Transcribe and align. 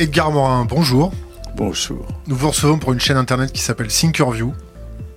Edgar 0.00 0.30
Morin, 0.30 0.64
bonjour. 0.64 1.12
Bonjour. 1.56 2.06
Nous 2.28 2.36
vous 2.36 2.50
recevons 2.50 2.78
pour 2.78 2.92
une 2.92 3.00
chaîne 3.00 3.16
internet 3.16 3.52
qui 3.52 3.60
s'appelle 3.60 3.88
Thinkerview. 3.88 4.54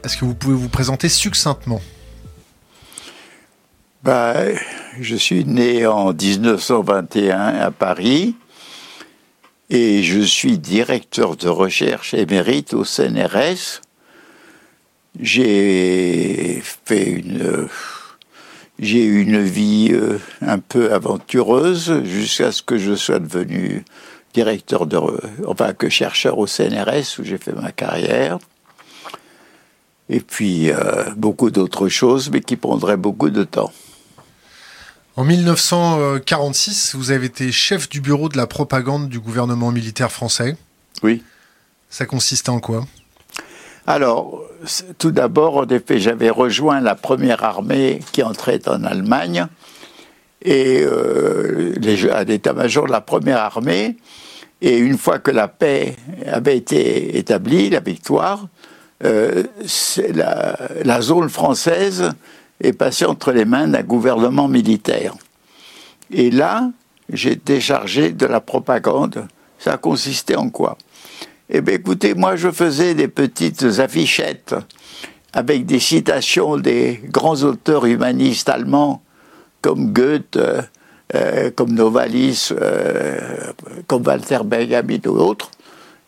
Est-ce 0.04 0.18
que 0.18 0.26
vous 0.26 0.34
pouvez 0.34 0.56
vous 0.56 0.70
présenter 0.70 1.08
succinctement? 1.08 1.80
Bah, 4.02 4.34
Je 5.00 5.16
suis 5.16 5.46
né 5.46 5.86
en 5.86 6.14
1921 6.14 7.40
à 7.40 7.70
Paris 7.70 8.36
et 9.70 10.02
je 10.02 10.22
suis 10.22 10.58
directeur 10.58 11.36
de 11.36 11.48
recherche 11.48 12.16
émérite 12.16 12.74
au 12.74 12.84
CNRS. 12.84 13.82
J'ai 15.20 16.60
fait 16.86 17.06
une. 17.06 17.68
J'ai 18.80 19.04
eu 19.04 19.22
une 19.22 19.44
vie 19.44 19.90
euh, 19.92 20.18
un 20.42 20.58
peu 20.58 20.92
aventureuse 20.92 22.04
jusqu'à 22.04 22.52
ce 22.52 22.64
que 22.64 22.80
je 22.80 22.96
sois 22.96 23.20
devenu 23.20 23.86
directeur 24.34 24.86
de, 24.86 25.00
enfin 25.48 25.74
que 25.74 25.90
chercheur 25.90 26.38
au 26.38 26.48
CNRS 26.48 27.20
où 27.20 27.24
j'ai 27.24 27.38
fait 27.38 27.54
ma 27.54 27.72
carrière. 27.72 28.40
Et 30.10 30.20
puis 30.20 30.72
euh, 30.72 31.10
beaucoup 31.16 31.52
d'autres 31.52 31.88
choses, 31.88 32.30
mais 32.32 32.42
qui 32.42 32.58
prendraient 32.58 32.98
beaucoup 32.98 33.30
de 33.30 33.44
temps. 33.44 33.72
En 35.16 35.24
1946, 35.24 36.96
vous 36.96 37.12
avez 37.12 37.26
été 37.28 37.52
chef 37.52 37.90
du 37.90 38.02
bureau 38.02 38.30
de 38.30 38.38
la 38.38 38.48
propagande 38.48 39.10
du 39.10 39.20
gouvernement 39.20 39.72
militaire 39.72 40.12
français. 40.12 40.56
Oui. 41.04 41.24
Ça 41.90 42.06
consistait 42.06 42.50
en 42.50 42.60
quoi? 42.60 42.86
Alors, 43.88 44.44
tout 44.98 45.12
d'abord, 45.12 45.58
en 45.58 45.68
effet, 45.68 46.00
j'avais 46.00 46.30
rejoint 46.30 46.80
la 46.80 46.96
première 46.96 47.44
armée 47.44 48.00
qui 48.12 48.24
entrait 48.24 48.68
en 48.68 48.84
Allemagne 48.84 49.48
et 50.44 50.82
euh, 50.82 51.74
à 52.12 52.24
l'état-major 52.24 52.86
de 52.88 52.92
la 52.92 53.02
première 53.02 53.40
armée. 53.40 53.98
Et 54.62 54.78
une 54.78 54.98
fois 54.98 55.20
que 55.20 55.32
la 55.32 55.48
paix 55.48 55.96
avait 56.26 56.58
été 56.58 57.18
établie, 57.18 57.70
la 57.70 57.80
victoire, 57.80 58.48
euh, 59.04 59.44
la, 60.14 61.02
zone 61.02 61.30
française 61.30 62.12
est 62.62 62.74
passée 62.74 63.06
entre 63.06 63.32
les 63.32 63.46
mains 63.46 63.68
d'un 63.68 63.82
gouvernement 63.82 64.48
militaire. 64.48 65.16
Et 66.12 66.30
là, 66.30 66.70
j'étais 67.12 67.60
chargé 67.60 68.12
de 68.12 68.26
la 68.28 68.40
propagande. 68.40 69.28
Ça 69.58 69.78
consistait 69.78 70.36
en 70.36 70.50
quoi? 70.50 70.78
Eh 71.50 71.62
bien, 71.62 71.76
écoutez, 71.76 72.14
moi, 72.14 72.36
je 72.36 72.52
faisais 72.52 72.94
des 72.94 73.08
petites 73.08 73.64
affichettes 73.80 74.56
avec 75.34 75.66
des 75.66 75.80
citations 75.80 76.58
des 76.58 77.02
grands 77.06 77.42
auteurs 77.44 77.86
humanistes 77.86 78.50
allemands 78.50 79.02
comme 79.62 79.92
Goethe, 79.92 80.38
comme 81.56 81.74
Novalis, 81.74 82.50
euh, 82.52 83.20
comme 83.88 84.04
Walter 84.04 84.40
Benjamin 84.46 85.00
ou 85.06 85.18
d'autres, 85.18 85.52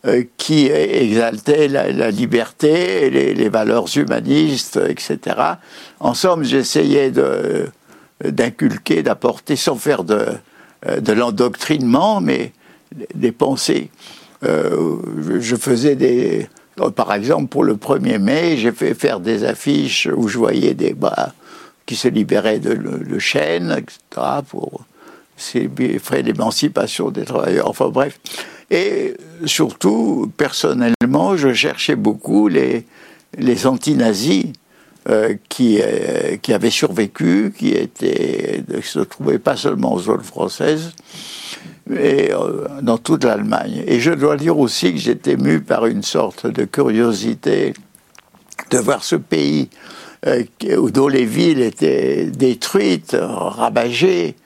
euh, 0.06 0.24
qui 0.36 0.66
exaltaient 0.66 1.68
la, 1.68 2.10
liberté, 2.10 3.10
les, 3.10 3.48
valeurs 3.48 3.86
humanistes, 3.96 4.78
etc. 4.88 5.18
En 6.00 6.14
somme, 6.14 6.44
j'essayais 6.44 7.12
d'inculquer, 8.22 9.02
d'apporter, 9.02 9.56
sans 9.56 9.76
faire 9.76 10.04
de, 10.04 10.26
l'endoctrinement, 11.12 12.20
mais 12.20 12.52
des 13.14 13.32
pensées. 13.32 13.90
je 14.42 15.56
faisais 15.56 15.96
des, 15.96 16.48
par 16.96 17.12
exemple, 17.12 17.46
pour 17.48 17.64
le 17.64 17.74
1er 17.74 18.18
mai, 18.18 18.56
j'ai 18.56 18.72
fait 18.72 18.94
faire 18.94 19.20
des 19.20 19.44
affiches 19.44 20.08
où 20.14 20.28
je 20.28 20.38
voyais 20.38 20.74
des 20.74 20.92
bas 20.92 21.32
qui 21.86 21.96
se 21.96 22.08
libéraient 22.08 22.58
de, 22.58 23.18
chaînes, 23.18 23.74
etc., 23.78 24.26
c'est 25.36 25.68
frais 25.98 26.22
d'émancipation 26.22 27.10
des 27.10 27.24
travailleurs, 27.24 27.68
enfin 27.68 27.88
bref. 27.88 28.18
Et 28.70 29.14
surtout, 29.44 30.32
personnellement, 30.36 31.36
je 31.36 31.52
cherchais 31.52 31.96
beaucoup 31.96 32.48
les, 32.48 32.86
les 33.38 33.66
anti-nazis 33.66 34.46
euh, 35.10 35.34
qui, 35.50 35.80
euh, 35.82 36.38
qui 36.38 36.54
avaient 36.54 36.70
survécu, 36.70 37.52
qui 37.56 37.72
étaient, 37.72 38.64
se 38.82 39.00
trouvaient 39.00 39.38
pas 39.38 39.54
seulement 39.54 39.92
aux 39.92 40.00
zones 40.00 40.22
françaises, 40.22 40.92
mais 41.86 42.32
euh, 42.32 42.66
dans 42.80 42.96
toute 42.96 43.24
l'Allemagne. 43.24 43.84
Et 43.86 44.00
je 44.00 44.12
dois 44.12 44.38
dire 44.38 44.58
aussi 44.58 44.94
que 44.94 44.98
j'étais 44.98 45.36
mu 45.36 45.60
par 45.60 45.84
une 45.84 46.02
sorte 46.02 46.46
de 46.46 46.64
curiosité 46.64 47.74
de 48.70 48.78
voir 48.78 49.04
ce 49.04 49.16
pays 49.16 49.68
dont 50.94 51.08
les 51.08 51.26
villes 51.26 51.60
étaient 51.60 52.24
détruites, 52.24 53.14
ravagées, 53.20 54.36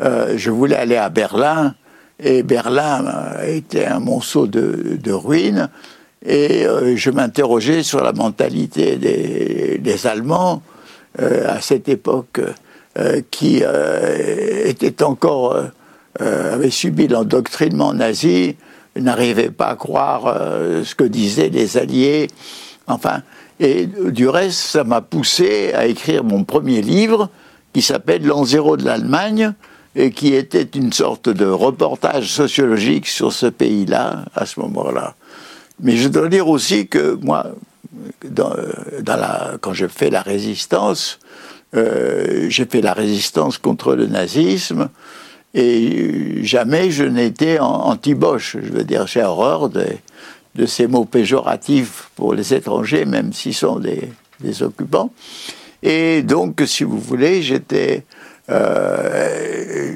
euh, 0.00 0.34
je 0.36 0.50
voulais 0.50 0.76
aller 0.76 0.96
à 0.96 1.08
Berlin, 1.08 1.74
et 2.18 2.42
Berlin 2.42 3.04
euh, 3.06 3.56
était 3.56 3.86
un 3.86 4.00
monceau 4.00 4.46
de, 4.46 5.12
ruines, 5.12 5.68
et 6.24 6.66
euh, 6.66 6.96
je 6.96 7.10
m'interrogeais 7.10 7.82
sur 7.82 8.02
la 8.02 8.12
mentalité 8.12 8.96
des, 8.96 10.06
Allemands 10.06 10.62
à 11.18 11.60
cette 11.60 11.88
époque 11.88 12.40
qui 13.30 13.62
était 14.64 15.02
encore 15.04 15.56
avait 16.18 16.70
subi 16.70 17.06
l'endoctrinement 17.06 17.94
nazi, 17.94 18.56
n'arrivait 18.96 19.50
pas 19.50 19.68
à 19.68 19.76
croire 19.76 20.34
ce 20.82 20.94
que 20.94 21.04
disaient 21.04 21.50
les 21.50 21.76
Alliés, 21.76 22.26
enfin. 22.88 23.22
Et 23.60 23.86
du 23.86 24.28
reste, 24.28 24.58
ça 24.58 24.82
m'a 24.82 25.00
poussé 25.00 25.72
à 25.74 25.86
écrire 25.86 26.24
mon 26.24 26.42
premier 26.42 26.82
livre 26.82 27.30
qui 27.72 27.82
s'appelle 27.82 28.26
L'an 28.26 28.44
zéro 28.44 28.76
de 28.76 28.84
l'Allemagne, 28.84 29.54
et 29.96 30.10
qui 30.10 30.34
était 30.34 30.68
une 30.74 30.92
sorte 30.92 31.28
de 31.28 31.46
reportage 31.46 32.30
sociologique 32.30 33.06
sur 33.06 33.32
ce 33.32 33.46
pays-là 33.46 34.24
à 34.34 34.46
ce 34.46 34.60
moment-là. 34.60 35.14
Mais 35.80 35.96
je 35.96 36.08
dois 36.08 36.28
dire 36.28 36.48
aussi 36.48 36.88
que 36.88 37.18
moi, 37.22 37.46
quand 39.60 39.72
je 39.72 39.86
fais 39.86 40.10
la 40.10 40.22
résistance, 40.22 41.18
euh, 41.74 42.46
j'ai 42.48 42.64
fait 42.64 42.80
la 42.80 42.92
résistance 42.92 43.58
contre 43.58 43.94
le 43.94 44.06
nazisme 44.06 44.88
et 45.54 46.42
jamais 46.42 46.90
je 46.90 47.04
n'étais 47.04 47.58
anti-Bosch. 47.58 48.56
Je 48.62 48.72
veux 48.72 48.84
dire, 48.84 49.06
j'ai 49.06 49.22
horreur 49.22 49.68
de, 49.68 49.86
ces 50.66 50.86
mots 50.86 51.04
péjoratifs 51.04 52.10
pour 52.16 52.34
les 52.34 52.54
étrangers, 52.54 53.04
même 53.04 53.32
s'ils 53.32 53.54
sont 53.54 53.80
des 53.80 54.62
occupants. 54.62 55.10
Et 55.84 56.22
donc, 56.22 56.62
si 56.64 56.82
vous 56.82 56.98
voulez, 56.98 57.42
j'étais 57.42 58.04
euh, 58.50 59.94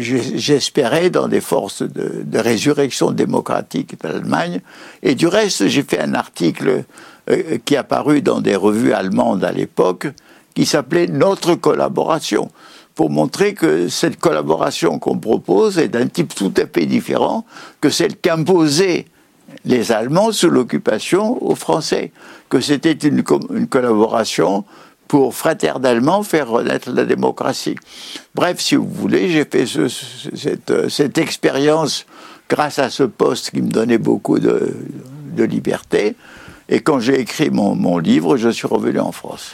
j'espérais 0.00 1.10
dans 1.10 1.28
des 1.28 1.40
forces 1.40 1.82
de, 1.82 2.38
résurrection 2.38 3.12
démocratique 3.12 4.00
de 4.02 4.08
l'Allemagne. 4.08 4.60
Et 5.02 5.14
du 5.14 5.26
reste, 5.26 5.68
j'ai 5.68 5.82
fait 5.82 6.00
un 6.00 6.14
article 6.14 6.84
euh, 7.30 7.58
qui 7.64 7.74
est 7.74 7.78
apparu 7.78 8.22
dans 8.22 8.40
des 8.40 8.56
revues 8.56 8.92
allemandes 8.92 9.44
à 9.44 9.52
l'époque, 9.52 10.08
qui 10.54 10.66
s'appelait 10.66 11.06
Notre 11.06 11.54
collaboration, 11.54 12.50
pour 12.94 13.10
montrer 13.10 13.54
que 13.54 13.88
cette 13.88 14.18
collaboration 14.18 14.98
qu'on 14.98 15.18
propose 15.18 15.78
est 15.78 15.88
d'un 15.88 16.06
type 16.06 16.34
tout 16.34 16.52
à 16.56 16.66
fait 16.66 16.86
différent 16.86 17.44
que 17.80 17.90
celle 17.90 18.16
qu'imposaient 18.16 19.06
les 19.64 19.92
Allemands 19.92 20.32
sous 20.32 20.50
l'occupation 20.50 21.42
aux 21.44 21.54
Français, 21.54 22.12
que 22.48 22.60
c'était 22.60 22.92
une 22.92 23.22
collaboration 23.22 24.64
pour 25.14 25.32
fraternellement 25.32 26.24
faire 26.24 26.48
renaître 26.48 26.90
la 26.90 27.04
démocratie. 27.04 27.76
Bref, 28.34 28.58
si 28.58 28.74
vous 28.74 28.90
voulez, 28.90 29.30
j'ai 29.30 29.44
fait 29.44 29.64
cette, 30.88 31.18
expérience 31.18 32.04
grâce 32.50 32.80
à 32.80 32.90
ce 32.90 33.04
poste 33.04 33.52
qui 33.52 33.62
me 33.62 33.70
donnait 33.70 33.98
beaucoup 33.98 34.40
de, 34.40 34.74
liberté. 35.36 36.16
Et 36.68 36.80
quand 36.80 36.98
j'ai 36.98 37.20
écrit 37.20 37.50
mon, 37.50 37.98
livre, 37.98 38.36
je 38.36 38.48
suis 38.48 38.66
revenu 38.66 38.98
en 38.98 39.12
France. 39.12 39.52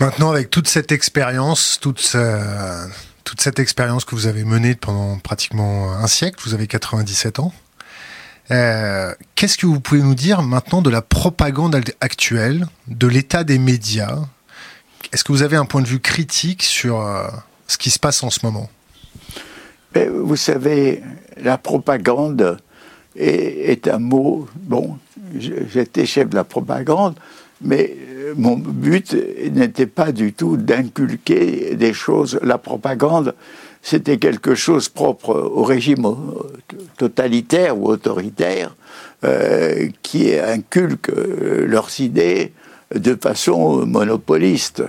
Maintenant, 0.00 0.30
avec 0.30 0.48
toute 0.48 0.68
cette 0.68 0.90
expérience, 0.90 1.78
toute 1.78 2.00
cette 2.00 3.58
expérience 3.58 4.06
que 4.06 4.14
vous 4.14 4.26
avez 4.26 4.44
menée 4.44 4.74
pendant 4.74 5.18
pratiquement 5.18 5.92
un 5.92 6.06
siècle, 6.06 6.40
vous 6.46 6.54
avez 6.54 6.66
97 6.66 7.40
ans, 7.40 7.52
euh, 8.50 9.12
qu'est-ce 9.34 9.58
que 9.58 9.66
vous 9.66 9.80
pouvez 9.80 10.00
nous 10.00 10.14
dire 10.14 10.40
maintenant 10.40 10.80
de 10.80 10.88
la 10.88 11.02
propagande 11.02 11.78
actuelle, 12.00 12.68
de 12.88 13.06
l'état 13.06 13.44
des 13.44 13.58
médias 13.58 14.16
est-ce 15.12 15.24
que 15.24 15.32
vous 15.32 15.42
avez 15.42 15.56
un 15.56 15.64
point 15.64 15.82
de 15.82 15.86
vue 15.86 16.00
critique 16.00 16.62
sur 16.62 17.00
euh, 17.00 17.26
ce 17.66 17.78
qui 17.78 17.90
se 17.90 17.98
passe 17.98 18.22
en 18.22 18.30
ce 18.30 18.40
moment? 18.44 18.68
Vous 19.94 20.36
savez, 20.36 21.02
la 21.42 21.56
propagande 21.56 22.58
est, 23.16 23.88
un 23.88 23.98
mot. 23.98 24.46
Bon, 24.54 24.98
j'étais 25.38 26.04
chef 26.04 26.28
de 26.28 26.34
la 26.34 26.44
propagande, 26.44 27.14
mais 27.62 27.96
euh, 27.96 28.34
mon 28.36 28.56
but 28.58 29.16
n'était 29.52 29.86
pas 29.86 30.12
du 30.12 30.34
tout 30.34 30.58
d'inculquer 30.58 31.76
des 31.76 31.94
choses. 31.94 32.38
La 32.42 32.58
propagande, 32.58 33.34
c'était 33.80 34.18
quelque 34.18 34.54
chose 34.54 34.90
propre 34.90 35.34
au 35.34 35.62
régime 35.62 36.06
totalitaire 36.98 37.78
ou 37.78 37.88
autoritaire 37.88 38.76
euh, 39.24 39.88
qui 40.02 40.34
inculque 40.34 41.10
leurs 41.10 42.00
idées 42.00 42.52
de 42.94 43.16
façon 43.20 43.86
monopoliste. 43.86 44.82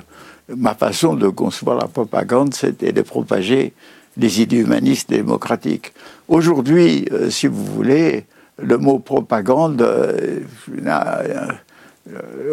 Ma 0.56 0.76
façon 0.76 1.16
de 1.16 1.28
concevoir 1.28 1.78
la 1.78 1.88
propagande, 1.88 2.54
c'était 2.54 2.92
de 2.94 3.02
propager 3.02 3.74
les 4.18 4.42
idées 4.42 4.58
humanistes 4.58 5.10
démocratiques. 5.10 5.94
Aujourd'hui, 6.28 7.06
euh, 7.12 7.30
si 7.30 7.48
vous 7.48 7.66
voulez, 7.66 8.26
le 8.58 8.78
mot 8.78 9.00
propagande, 9.00 9.82
euh, 9.82 10.40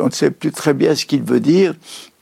on 0.00 0.06
ne 0.06 0.10
sait 0.10 0.30
plus 0.30 0.50
très 0.50 0.74
bien 0.74 0.94
ce 0.94 1.06
qu'il 1.06 1.22
veut 1.22 1.40
dire, 1.40 1.74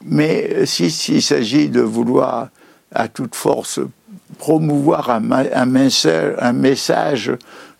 mais 0.05 0.67
s'il 0.67 1.23
s'agit 1.23 1.69
de 1.69 1.81
vouloir 1.81 2.49
à 2.95 3.09
toute 3.09 3.35
force 3.35 3.81
promouvoir 4.39 5.11
un 5.11 6.53
message, 6.53 7.33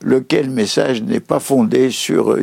lequel 0.03 0.51
message 0.51 1.03
n'est 1.03 1.21
pas 1.21 1.41
fondé 1.41 1.91
sur 1.91 2.37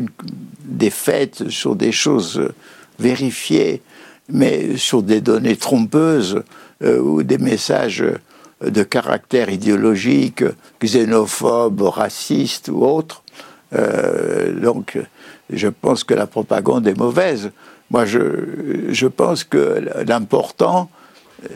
des 0.65 0.89
faits, 0.89 1.49
sur 1.49 1.75
des 1.75 1.91
choses 1.91 2.51
vérifiées, 2.99 3.81
mais 4.29 4.77
sur 4.77 5.01
des 5.01 5.21
données 5.21 5.55
trompeuses 5.55 6.43
euh, 6.83 6.99
ou 6.99 7.23
des 7.23 7.37
messages 7.37 8.03
de 8.61 8.83
caractère 8.83 9.49
idéologique, 9.49 10.43
xénophobe, 10.83 11.81
raciste 11.81 12.69
ou 12.69 12.83
autre. 12.85 13.23
Euh, 13.73 14.59
donc, 14.59 14.97
je 15.49 15.67
pense 15.67 16.03
que 16.03 16.13
la 16.13 16.27
propagande 16.27 16.87
est 16.87 16.97
mauvaise. 16.97 17.51
Moi, 17.89 18.05
je, 18.05 18.19
je 18.89 19.07
pense 19.07 19.43
que 19.43 19.81
l'important, 20.07 20.89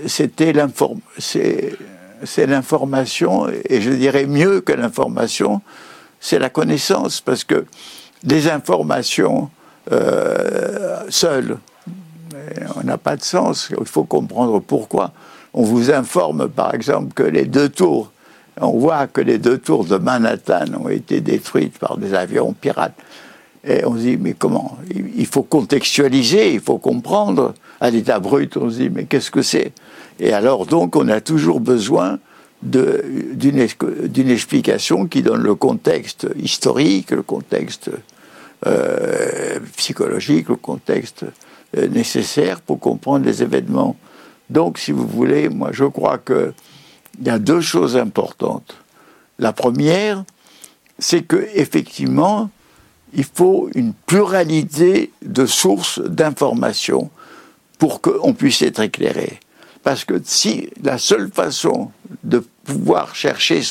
c'était 0.08 0.54
c'est 2.26 2.46
l'information, 2.48 3.48
et 3.50 3.82
je 3.82 3.92
dirais 3.92 4.26
mieux 4.26 4.62
que 4.62 4.72
l'information, 4.72 5.62
c'est 6.20 6.40
la 6.40 6.50
connaissance, 6.50 7.20
parce 7.20 7.44
que 7.44 7.66
les 8.24 8.50
informations 8.50 9.50
euh, 9.92 11.02
seules, 11.10 11.58
on 12.76 12.84
n'a 12.84 12.98
pas 12.98 13.16
de 13.16 13.24
sens. 13.24 13.72
Il 13.80 13.86
faut 13.86 14.04
comprendre 14.04 14.60
pourquoi. 14.60 15.12
On 15.54 15.64
vous 15.64 15.92
informe, 15.92 16.50
par 16.50 16.74
exemple, 16.74 17.14
que 17.14 17.24
les 17.24 17.46
deux 17.46 17.70
tours, 17.70 18.12
on 18.60 18.78
voit 18.78 19.08
que 19.08 19.22
les 19.22 19.38
deux 19.38 19.58
tours 19.58 19.86
de 19.86 19.98
Manhattan 19.98 20.66
ont 20.84 20.90
été 20.90 21.22
détruites 21.22 21.78
par 21.78 21.98
des 21.98 22.14
avions 22.14 22.54
pirates. 22.54 22.96
Et 23.66 23.86
on 23.86 23.94
se 23.94 24.02
dit, 24.02 24.18
mais 24.18 24.34
comment? 24.34 24.78
Il 25.16 25.26
faut 25.26 25.44
contextualiser, 25.44 26.54
il 26.54 26.60
faut 26.60 26.80
comprendre. 26.80 27.54
À 27.80 27.90
l'état 27.90 28.20
brut, 28.20 28.58
on 28.58 28.70
se 28.70 28.78
dit, 28.78 28.90
mais 28.90 29.06
qu'est-ce 29.06 29.32
que 29.32 29.42
c'est? 29.42 29.72
Et 30.20 30.34
alors, 30.34 30.66
donc, 30.66 30.96
on 30.96 31.08
a 31.08 31.22
toujours 31.22 31.60
besoin 31.60 32.20
d'une 32.62 33.60
explication 33.60 35.06
qui 35.06 35.22
donne 35.22 35.42
le 35.44 35.56
contexte 35.56 36.28
historique, 36.42 37.12
le 37.12 37.24
contexte 37.24 37.90
euh, 38.66 39.60
psychologique, 39.76 40.50
le 40.50 40.56
contexte 40.56 41.26
euh, 41.78 41.88
nécessaire 41.88 42.62
pour 42.62 42.80
comprendre 42.80 43.26
les 43.26 43.44
événements. 43.44 43.96
Donc, 44.50 44.78
si 44.78 44.92
vous 44.92 45.08
voulez, 45.08 45.50
moi, 45.50 45.70
je 45.72 45.86
crois 45.86 46.18
qu'il 46.18 46.54
y 47.24 47.30
a 47.30 47.40
deux 47.40 47.62
choses 47.62 47.98
importantes. 47.98 48.76
La 49.40 49.54
première, 49.54 50.24
c'est 51.00 51.24
que 51.24 51.48
effectivement, 51.56 52.50
il 53.14 53.26
faut 53.26 53.70
une 53.76 53.94
pluralité 53.94 55.12
de 55.24 55.46
sources 55.46 56.00
d'informations 56.00 57.10
pour 57.78 58.02
qu'on 58.02 58.34
puisse 58.34 58.62
être 58.62 58.80
éclairé. 58.80 59.40
Parce 59.84 60.06
que 60.06 60.22
si 60.24 60.70
la 60.82 60.98
seule 60.98 61.30
façon 61.30 61.92
de 62.24 62.44
pouvoir 62.64 63.16
chercher 63.16 63.62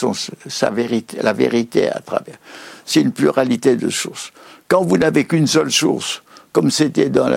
sa 0.48 0.70
vérité, 0.70 1.18
la 1.22 1.32
vérité 1.32 1.90
à 1.90 2.00
travers, 2.00 2.36
c'est 2.84 3.00
une 3.00 3.12
pluralité 3.12 3.76
de 3.76 3.88
sources. 3.88 4.32
Quand 4.72 4.84
vous 4.84 4.96
n'avez 4.96 5.26
qu'une 5.26 5.46
seule 5.46 5.70
source, 5.70 6.22
comme 6.50 6.70
c'était 6.70 7.10
dans 7.10 7.28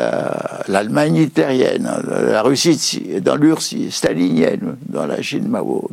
l'Allemagne 0.70 1.18
itérienne, 1.18 1.84
dans 1.84 2.32
la 2.32 2.42
Russie, 2.42 3.02
dans 3.22 3.36
l'URSS 3.36 3.90
stalinienne, 3.90 4.78
dans 4.88 5.06
la 5.06 5.22
Chine 5.22 5.50
Mao, 5.50 5.92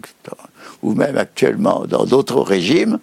ou 0.85 0.95
même 0.95 1.19
actuellement 1.19 1.83
dans 1.89 2.05
d'autres 2.05 2.41
régimes, 2.43 3.01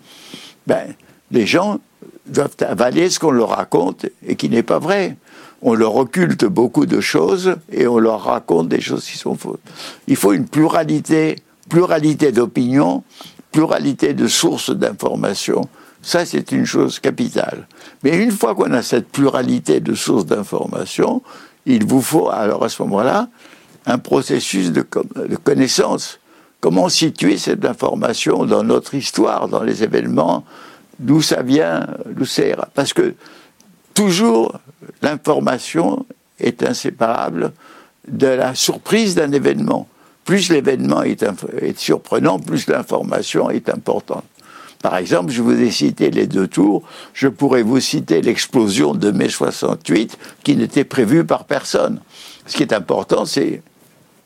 ben, 0.67 0.85
les 1.31 1.45
gens 1.45 1.81
doivent 2.27 2.55
avaler 2.61 3.09
ce 3.09 3.19
qu'on 3.19 3.31
leur 3.31 3.49
raconte 3.49 4.05
et 4.25 4.37
qui 4.37 4.47
n'est 4.47 4.63
pas 4.63 4.79
vrai. 4.79 5.17
On 5.61 5.73
leur 5.73 5.97
occulte 5.97 6.45
beaucoup 6.45 6.85
de 6.85 7.01
choses 7.01 7.57
et 7.73 7.87
on 7.87 7.99
leur 7.99 8.23
raconte 8.23 8.69
des 8.69 8.79
choses 8.79 9.03
qui 9.03 9.17
sont 9.17 9.35
fausses. 9.35 9.59
Il 10.07 10.15
faut 10.15 10.31
une 10.31 10.47
pluralité, 10.47 11.35
pluralité 11.67 12.31
d'opinions, 12.31 13.03
pluralité 13.51 14.13
de 14.13 14.27
sources 14.27 14.69
d'informations. 14.69 15.67
Ça, 16.01 16.25
c'est 16.25 16.51
une 16.51 16.65
chose 16.65 16.99
capitale. 16.99 17.67
Mais 18.03 18.17
une 18.17 18.31
fois 18.31 18.55
qu'on 18.55 18.71
a 18.73 18.81
cette 18.81 19.09
pluralité 19.09 19.79
de 19.79 19.93
sources 19.95 20.25
d'informations, 20.25 21.21
il 21.65 21.85
vous 21.85 22.01
faut 22.01 22.29
alors 22.29 22.63
à 22.63 22.69
ce 22.69 22.81
moment-là 22.83 23.27
un 23.85 23.97
processus 23.97 24.71
de, 24.71 24.85
connaissance. 25.43 26.19
Comment 26.61 26.89
situer 26.89 27.37
cette 27.37 27.65
information 27.65 28.45
dans 28.45 28.63
notre 28.63 28.93
histoire, 28.95 29.47
dans 29.47 29.63
les 29.63 29.83
événements, 29.83 30.43
d'où 30.99 31.21
ça 31.21 31.41
vient, 31.41 31.87
d'où 32.05 32.25
c'est. 32.25 32.55
Parce 32.75 32.93
que 32.93 33.15
toujours, 33.93 34.59
l'information 35.01 36.05
est 36.39 36.63
inséparable 36.63 37.53
de 38.07 38.27
la 38.27 38.55
surprise 38.55 39.15
d'un 39.15 39.31
événement. 39.31 39.87
Plus 40.25 40.49
l'événement 40.49 41.03
est, 41.03 41.23
surprenant, 41.77 42.39
plus 42.39 42.67
l'information 42.67 43.49
est 43.49 43.69
importante. 43.69 44.25
Par 44.81 44.95
exemple, 44.95 45.31
je 45.31 45.41
vous 45.41 45.59
ai 45.59 45.71
cité 45.71 46.09
les 46.09 46.25
deux 46.25 46.47
tours, 46.47 46.83
je 47.13 47.27
pourrais 47.27 47.63
vous 47.63 47.79
citer 47.81 48.21
l'explosion 48.21 48.93
de 48.93 49.11
mai 49.11 49.27
68 49.27 50.17
qui 50.43 50.55
n'était 50.55 50.85
prévue 50.85 51.25
par 51.25 51.43
personne. 51.43 51.99
Ce 52.45 52.55
qui 52.55 52.63
est 52.63 52.73
important, 52.73 53.25
c'est 53.25 53.61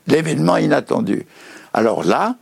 l'événement 0.06 0.56
inattendu. 0.56 1.26
Alors 1.72 2.04
là, 2.04 2.36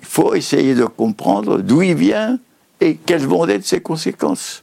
il 0.00 0.06
faut 0.06 0.34
essayer 0.34 0.74
de 0.74 0.84
comprendre 0.84 1.58
d'où 1.58 1.82
il 1.82 1.94
vient, 1.94 2.38
et 2.80 2.96
quelles 2.96 3.26
vont 3.26 3.46
être 3.48 3.66
ses 3.66 3.80
conséquences. 3.80 4.62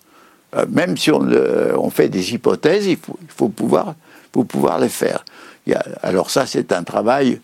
Euh, 0.56 0.66
même 0.70 0.96
si 0.96 1.12
on, 1.12 1.90
fait 1.90 2.08
des 2.10 2.34
hypothèses, 2.34 2.86
il 2.86 2.98
faut, 3.28 3.50
pouvoir, 3.50 3.96
pouvoir 4.32 4.80
les 4.80 4.90
faire. 4.90 5.26
alors 6.02 6.30
ça, 6.30 6.46
c'est 6.46 6.72
un 6.72 6.84
travail 6.84 7.42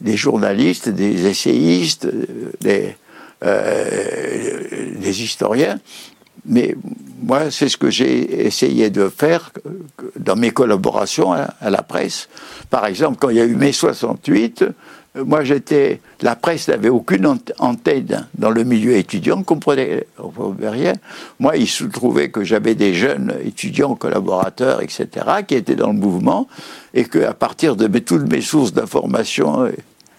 des 0.00 0.16
journalistes, 0.16 0.88
des 0.88 1.26
essayistes, 1.26 2.08
des, 2.60 2.96
euh, 3.44 4.94
des 4.96 5.22
historiens. 5.22 5.78
Mais 6.46 6.74
moi, 7.22 7.50
c'est 7.50 7.68
ce 7.68 7.76
que 7.76 7.90
j'ai 7.90 8.46
essayé 8.46 8.90
de 8.90 9.08
faire 9.08 9.50
dans 10.18 10.36
mes 10.36 10.50
collaborations 10.50 11.32
à, 11.32 11.54
à, 11.60 11.70
la 11.70 11.82
presse. 11.82 12.28
Par 12.68 12.84
exemple, 12.86 13.16
quand 13.18 13.30
il 13.30 13.36
y 13.36 13.40
a 13.40 13.44
eu 13.44 13.54
mai 13.54 13.72
68, 13.72 14.64
euh, 15.16 15.24
moi, 15.24 15.44
j'étais. 15.44 16.00
La 16.22 16.36
presse 16.36 16.68
n'avait 16.68 16.88
aucune 16.88 17.38
antenne 17.58 18.26
dans 18.36 18.50
le 18.50 18.64
milieu 18.64 18.96
étudiant, 18.96 19.42
comprenait, 19.42 20.06
rien. 20.62 20.94
Moi, 21.38 21.56
il 21.56 21.68
se 21.68 21.84
trouvait 21.84 22.30
que 22.30 22.44
j'avais 22.44 22.74
des 22.74 22.94
jeunes 22.94 23.34
étudiants, 23.44 23.94
collaborateurs, 23.94 24.82
etc., 24.82 25.08
qui 25.46 25.54
étaient 25.54 25.76
dans 25.76 25.88
le 25.88 25.98
mouvement, 25.98 26.48
et 26.94 27.04
qu'à 27.04 27.34
partir 27.34 27.76
de 27.76 27.86
toutes 27.98 28.30
mes 28.30 28.40
sources 28.40 28.72
d'information 28.72 29.70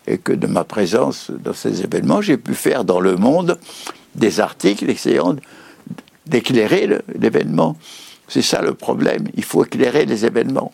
et, 0.08 0.18
que 0.18 0.32
de 0.32 0.48
ma 0.48 0.64
présence 0.64 1.32
dans 1.32 1.54
ces 1.54 1.82
événements, 1.82 2.22
j'ai 2.22 2.38
pu 2.38 2.54
faire 2.54 2.84
dans 2.84 3.00
le 3.00 3.16
monde 3.16 3.60
des 4.16 4.40
articles 4.40 4.90
essayant 4.90 5.36
d'éclairer 6.26 6.90
l'événement. 7.20 7.78
C'est 8.28 8.42
ça 8.42 8.62
le 8.62 8.74
problème. 8.74 9.28
Il 9.36 9.44
faut 9.44 9.64
éclairer 9.64 10.06
les 10.06 10.26
événements. 10.26 10.74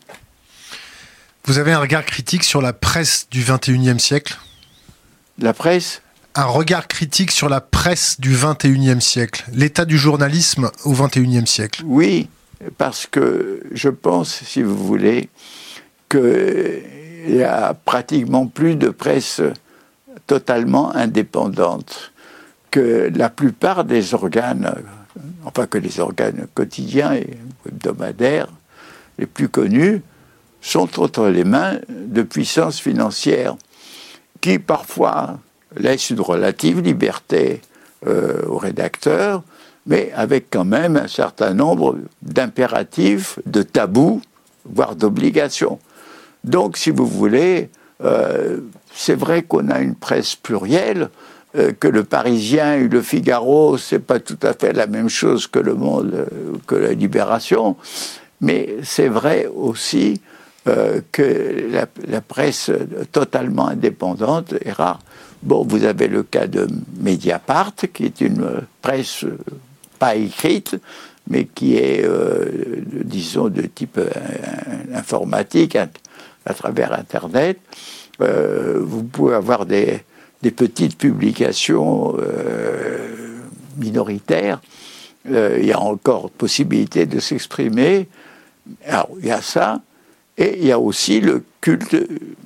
Vous 1.45 1.57
avez 1.57 1.73
un 1.73 1.79
regard 1.79 2.05
critique 2.05 2.43
sur 2.43 2.61
la 2.61 2.71
presse 2.71 3.27
du 3.31 3.41
21e 3.41 3.99
siècle? 3.99 4.37
La 5.39 5.53
presse? 5.53 6.01
Un 6.35 6.45
regard 6.45 6.87
critique 6.87 7.31
sur 7.31 7.49
la 7.49 7.59
presse 7.59 8.19
du 8.19 8.33
21e 8.33 9.01
siècle, 9.01 9.43
l'état 9.51 9.83
du 9.83 9.97
journalisme 9.97 10.71
au 10.85 10.93
21e 10.93 11.45
siècle? 11.45 11.81
Oui, 11.85 12.29
parce 12.77 13.05
que 13.05 13.63
je 13.71 13.89
pense, 13.89 14.43
si 14.45 14.61
vous 14.61 14.77
voulez, 14.77 15.29
qu'il 17.25 17.35
y 17.35 17.43
a 17.43 17.73
pratiquement 17.73 18.47
plus 18.47 18.75
de 18.75 18.89
presse 18.89 19.41
totalement 20.27 20.95
indépendante, 20.95 22.11
que 22.69 23.11
la 23.13 23.29
plupart 23.29 23.83
des 23.83 24.13
organes, 24.13 24.73
enfin 25.45 25.67
que 25.67 25.77
les 25.77 25.99
organes 25.99 26.47
quotidiens 26.53 27.13
et 27.13 27.37
hebdomadaires 27.67 28.47
les 29.17 29.25
plus 29.25 29.49
connus, 29.49 30.01
sont 30.61 30.99
entre 30.99 31.27
les 31.27 31.43
mains 31.43 31.79
de 31.89 32.21
puissances 32.21 32.79
financières 32.79 33.55
qui 34.39 34.59
parfois 34.59 35.39
laissent 35.75 36.09
une 36.09 36.21
relative 36.21 36.81
liberté 36.81 37.61
euh, 38.07 38.43
aux 38.47 38.57
rédacteurs, 38.57 39.43
mais 39.85 40.11
avec 40.15 40.47
quand 40.49 40.65
même 40.65 40.97
un 40.97 41.07
certain 41.07 41.53
nombre 41.53 41.97
d'impératifs, 42.21 43.39
de 43.45 43.63
tabous, 43.63 44.21
voire 44.65 44.95
d'obligations. 44.95 45.79
Donc, 46.43 46.77
si 46.77 46.89
vous 46.89 47.05
voulez, 47.05 47.69
euh, 48.03 48.57
c'est 48.93 49.15
vrai 49.15 49.43
qu'on 49.43 49.69
a 49.69 49.79
une 49.79 49.95
presse 49.95 50.35
plurielle, 50.35 51.09
euh, 51.55 51.71
que 51.77 51.87
le 51.87 52.03
Parisien 52.03 52.75
et 52.75 52.87
le 52.87 53.01
Figaro, 53.01 53.77
c'est 53.77 53.99
pas 53.99 54.19
tout 54.19 54.39
à 54.41 54.53
fait 54.53 54.73
la 54.73 54.87
même 54.87 55.09
chose 55.09 55.47
que 55.47 55.59
le 55.59 55.75
Monde, 55.75 56.25
que 56.65 56.75
la 56.75 56.93
Libération, 56.93 57.75
mais 58.39 58.77
c'est 58.83 59.07
vrai 59.07 59.47
aussi 59.53 60.21
euh, 60.67 61.01
que 61.11 61.69
la, 62.07 62.21
presse 62.21 62.71
totalement 63.11 63.67
indépendante 63.67 64.53
est 64.63 64.71
rare. 64.71 64.99
Bon, 65.43 65.65
vous 65.67 65.83
avez 65.83 66.07
le 66.07 66.23
cas 66.23 66.47
de 66.47 66.67
Mediapart, 66.99 67.73
qui 67.93 68.05
est 68.05 68.21
une 68.21 68.61
presse 68.81 69.25
pas 69.99 70.15
écrite, 70.15 70.75
mais 71.27 71.45
qui 71.45 71.75
est, 71.77 72.07
disons, 73.03 73.49
de 73.49 73.63
type 73.63 73.99
informatique, 74.93 75.77
à, 76.45 76.53
travers 76.53 76.93
Internet. 76.93 77.59
vous 78.19 79.03
pouvez 79.03 79.35
avoir 79.35 79.65
des, 79.65 80.03
petites 80.41 80.97
publications 80.97 82.15
minoritaires 83.77 84.59
euh, 85.29 85.57
il 85.59 85.65
y 85.65 85.71
a 85.71 85.79
encore 85.79 86.31
possibilité 86.31 87.05
de 87.05 87.19
s'exprimer. 87.19 88.07
Alors, 88.85 89.09
il 89.19 89.27
y 89.27 89.31
a 89.31 89.41
ça, 89.41 89.81
et 90.37 90.57
il 90.59 90.65
y 90.65 90.71
a 90.71 90.79
aussi 90.79 91.21
le 91.21 91.43
culte 91.61 91.95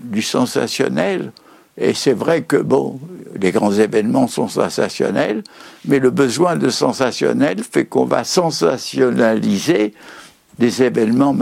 du 0.02 0.22
sensationnel. 0.22 1.32
Et 1.78 1.94
c'est 1.94 2.14
vrai 2.14 2.42
que, 2.42 2.58
bon, 2.58 3.00
les 3.40 3.52
grands 3.52 3.72
événements 3.72 4.28
sont 4.28 4.48
sensationnels, 4.48 5.44
mais 5.86 6.00
le 6.00 6.10
besoin 6.10 6.56
de 6.56 6.70
sensationnel 6.70 7.64
fait 7.64 7.86
qu'on 7.86 8.06
va 8.06 8.24
sensationnaliser 8.24 9.94
des 10.60 10.84
événements 10.84 11.36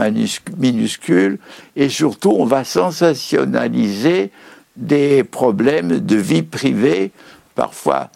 minuscules, 0.56 1.38
et 1.76 1.88
surtout 1.88 2.34
on 2.38 2.44
va 2.44 2.64
sensationnaliser 2.64 4.30
des 4.76 5.24
problèmes 5.24 6.00
de 6.00 6.16
vie 6.16 6.42
privée, 6.42 7.12
parfois 7.54 8.10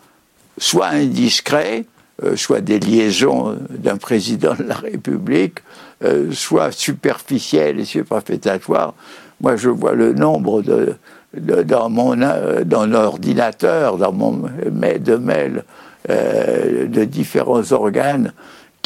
soit 0.58 0.88
indiscrets, 0.88 1.84
euh, 2.24 2.34
soit 2.34 2.60
des 2.60 2.80
liaisons 2.80 3.56
d'un 3.70 3.96
président 3.96 4.54
de 4.54 4.64
la 4.64 4.74
République, 4.74 5.58
euh, 6.02 6.32
soit 6.32 6.72
superficielles 6.72 7.78
et 7.78 7.84
superfétatoires. 7.84 8.94
Moi, 9.40 9.54
je 9.54 9.68
vois 9.68 9.92
le 9.92 10.12
nombre 10.14 10.62
de, 10.62 10.96
dans 11.32 11.88
mon 11.88 12.20
euh, 12.20 12.64
dans 12.64 12.86
l'ordinateur, 12.86 13.98
dans 13.98 14.12
mon 14.12 14.42
mail 14.72 15.02
de 15.02 15.16
mail 15.16 15.64
de 16.08 17.04
différents 17.04 17.72
organes 17.72 18.32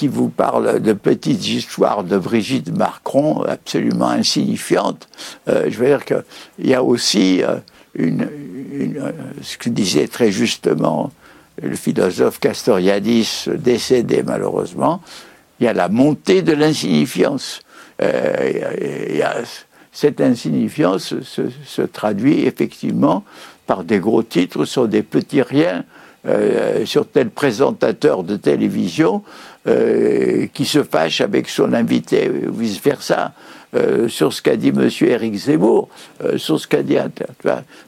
qui 0.02 0.08
vous 0.08 0.30
parlent 0.30 0.82
de 0.82 0.92
petites 0.94 1.46
histoires 1.46 2.02
de 2.02 2.18
Brigitte 2.18 2.76
Macron 2.76 3.44
absolument 3.44 4.08
insignifiantes. 4.08 5.08
je 5.46 5.70
veux 5.78 5.86
dire 5.86 6.04
qu'il 6.04 6.66
y 6.66 6.74
a 6.74 6.82
aussi 6.82 7.40
une, 7.94 8.28
ce 9.42 9.56
que 9.56 9.68
disait 9.68 10.08
très 10.08 10.32
justement 10.32 11.12
le 11.62 11.76
philosophe 11.76 12.40
Castoriadis, 12.40 13.44
décédé 13.46 14.24
malheureusement, 14.24 15.00
il 15.60 15.66
y 15.66 15.68
a 15.68 15.72
la 15.72 15.88
montée 15.88 16.42
de 16.42 16.52
l'insignifiance. 16.52 17.60
Euh, 18.02 19.44
cette 19.92 20.20
insignifiance 20.20 21.14
se, 21.20 21.82
traduit 21.82 22.44
effectivement 22.44 23.22
par 23.68 23.84
des 23.84 24.00
gros 24.00 24.24
titres 24.24 24.64
sur 24.64 24.88
des 24.88 25.04
petits 25.04 25.42
riens, 25.42 25.84
euh, 26.26 26.86
sur 26.86 27.08
tel 27.08 27.30
présentateur 27.30 28.24
de 28.24 28.36
télévision 28.36 29.22
euh, 29.66 30.46
qui 30.52 30.64
se 30.64 30.82
fâche 30.82 31.20
avec 31.20 31.48
son 31.48 31.72
invité, 31.72 32.30
ou 32.30 32.52
vice-versa. 32.52 33.32
sur 34.08 34.32
ce 34.32 34.42
qu'a 34.42 34.56
dit 34.56 34.68
M. 34.68 34.88
Éric 35.00 35.34
Zemmour, 35.34 35.88
sur 36.36 36.60
ce 36.60 36.66
qu'a 36.66 36.82
dit... 36.82 36.98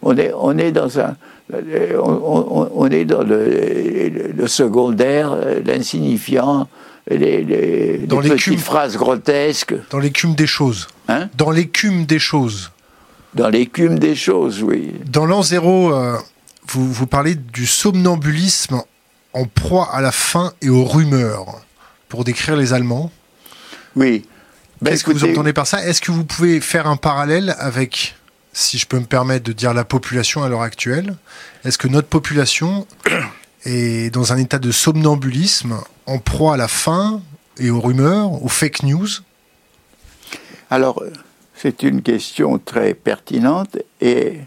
On 0.03 0.17
est, 0.17 0.33
on 0.35 0.57
est 0.57 0.73
dans 0.73 0.99
un, 0.99 1.15
on, 1.53 2.89
est 2.91 3.05
dans 3.05 3.23
le, 3.23 4.47
secondaire, 4.47 5.37
l'insignifiant, 5.65 6.69
les, 7.11 8.07
petites 8.09 8.61
phrases 8.61 8.97
grotesques. 8.97 9.75
Dans 9.91 9.99
l'écume 9.99 10.35
des 10.35 10.47
choses. 10.47 10.89
Hein 11.09 11.29
dans 11.37 11.51
l'écume 11.51 12.07
des 12.07 12.19
choses. 12.19 12.71
Dans 13.35 13.49
l'écume 13.49 13.99
des 13.99 14.15
choses, 14.15 14.63
oui. 14.63 14.95
Dans 15.07 15.27
l'an 15.27 15.43
zéro, 15.43 15.93
euh, 15.93 16.17
vous, 16.69 16.93
vous 16.93 17.07
parlez 17.07 17.35
du 17.35 17.67
somnambulisme 17.67 18.81
en 19.33 19.45
proie 19.47 19.91
à 19.93 20.01
la 20.01 20.13
faim 20.13 20.53
et 20.63 20.69
aux 20.69 20.85
rumeurs, 20.85 21.64
pour 22.15 22.23
décrire 22.23 22.55
les 22.55 22.73
Allemands. 22.73 23.11
Oui. 23.97 24.25
Ben, 24.81 24.93
Qu'est-ce 24.93 25.03
que 25.03 25.11
vous 25.11 25.25
entendez 25.25 25.53
par 25.53 25.67
ça? 25.67 25.85
Est-ce 25.85 26.01
que 26.01 26.13
vous 26.13 26.25
pouvez 26.25 26.61
faire 26.61 26.87
un 26.87 26.95
parallèle 26.95 27.57
avec 27.59 28.15
si 28.53 28.79
je 28.79 28.87
peux 28.87 29.01
me 29.01 29.05
permettre 29.05 29.43
de 29.43 29.53
dire 29.53 29.75
la 29.75 29.85
population 29.85 30.45
à 30.45 30.49
l'heure 30.49 30.63
actuelle? 30.63 31.17
Est-ce 31.65 31.77
que 31.77 31.89
notre 31.89 32.07
population 32.07 32.87
est 33.65 34.15
dans 34.15 34.33
un 34.33 34.37
état 34.37 34.61
de 34.61 34.71
somnambulisme, 34.71 35.81
en 36.07 36.19
proie 36.19 36.55
à 36.55 36.57
la 36.57 36.69
faim 36.69 37.21
et 37.59 37.71
aux 37.71 37.81
rumeurs, 37.81 38.45
aux 38.45 38.49
fake 38.49 38.85
news? 38.85 39.09
Alors, 40.71 41.03
c'est 41.57 41.83
une 41.83 42.01
question 42.01 42.61
très 42.61 42.95
pertinente 42.95 43.77
et 44.01 44.39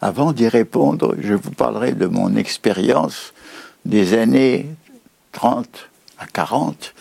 avant 0.00 0.32
d'y 0.32 0.46
répondre, 0.46 1.16
je 1.20 1.34
vous 1.34 1.50
parlerai 1.50 1.90
de 1.90 2.06
mon 2.06 2.36
expérience 2.36 3.34
des 3.84 4.16
années 4.16 4.66
30 5.32 5.88
à 6.18 6.26
40 6.26 6.94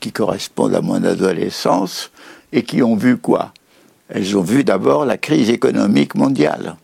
qui 0.00 0.12
correspondent 0.12 0.74
à 0.74 0.80
mon 0.80 1.02
adolescence 1.02 2.10
et 2.52 2.62
qui 2.62 2.82
ont 2.82 2.96
vu 2.96 3.16
quoi? 3.16 3.52
Elles 4.08 4.36
ont 4.36 4.42
vu 4.42 4.64
d'abord 4.64 5.04
la 5.04 5.18
crise 5.18 5.50
économique 5.50 6.14
mondiale. 6.14 6.76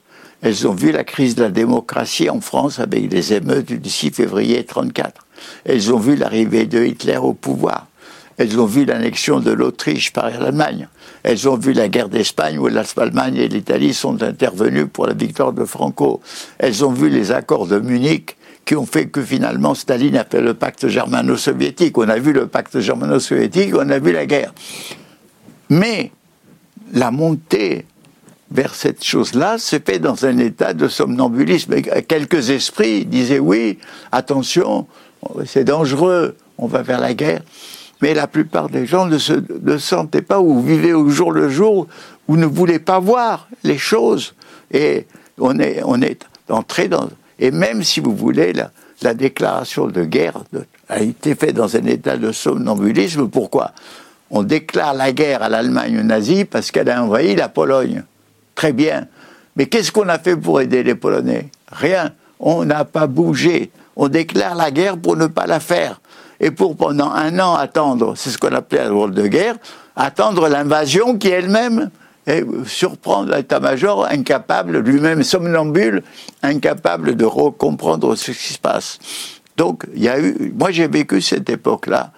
Elles 0.42 0.68
ont 0.68 0.74
vu 0.74 0.92
la 0.92 1.04
crise 1.04 1.34
de 1.34 1.44
la 1.44 1.50
démocratie 1.50 2.28
en 2.28 2.40
France 2.40 2.78
avec 2.78 3.10
les 3.10 3.32
émeutes 3.32 3.72
du 3.72 3.88
6 3.88 4.10
février 4.10 4.58
1934. 4.58 5.26
Elles 5.64 5.92
ont 5.92 5.98
vu 5.98 6.16
l'arrivée 6.16 6.66
de 6.66 6.84
Hitler 6.84 7.16
au 7.16 7.32
pouvoir. 7.32 7.86
Elles 8.36 8.60
ont 8.60 8.66
vu 8.66 8.84
l'annexion 8.84 9.40
de 9.40 9.52
l'Autriche 9.52 10.12
par 10.12 10.28
l'Allemagne. 10.28 10.88
Elles 11.22 11.48
ont 11.48 11.56
vu 11.56 11.72
la 11.72 11.88
guerre 11.88 12.08
d'Espagne 12.08 12.58
où 12.58 12.66
l'Allemagne 12.66 13.36
et 13.36 13.48
l'Italie 13.48 13.94
sont 13.94 14.22
intervenues 14.22 14.86
pour 14.86 15.06
la 15.06 15.14
victoire 15.14 15.52
de 15.52 15.64
Franco. 15.64 16.20
Elles 16.58 16.84
ont 16.84 16.92
vu 16.92 17.08
les 17.08 17.32
accords 17.32 17.66
de 17.66 17.78
Munich 17.78 18.36
qui 18.64 18.76
ont 18.76 18.86
fait 18.86 19.06
que 19.06 19.22
finalement 19.22 19.74
Staline 19.74 20.16
a 20.16 20.24
fait 20.24 20.40
le 20.40 20.54
pacte 20.54 20.88
germano-soviétique. 20.88 21.96
On 21.98 22.08
a 22.08 22.18
vu 22.18 22.32
le 22.32 22.46
pacte 22.46 22.80
germano-soviétique, 22.80 23.74
on 23.74 23.88
a 23.90 23.98
vu 23.98 24.12
la 24.12 24.26
guerre. 24.26 24.52
Mais 25.68 26.12
la 26.92 27.10
montée 27.10 27.84
vers 28.50 28.74
cette 28.74 29.02
chose-là 29.02 29.58
se 29.58 29.76
fait 29.78 29.98
dans 29.98 30.24
un 30.24 30.38
état 30.38 30.74
de 30.74 30.88
somnambulisme. 30.88 31.80
quelques 32.08 32.50
esprits 32.50 33.04
disaient 33.04 33.38
oui, 33.38 33.78
attention, 34.12 34.86
c'est 35.44 35.64
dangereux, 35.64 36.36
on 36.58 36.66
va 36.66 36.82
vers 36.82 37.00
la 37.00 37.14
guerre. 37.14 37.42
Mais 38.00 38.14
la 38.14 38.26
plupart 38.26 38.68
des 38.68 38.86
gens 38.86 39.06
ne 39.06 39.18
se 39.18 39.42
sentaient 39.78 40.22
pas 40.22 40.40
ou 40.40 40.60
vivaient 40.60 40.92
au 40.92 41.08
jour 41.08 41.32
le 41.32 41.48
jour 41.48 41.86
ou 42.28 42.36
ne 42.36 42.46
voulaient 42.46 42.78
pas 42.78 42.98
voir 42.98 43.48
les 43.62 43.78
choses. 43.78 44.34
Et 44.70 45.06
on 45.38 45.58
est, 45.58 45.82
on 45.84 46.00
est 46.02 46.26
entré 46.48 46.88
dans. 46.88 47.08
Et 47.44 47.50
même 47.50 47.82
si 47.82 48.00
vous 48.00 48.16
voulez, 48.16 48.54
la, 48.54 48.70
la 49.02 49.12
déclaration 49.12 49.86
de 49.86 50.02
guerre 50.02 50.44
a 50.88 51.00
été 51.00 51.34
faite 51.34 51.52
dans 51.52 51.76
un 51.76 51.84
état 51.84 52.16
de 52.16 52.32
somnambulisme. 52.32 53.28
Pourquoi? 53.28 53.72
On 54.30 54.42
déclare 54.42 54.94
la 54.94 55.12
guerre 55.12 55.42
à 55.42 55.50
l'Allemagne 55.50 56.00
nazie 56.00 56.46
parce 56.46 56.70
qu'elle 56.70 56.88
a 56.88 57.04
envahi 57.04 57.36
la 57.36 57.50
Pologne. 57.50 58.02
Très 58.54 58.72
bien. 58.72 59.08
Mais 59.56 59.66
qu'est-ce 59.66 59.92
qu'on 59.92 60.08
a 60.08 60.18
fait 60.18 60.38
pour 60.38 60.62
aider 60.62 60.82
les 60.82 60.94
Polonais? 60.94 61.50
Rien. 61.70 62.12
On 62.40 62.64
n'a 62.64 62.86
pas 62.86 63.06
bougé. 63.06 63.70
On 63.94 64.08
déclare 64.08 64.54
la 64.54 64.70
guerre 64.70 64.96
pour 64.96 65.14
ne 65.14 65.26
pas 65.26 65.46
la 65.46 65.60
faire. 65.60 66.00
Et 66.40 66.50
pour 66.50 66.74
pendant 66.78 67.10
un 67.10 67.38
an 67.40 67.56
attendre, 67.56 68.14
c'est 68.16 68.30
ce 68.30 68.38
qu'on 68.38 68.54
appelait 68.54 68.80
un 68.80 68.90
rôle 68.90 69.12
de 69.12 69.26
guerre, 69.26 69.56
attendre 69.96 70.48
l'invasion 70.48 71.18
qui 71.18 71.28
elle-même 71.28 71.90
surprendre 72.66 73.34
l'état-major 73.34 74.06
incapable, 74.06 74.78
lui-même 74.78 75.22
somnambule, 75.22 76.02
incapable 76.42 77.16
de 77.16 77.26
comprendre 77.26 78.14
ce 78.16 78.30
qui 78.30 78.52
se 78.54 78.58
passe. 78.58 78.98
Donc, 79.56 79.84
il 79.94 80.02
y 80.02 80.08
a 80.08 80.18
eu, 80.18 80.52
moi 80.56 80.70
j'ai 80.70 80.88
vécu 80.88 81.20
cette 81.20 81.48
époque-là, 81.48 82.12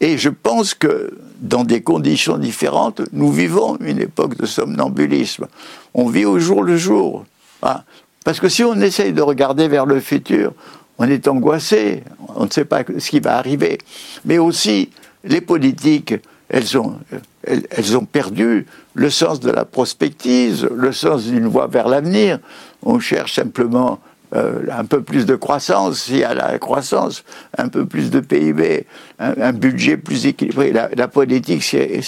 et 0.00 0.18
je 0.18 0.28
pense 0.28 0.74
que 0.74 1.18
dans 1.40 1.64
des 1.64 1.82
conditions 1.82 2.38
différentes, 2.38 3.02
nous 3.12 3.32
vivons 3.32 3.76
une 3.80 3.98
époque 4.00 4.36
de 4.36 4.46
somnambulisme. 4.46 5.46
On 5.94 6.08
vit 6.08 6.24
au 6.24 6.38
jour 6.38 6.62
le 6.62 6.76
jour. 6.76 7.24
Hein. 7.62 7.82
Parce 8.24 8.40
que 8.40 8.48
si 8.48 8.62
on 8.64 8.74
essaye 8.80 9.12
de 9.12 9.22
regarder 9.22 9.68
vers 9.68 9.86
le 9.86 10.00
futur, 10.00 10.52
on 10.98 11.08
est 11.08 11.28
angoissé, 11.28 12.02
on 12.34 12.44
ne 12.44 12.50
sait 12.50 12.64
pas 12.64 12.82
ce 12.98 13.10
qui 13.10 13.20
va 13.20 13.36
arriver. 13.36 13.78
Mais 14.24 14.38
aussi, 14.38 14.90
les 15.24 15.40
politiques, 15.40 16.14
elles 16.48 16.78
ont, 16.78 16.96
elles, 17.42 17.96
ont 17.96 18.04
perdu 18.04 18.66
le 18.94 19.10
sens 19.10 19.40
de 19.40 19.50
la 19.50 19.64
prospective, 19.64 20.70
le 20.74 20.92
sens 20.92 21.24
d'une 21.24 21.46
voie 21.46 21.66
vers 21.66 21.88
l'avenir. 21.88 22.38
On 22.82 23.00
cherche 23.00 23.34
simplement 23.34 24.00
euh, 24.34 24.62
un 24.72 24.84
peu 24.84 25.02
plus 25.02 25.24
de 25.24 25.36
croissance, 25.36 26.02
s'il 26.02 26.18
y 26.18 26.24
a 26.24 26.34
la 26.34 26.58
croissance, 26.58 27.24
un 27.56 27.68
peu 27.68 27.86
plus 27.86 28.10
de 28.10 28.18
PIB, 28.18 28.84
un, 29.20 29.52
budget 29.52 29.96
plus 29.96 30.26
équilibré. 30.26 30.72
La, 30.72 31.08
politique 31.08 31.62
s'est 31.62 32.02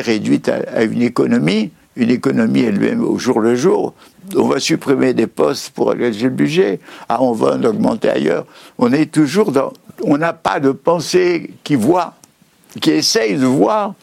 réduite 0.00 0.48
à, 0.48 0.82
une 0.84 1.02
économie, 1.02 1.72
une 1.94 2.10
économie 2.10 2.62
elle-même 2.62 3.04
au 3.04 3.18
jour 3.18 3.40
le 3.40 3.54
jour. 3.54 3.94
On 4.34 4.48
va 4.48 4.58
supprimer 4.58 5.12
des 5.12 5.26
postes 5.26 5.70
pour 5.70 5.90
alléger 5.90 6.24
le 6.24 6.30
budget, 6.30 6.80
ah, 7.08 7.22
on 7.22 7.32
va 7.32 7.54
en 7.54 7.62
augmenter 7.62 8.08
ailleurs. 8.08 8.46
On 8.78 8.92
est 8.92 9.12
toujours. 9.12 9.52
On 10.02 10.16
n'a 10.16 10.32
pas 10.32 10.58
de 10.58 10.72
pensée 10.72 11.50
qui 11.64 11.74
voit, 11.74 12.14
qui 12.80 12.90
essaye 12.90 13.36
de 13.36 13.46
voir 13.46 13.94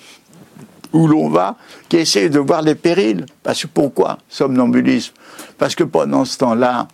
où 0.91 1.07
l'on 1.07 1.29
va, 1.29 1.57
qui 1.89 1.97
essaye 1.97 2.29
de 2.29 2.39
voir 2.39 2.61
les 2.61 2.75
périls. 2.75 3.25
Parce 3.41 3.63
que 3.63 3.67
pourquoi 3.67 4.19
somnambulisme? 4.29 5.13
Parce 5.57 5.75
que 5.75 5.83
pendant 5.83 6.25
ce 6.25 6.37
temps-là, 6.37 6.87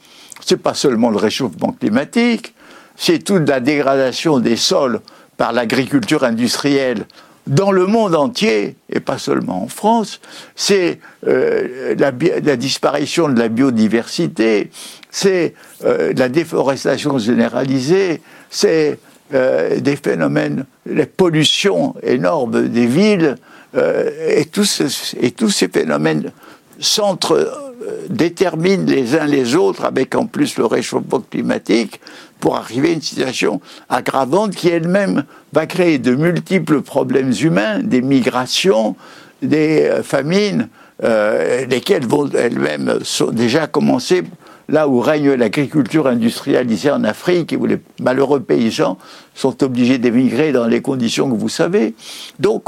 c'est 0.46 0.62
pas 0.62 0.74
seulement 0.74 1.10
le 1.10 1.18
réchauffement 1.18 1.74
climatique, 1.74 2.54
c'est 2.96 3.20
toute 3.20 3.48
la 3.48 3.60
dégradation 3.60 4.40
des 4.40 4.56
sols 4.56 5.00
par 5.38 5.54
l'agriculture 5.54 6.24
industrielle 6.24 7.06
dans 7.48 7.72
le 7.72 7.88
monde 7.88 8.16
entier, 8.16 8.76
et 8.90 9.00
pas 9.00 9.18
seulement 9.18 9.64
en 9.64 9.68
France, 9.68 10.22
c'est 10.56 11.00
euh, 11.28 11.96
la, 11.98 12.12
disparition 12.56 13.28
de 13.28 13.40
la 13.40 13.50
biodiversité, 13.50 14.70
c'est 15.10 15.56
euh, 15.84 16.14
la 16.16 16.30
déforestation 16.30 17.18
généralisée, 17.18 18.22
c'est 18.52 19.00
euh, 19.34 19.80
des 19.80 19.96
phénomènes, 19.96 20.66
les 20.86 21.06
pollutions 21.06 21.96
énormes 22.04 22.68
des 22.68 22.86
villes, 22.86 23.36
et, 23.76 24.46
tous, 24.46 25.14
et 25.22 25.30
tous 25.30 25.52
ces 25.52 25.68
phénomènes 25.68 26.32
s'entre 26.80 27.70
déterminent 28.10 28.86
les 28.88 29.16
uns 29.16 29.28
les 29.28 29.56
autres, 29.56 29.86
avec 29.86 30.16
en 30.16 30.26
plus 30.26 30.58
le 30.58 30.66
réchauffement 30.66 31.20
climatique, 31.20 32.02
pour 32.40 32.56
arriver 32.56 32.90
à 32.90 32.94
une 32.94 33.02
situation 33.02 33.62
aggravante 33.90 34.56
qui 34.56 34.70
elle-même 34.70 35.24
va 35.54 35.66
créer 35.66 36.00
de 36.00 36.16
multiples 36.16 36.82
problèmes 36.82 37.34
humains, 37.42 37.80
des 37.80 38.02
migrations, 38.02 38.96
des 39.42 39.84
euh, 39.84 40.04
famines, 40.04 40.70
euh, 41.04 41.66
lesquelles 41.66 42.06
vont 42.06 42.30
elles-mêmes 42.30 43.00
déjà 43.32 43.68
commencer 43.68 44.24
là 44.70 44.88
où 44.88 45.00
règne 45.00 45.34
l'agriculture 45.34 46.08
industrialisée 46.08 46.92
en 46.92 47.04
Afrique 47.04 47.52
et 47.54 47.58
où 47.58 47.66
les 47.66 47.80
malheureux 48.00 48.40
paysans 48.40 48.98
sont 49.34 49.64
obligés 49.64 49.98
d'émigrer 49.98 50.52
dans 50.52 50.68
les 50.68 50.82
conditions 50.82 51.30
que 51.30 51.36
vous 51.36 51.50
savez. 51.50 51.96
Donc, 52.40 52.66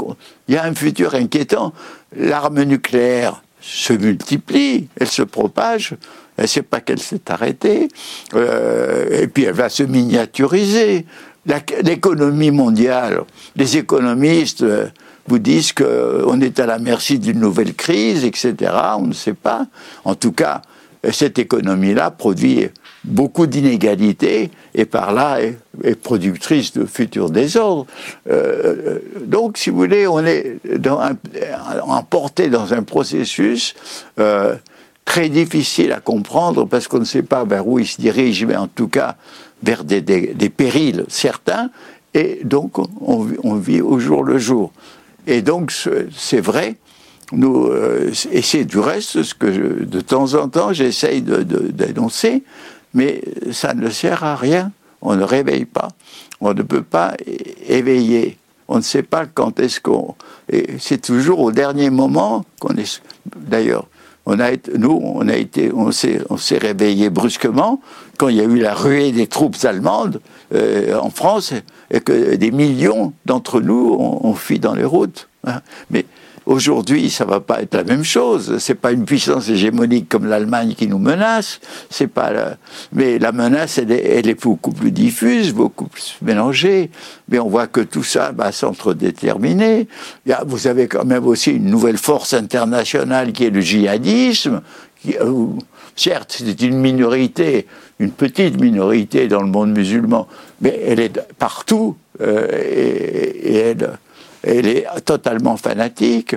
il 0.48 0.54
y 0.54 0.58
a 0.58 0.64
un 0.64 0.74
futur 0.74 1.14
inquiétant. 1.14 1.72
L'arme 2.16 2.62
nucléaire 2.64 3.42
se 3.60 3.92
multiplie, 3.92 4.88
elle 4.98 5.08
se 5.08 5.22
propage, 5.22 5.94
elle 6.36 6.44
ne 6.44 6.48
sait 6.48 6.62
pas 6.62 6.80
qu'elle 6.80 6.98
s'est 6.98 7.30
arrêtée, 7.30 7.88
euh, 8.34 9.22
et 9.22 9.28
puis 9.28 9.44
elle 9.44 9.54
va 9.54 9.68
se 9.68 9.84
miniaturiser. 9.84 11.06
L'économie 11.82 12.50
mondiale, 12.50 13.22
les 13.56 13.76
économistes 13.76 14.62
euh, 14.62 14.88
vous 15.28 15.38
disent 15.38 15.72
qu'on 15.72 16.40
est 16.40 16.58
à 16.58 16.66
la 16.66 16.78
merci 16.78 17.18
d'une 17.18 17.38
nouvelle 17.38 17.74
crise, 17.74 18.24
etc. 18.24 18.72
On 18.98 19.06
ne 19.06 19.12
sait 19.12 19.34
pas. 19.34 19.66
En 20.04 20.14
tout 20.14 20.32
cas, 20.32 20.62
cette 21.10 21.38
économie-là 21.38 22.10
produit 22.10 22.68
beaucoup 23.04 23.46
d'inégalités 23.46 24.50
et 24.74 24.84
par 24.84 25.12
là 25.12 25.38
est, 25.40 25.56
productrice 26.00 26.72
de 26.72 26.84
futurs 26.84 27.30
désordres. 27.30 27.86
Euh, 28.30 28.98
donc, 29.24 29.58
si 29.58 29.70
vous 29.70 29.76
voulez, 29.76 30.06
on 30.06 30.24
est 30.24 30.58
dans 30.78 31.00
emporté 31.86 32.48
dans 32.48 32.72
un 32.72 32.82
processus 32.82 33.74
euh, 34.20 34.54
très 35.04 35.28
difficile 35.28 35.92
à 35.92 36.00
comprendre 36.00 36.66
parce 36.66 36.88
qu'on 36.88 37.00
ne 37.00 37.04
sait 37.04 37.22
pas 37.22 37.44
vers 37.44 37.66
où 37.66 37.78
il 37.78 37.86
se 37.86 38.00
dirige, 38.00 38.44
mais 38.44 38.56
en 38.56 38.68
tout 38.68 38.88
cas 38.88 39.16
vers 39.62 39.84
des, 39.84 40.02
périls 40.56 41.04
certains, 41.08 41.70
et 42.14 42.40
donc 42.44 42.78
on, 43.00 43.54
vit 43.54 43.80
au 43.80 43.98
jour 43.98 44.24
le 44.24 44.38
jour. 44.38 44.72
Et 45.26 45.40
donc 45.40 45.72
c'est 46.16 46.40
vrai, 46.40 46.76
nous, 47.32 47.66
euh, 47.66 48.12
et 48.30 48.42
c'est 48.42 48.64
du 48.64 48.78
reste 48.78 49.22
ce 49.22 49.34
que 49.34 49.84
de 49.84 50.00
temps 50.00 50.34
en 50.34 50.48
temps 50.48 50.72
j'essaye 50.72 51.22
d'énoncer, 51.22 52.42
mais 52.94 53.22
ça 53.50 53.74
ne 53.74 53.88
sert 53.90 54.24
à 54.24 54.36
rien. 54.36 54.72
On 55.00 55.16
ne 55.16 55.24
réveille 55.24 55.64
pas, 55.64 55.88
on 56.40 56.54
ne 56.54 56.62
peut 56.62 56.82
pas 56.82 57.14
éveiller. 57.66 58.38
On 58.68 58.76
ne 58.76 58.82
sait 58.82 59.02
pas 59.02 59.26
quand 59.26 59.58
est-ce 59.60 59.80
qu'on. 59.80 60.14
Et 60.50 60.76
c'est 60.78 61.02
toujours 61.02 61.40
au 61.40 61.52
dernier 61.52 61.90
moment 61.90 62.44
qu'on 62.60 62.74
est. 62.76 63.02
D'ailleurs, 63.36 63.86
on 64.24 64.38
a 64.38 64.52
été, 64.52 64.78
nous, 64.78 65.00
on 65.02 65.28
a 65.28 65.36
été, 65.36 65.72
on 65.72 65.90
s'est, 65.90 66.20
on 66.30 66.36
s'est 66.36 66.58
réveillé 66.58 67.10
brusquement 67.10 67.80
quand 68.18 68.28
il 68.28 68.36
y 68.36 68.40
a 68.40 68.44
eu 68.44 68.58
la 68.58 68.74
ruée 68.74 69.10
des 69.10 69.26
troupes 69.26 69.56
allemandes 69.64 70.20
euh, 70.54 70.96
en 70.96 71.10
France 71.10 71.52
et 71.90 72.00
que 72.00 72.36
des 72.36 72.50
millions 72.52 73.12
d'entre 73.26 73.60
nous 73.60 73.96
ont, 73.98 74.34
fui 74.34 74.60
dans 74.60 74.74
les 74.74 74.84
routes. 74.84 75.28
Hein. 75.44 75.60
Mais 75.90 76.06
Aujourd'hui, 76.46 77.08
ça 77.10 77.24
va 77.24 77.40
pas 77.40 77.62
être 77.62 77.74
la 77.74 77.84
même 77.84 78.02
chose. 78.02 78.58
C'est 78.58 78.74
pas 78.74 78.92
une 78.92 79.04
puissance 79.04 79.48
hégémonique 79.48 80.08
comme 80.08 80.26
l'Allemagne 80.26 80.74
qui 80.74 80.88
nous 80.88 80.98
menace. 80.98 81.60
C'est 81.88 82.08
pas, 82.08 82.32
mais 82.92 83.18
la 83.18 83.32
menace, 83.32 83.78
elle 83.78 83.92
est, 83.92 84.42
beaucoup 84.42 84.72
plus 84.72 84.90
diffuse, 84.90 85.52
beaucoup 85.52 85.86
plus 85.86 86.16
mélangée. 86.20 86.90
Mais 87.28 87.38
on 87.38 87.48
voit 87.48 87.68
que 87.68 87.80
tout 87.80 88.02
ça 88.02 88.32
va 88.32 88.50
s'entre-déterminer. 88.50 89.86
Vous 90.46 90.66
avez 90.66 90.88
quand 90.88 91.04
même 91.04 91.26
aussi 91.26 91.52
une 91.52 91.66
nouvelle 91.66 91.98
force 91.98 92.34
internationale 92.34 93.32
qui 93.32 93.44
est 93.44 93.50
le 93.50 93.60
djihadisme. 93.60 94.62
Euh, 95.20 95.46
certes, 95.96 96.36
c'est 96.38 96.62
une 96.62 96.78
minorité, 96.78 97.66
une 97.98 98.10
petite 98.10 98.60
minorité 98.60 99.28
dans 99.28 99.42
le 99.42 99.48
monde 99.48 99.72
musulman, 99.72 100.28
mais 100.60 100.80
elle 100.86 101.00
est 101.00 101.20
partout 101.38 101.96
euh, 102.20 102.46
et, 102.52 103.52
et 103.52 103.56
elle 103.56 103.98
elle 104.42 104.66
est 104.66 104.86
totalement 105.04 105.56
fanatique. 105.56 106.36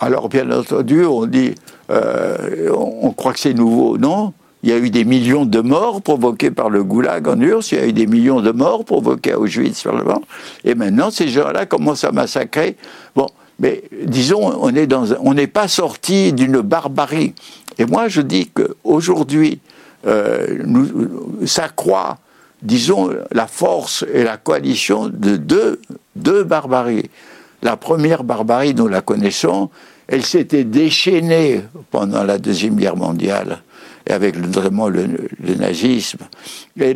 Alors 0.00 0.28
bien 0.28 0.50
entendu, 0.50 1.04
on 1.04 1.26
dit, 1.26 1.54
euh, 1.90 2.70
on 2.72 3.10
croit 3.12 3.32
que 3.32 3.40
c'est 3.40 3.54
nouveau. 3.54 3.98
Non, 3.98 4.32
il 4.62 4.70
y 4.70 4.72
a 4.72 4.78
eu 4.78 4.90
des 4.90 5.04
millions 5.04 5.44
de 5.44 5.60
morts 5.60 6.02
provoqués 6.02 6.50
par 6.50 6.70
le 6.70 6.82
goulag 6.82 7.28
en 7.28 7.40
URSS, 7.40 7.72
il 7.72 7.78
y 7.78 7.80
a 7.80 7.86
eu 7.86 7.92
des 7.92 8.06
millions 8.06 8.40
de 8.40 8.50
morts 8.50 8.84
provoqués 8.84 9.32
à 9.32 9.36
le 9.36 10.02
vent, 10.02 10.22
et 10.64 10.74
maintenant 10.74 11.10
ces 11.10 11.28
gens-là 11.28 11.66
commencent 11.66 12.04
à 12.04 12.12
massacrer. 12.12 12.76
Bon, 13.14 13.28
mais 13.60 13.84
disons, 14.04 14.60
on 14.60 15.34
n'est 15.34 15.46
pas 15.46 15.68
sorti 15.68 16.32
d'une 16.32 16.60
barbarie. 16.60 17.34
Et 17.78 17.86
moi, 17.86 18.08
je 18.08 18.20
dis 18.20 18.50
qu'aujourd'hui, 18.50 19.60
euh, 20.06 20.58
ça 21.44 21.68
croit, 21.68 22.18
disons, 22.62 23.10
la 23.32 23.46
force 23.46 24.04
et 24.12 24.22
la 24.22 24.36
coalition 24.36 25.08
de 25.08 25.36
deux, 25.36 25.80
deux 26.14 26.44
barbaries. 26.44 27.10
La 27.62 27.76
première 27.76 28.24
barbarie, 28.24 28.74
nous 28.74 28.88
la 28.88 29.00
connaissons, 29.00 29.70
elle 30.06 30.24
s'était 30.24 30.64
déchaînée 30.64 31.62
pendant 31.90 32.24
la 32.24 32.38
Deuxième 32.38 32.76
Guerre 32.76 32.96
mondiale, 32.96 33.62
avec 34.08 34.36
vraiment 34.36 34.88
le, 34.88 35.28
nazisme. 35.58 36.20
Et, 36.80 36.94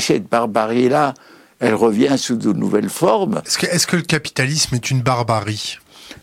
cette 0.00 0.28
barbarie-là, 0.28 1.14
elle 1.60 1.74
revient 1.74 2.16
sous 2.18 2.36
de 2.36 2.52
nouvelles 2.52 2.90
formes. 2.90 3.42
Est-ce 3.46 3.86
que, 3.86 3.96
le 3.96 4.02
capitalisme 4.02 4.74
est 4.74 4.90
une 4.90 5.02
barbarie? 5.02 5.78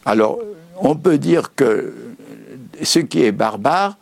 Alors, 0.06 0.40
on 0.80 0.96
peut 0.96 1.18
dire 1.18 1.56
que 1.56 1.94
ce 2.84 3.00
qui 3.00 3.24
est 3.24 3.32
barbare, 3.32 3.98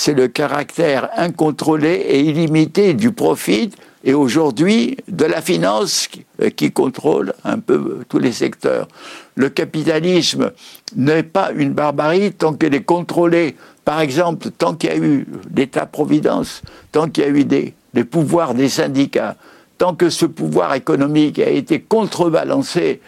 c'est 0.00 0.14
le 0.14 0.28
caractère 0.28 1.10
incontrôlé 1.16 1.90
et 1.90 2.20
illimité 2.20 2.94
du 2.94 3.10
profit 3.10 3.72
et 4.04 4.14
aujourd'hui 4.14 4.96
de 5.08 5.24
la 5.24 5.42
finance 5.42 6.08
euh, 6.40 6.50
qui 6.50 6.70
contrôle 6.70 7.34
un 7.42 7.58
peu 7.58 8.04
tous 8.08 8.20
les 8.20 8.30
secteurs. 8.30 8.86
Le 9.34 9.48
capitalisme 9.48 10.52
n'est 10.94 11.24
pas 11.24 11.50
une 11.50 11.72
barbarie 11.72 12.30
tant 12.30 12.54
qu'elle 12.54 12.76
est 12.76 12.84
contrôlée. 12.84 13.56
Par 13.84 14.00
exemple, 14.00 14.52
tant 14.52 14.76
qu'il 14.76 14.90
y 14.90 14.92
a 14.92 14.98
eu 14.98 15.26
l'État-providence, 15.52 16.62
tant 16.92 17.08
qu'il 17.08 17.24
y 17.24 17.26
a 17.26 17.30
eu 17.30 17.44
des, 17.44 17.74
pouvoirs 18.04 18.54
des 18.54 18.68
syndicats, 18.68 19.34
tant 19.78 19.96
que 19.96 20.10
ce 20.10 20.26
pouvoir 20.26 20.74
économique 20.74 21.40
a 21.40 21.50
été 21.50 21.80
contrebalancé, 21.80 23.00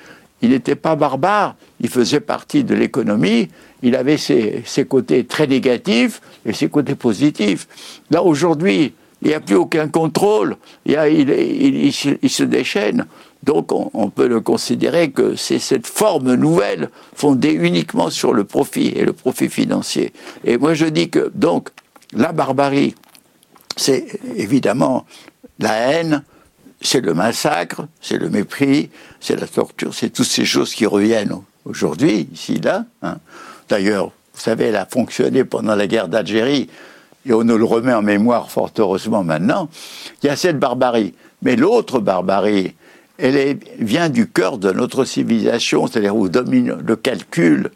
il 0.43 0.51
n'était 0.51 0.77
pas 0.77 0.97
barbare, 0.97 1.57
il 1.81 1.89
faisait 1.89 2.21
partie 2.21 2.65
de 2.65 2.75
l'économie, 2.75 3.49
il 3.83 3.95
avait 3.97 4.17
ses, 4.17 4.63
ses, 4.65 4.85
côtés 4.85 5.25
très 5.25 5.47
négatifs 5.47 6.21
et 6.47 6.53
ses 6.53 6.69
côtés 6.69 6.95
positifs. 6.95 7.69
Là, 8.11 8.23
aujourd'hui, 8.23 8.95
il 9.23 9.29
n'y 9.29 9.35
a 9.35 9.41
plus 9.41 9.57
aucun 9.57 9.89
contrôle, 9.89 10.57
il, 10.87 10.97
il, 10.97 11.93
se 11.93 12.43
déchaîne. 12.43 13.07
Donc 13.43 13.73
on, 13.73 14.11
peut 14.11 14.29
le 14.29 14.41
considérer 14.41 15.11
que 15.11 15.35
c'est 15.35 15.59
cette 15.59 15.87
forme 15.87 16.35
nouvelle 16.35 16.91
fondée 17.15 17.53
uniquement 17.53 18.11
sur 18.11 18.35
le 18.35 18.45
profit 18.45 18.89
et 18.89 19.05
le 19.05 19.15
profit 19.15 19.49
financier. 19.49 20.13
Et 20.45 20.59
moi 20.59 20.75
je 20.75 20.87
dis 20.87 21.09
que 21.09 21.31
donc 21.35 21.71
la 22.13 22.33
barbarie, 22.33 22.95
c'est 23.77 24.07
évidemment 24.37 25.07
la 25.59 25.75
haine, 25.75 26.23
c'est 26.81 27.01
le 27.01 27.15
massacre, 27.15 27.87
c'est 28.01 28.19
le 28.19 28.31
mépris, 28.31 28.91
c'est 29.21 29.39
la 29.39 29.47
torture, 29.47 29.95
c'est 29.95 30.11
toutes 30.11 30.27
ces 30.27 30.45
choses 30.45 30.75
qui 30.75 30.87
reviennent 30.87 31.35
aujourd'hui, 31.65 32.29
ici, 32.33 32.61
là. 32.61 32.85
Hein. 33.03 33.19
D'ailleurs, 33.69 34.07
vous 34.35 34.41
savez, 34.41 34.67
elle 34.67 34.77
a 34.77 34.87
fonctionné 34.87 35.45
pendant 35.45 35.75
la 35.75 35.87
guerre 35.87 36.09
d'Algérie 36.09 36.69
et 37.27 37.33
on 37.33 37.45
nous 37.45 37.59
le 37.59 37.65
remet 37.65 37.93
en 37.93 38.03
mémoire 38.03 38.51
fort 38.51 38.71
heureusement 38.79 39.23
maintenant, 39.23 39.69
il 40.23 40.27
y 40.27 40.31
a 40.31 40.37
cette 40.37 40.59
barbarie. 40.59 41.15
Mais 41.43 41.57
l'autre 41.57 42.01
barbarie, 42.01 42.75
elle 43.19 43.59
vient 43.79 44.09
du 44.09 44.29
cœur 44.29 44.59
de 44.59 44.73
notre 44.73 45.05
civilisation, 45.05 45.87
c'est-à-dire 45.87 46.17
où 46.17 46.29
domine 46.29 46.79
le 46.87 46.97
calcul, 46.97 47.71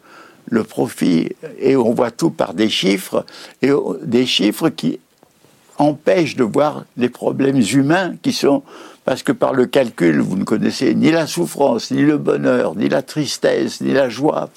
le 0.49 0.63
profit, 0.63 1.29
et 1.59 1.75
on 1.75 1.93
voit 1.93 2.11
tout 2.11 2.31
par 2.31 2.53
des 2.53 2.69
chiffres, 2.69 3.25
et 3.61 3.69
des 4.03 4.25
chiffres 4.25 4.69
qui 4.69 4.99
empêchent 5.77 6.35
de 6.35 6.43
voir 6.43 6.85
les 6.97 7.09
problèmes 7.09 7.61
humains 7.73 8.15
qui 8.21 8.33
sont 8.33 8.63
parce 9.05 9.21
que 9.21 9.31
par 9.31 9.53
le 9.53 9.67
calcul, 9.67 10.19
vous 10.19 10.35
ne 10.35 10.43
connaissez 10.43 10.95
ni 10.95 11.11
la 11.11 11.27
souffrance, 11.27 11.91
ni 11.91 12.01
le 12.01 12.17
bonheur, 12.17 12.75
ni 12.75 12.89
la 12.89 13.03
tristesse, 13.03 13.79
ni 13.79 13.93
la 13.93 14.09
joie. 14.09 14.49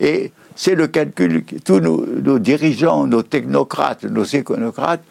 Et 0.00 0.32
c'est 0.56 0.74
le 0.74 0.86
calcul. 0.88 1.44
Tous 1.64 1.78
nos, 1.78 2.38
dirigeants, 2.38 3.06
nos 3.06 3.22
technocrates, 3.22 4.04
nos 4.04 4.24
éconocrates, 4.24 5.02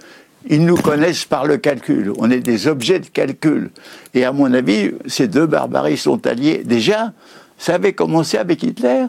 ils 0.50 0.66
nous 0.66 0.76
connaissent 0.76 1.26
par 1.26 1.46
le 1.46 1.58
calcul. 1.58 2.12
On 2.18 2.32
est 2.32 2.40
des 2.40 2.68
objets 2.68 3.00
de 3.00 3.06
calcul. 3.06 3.70
Et 4.16 4.26
à 4.26 4.32
mon 4.32 4.52
avis, 4.52 4.92
ces 5.06 5.28
deux 5.28 5.46
barbaries 5.46 5.98
sont 5.98 6.26
alliés. 6.26 6.64
Déjà, 6.66 7.14
ça 7.60 7.76
avait 7.76 7.94
commencé 7.94 8.38
avec 8.38 8.64
Hitler 8.64 9.06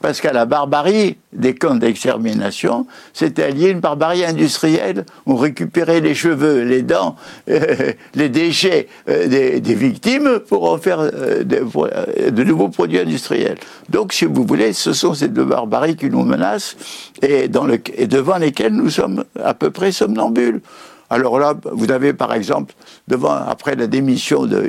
parce 0.00 0.20
qu'à 0.20 0.32
la 0.32 0.46
barbarie 0.46 1.16
des 1.32 1.54
camps 1.54 1.74
d'extermination, 1.74 2.86
c'était 3.12 3.44
allié 3.44 3.70
une 3.70 3.80
barbarie 3.80 4.24
industrielle. 4.24 5.04
On 5.26 5.36
récupérait 5.36 6.00
les 6.00 6.14
cheveux, 6.14 6.62
les 6.62 6.82
dents, 6.82 7.16
euh, 7.48 7.92
les 8.14 8.28
déchets 8.28 8.88
euh, 9.08 9.26
des, 9.26 9.74
victimes 9.74 10.40
pour 10.48 10.70
en 10.70 10.78
faire 10.78 11.00
euh, 11.00 11.44
de, 11.44 12.44
nouveaux 12.44 12.68
produits 12.68 12.98
industriels. 12.98 13.58
Donc, 13.88 14.12
si 14.12 14.24
vous 14.24 14.44
voulez, 14.44 14.72
ce 14.72 14.92
sont 14.92 15.14
ces 15.14 15.28
deux 15.28 15.44
barbaries 15.44 15.96
qui 15.96 16.08
nous 16.08 16.22
menacent 16.22 16.76
et, 17.22 17.48
devant 17.48 18.38
lesquelles 18.38 18.74
nous 18.74 18.90
sommes 18.90 19.24
à 19.42 19.54
peu 19.54 19.70
près 19.70 19.92
somnambules. 19.92 20.60
Alors 21.08 21.38
là, 21.38 21.54
vous 21.72 21.92
avez 21.92 22.12
par 22.12 22.34
exemple, 22.34 22.74
devant, 23.06 23.30
après 23.32 23.76
la 23.76 23.86
démission 23.86 24.46
de 24.46 24.60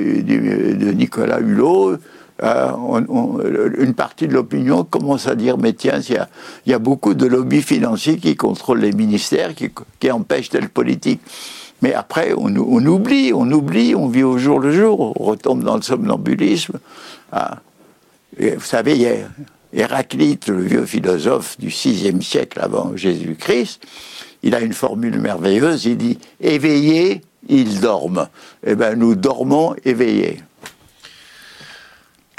Nicolas 0.92 1.40
Hulot, 1.40 1.96
euh, 2.42 3.72
une 3.78 3.94
partie 3.94 4.28
de 4.28 4.34
l'opinion 4.34 4.84
commence 4.84 5.26
à 5.26 5.34
dire 5.34 5.58
mais 5.58 5.72
tiens, 5.72 6.00
il 6.08 6.70
y, 6.70 6.72
a, 6.72 6.78
beaucoup 6.78 7.14
de 7.14 7.26
lobbies 7.26 7.62
financiers 7.62 8.18
qui 8.18 8.36
contrôlent 8.36 8.80
les 8.80 8.92
ministères, 8.92 9.54
qui, 9.54 10.10
empêchent 10.10 10.50
telle 10.50 10.68
politique. 10.68 11.20
Mais 11.82 11.94
après, 11.94 12.32
on, 12.36 12.54
oublie, 12.54 13.32
on 13.32 13.50
oublie, 13.50 13.94
on 13.94 14.08
vit 14.08 14.24
au 14.24 14.38
jour 14.38 14.60
le 14.60 14.72
jour, 14.72 15.12
on 15.18 15.24
retombe 15.24 15.62
dans 15.62 15.76
le 15.76 15.82
somnambulisme. 15.82 16.78
Ah. 17.32 17.58
vous 18.38 18.60
savez, 18.60 18.96
y 18.96 19.06
Héraclite, 19.72 20.48
le 20.48 20.62
vieux 20.62 20.86
philosophe 20.86 21.58
du 21.58 21.68
VIe 21.68 22.22
siècle 22.22 22.58
avant 22.60 22.96
Jésus-Christ, 22.96 23.82
il 24.42 24.54
a 24.54 24.60
une 24.60 24.72
formule 24.72 25.20
merveilleuse, 25.20 25.84
il 25.84 25.96
dit 25.96 26.18
«éveillés, 26.40 27.20
ils 27.48 27.80
dorment». 27.80 28.28
Eh 28.66 28.74
bien, 28.74 28.94
nous 28.94 29.14
dormons 29.14 29.74
éveillés. 29.84 30.40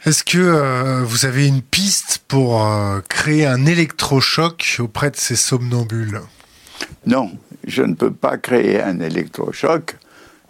Est-ce 0.05 0.23
que 0.23 0.37
euh, 0.37 1.03
vous 1.03 1.25
avez 1.25 1.45
une 1.45 1.61
piste 1.61 2.21
pour 2.29 2.63
euh, 2.65 3.01
créer 3.09 3.45
un 3.45 3.65
électrochoc 3.65 4.77
auprès 4.79 5.11
de 5.11 5.17
ces 5.17 5.35
somnambules? 5.35 6.21
Non, 7.05 7.31
je 7.67 7.83
ne 7.83 7.93
peux 7.93 8.11
pas 8.11 8.37
créer 8.37 8.81
un 8.81 9.01
électrochoc. 9.01 9.97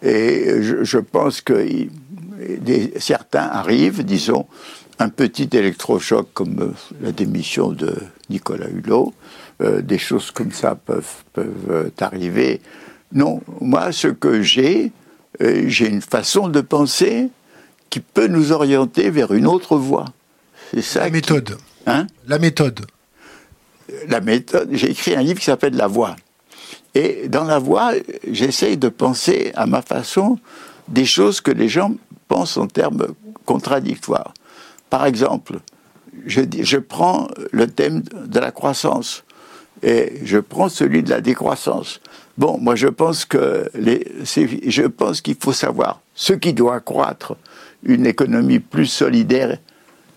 Et 0.02 0.62
je, 0.62 0.98
pense 0.98 1.40
que 1.40 1.66
certains 2.98 3.48
arrivent, 3.48 4.04
disons, 4.04 4.46
un 5.00 5.08
petit 5.08 5.50
électrochoc 5.52 6.28
comme 6.32 6.60
euh, 6.60 6.72
la 7.02 7.10
démission 7.10 7.72
de 7.72 7.94
Nicolas 8.28 8.68
Hulot, 8.68 9.12
des 9.82 9.98
choses 9.98 10.30
comme 10.30 10.52
ça 10.52 10.74
peuvent, 10.74 11.22
peuvent 11.34 11.90
arriver. 12.00 12.62
Non, 13.12 13.42
moi, 13.60 13.92
ce 13.92 14.08
que 14.08 14.40
j'ai, 14.40 14.90
j'ai 15.38 15.86
une 15.86 16.00
façon 16.00 16.48
de 16.48 16.62
penser 16.62 17.28
qui 17.90 18.00
peut 18.00 18.28
nous 18.28 18.52
orienter 18.52 19.10
vers 19.10 19.32
une 19.32 19.46
autre 19.46 19.76
voie. 19.76 20.06
C'est 20.72 20.82
ça. 20.82 21.00
La 21.00 21.10
méthode. 21.10 21.58
Hein 21.86 22.06
La 22.26 22.38
méthode. 22.38 22.86
La 24.08 24.20
méthode. 24.20 24.68
J'ai 24.72 24.90
écrit 24.90 25.14
un 25.16 25.22
livre 25.22 25.40
qui 25.40 25.46
s'appelle 25.46 25.76
La 25.76 25.88
Voie. 25.88 26.14
Et 26.94 27.28
dans 27.28 27.44
La 27.44 27.58
Voie, 27.58 27.92
j'essaye 28.30 28.76
de 28.76 28.88
penser 28.88 29.52
à 29.54 29.66
ma 29.66 29.82
façon 29.82 30.38
des 30.88 31.04
choses 31.04 31.40
que 31.40 31.50
les 31.50 31.68
gens 31.68 31.94
pensent 32.28 32.56
en 32.56 32.68
termes 32.68 33.08
contradictoires. 33.44 34.32
Par 34.88 35.06
exemple, 35.06 35.58
je, 36.26 36.42
je 36.60 36.76
prends 36.78 37.28
le 37.50 37.66
thème 37.66 38.02
de 38.26 38.38
la 38.38 38.52
croissance 38.52 39.24
et 39.82 40.20
je 40.24 40.38
prends 40.38 40.68
celui 40.68 41.02
de 41.02 41.10
la 41.10 41.20
décroissance. 41.20 42.00
Bon, 42.38 42.58
moi 42.58 42.76
je 42.76 42.88
pense 42.88 43.24
que 43.24 43.70
les, 43.74 44.06
je 44.24 44.86
pense 44.86 45.20
qu'il 45.20 45.36
faut 45.38 45.52
savoir 45.52 46.00
ce 46.14 46.32
qui 46.32 46.52
doit 46.52 46.80
croître 46.80 47.36
une 47.82 48.06
économie 48.06 48.58
plus 48.58 48.86
solidaire. 48.86 49.58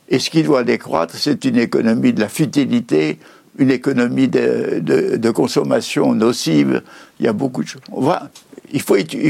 Et 0.10 0.20
ce 0.20 0.30
qui 0.30 0.44
doit 0.44 0.64
décroître, 0.64 1.16
c'est 1.16 1.46
une 1.46 1.58
économie 1.58 2.14
de 2.14 2.20
la 2.20 2.30
futilité, 2.30 3.20
une 3.58 3.72
économie 3.72 4.28
de, 4.28 5.32
consommation 5.32 6.14
nocive. 6.14 6.82
Il 7.20 7.26
y 7.26 7.30
a 7.30 7.34
beaucoup 7.34 7.64
de 7.64 7.68
choses. 7.68 7.82
Il 8.72 8.82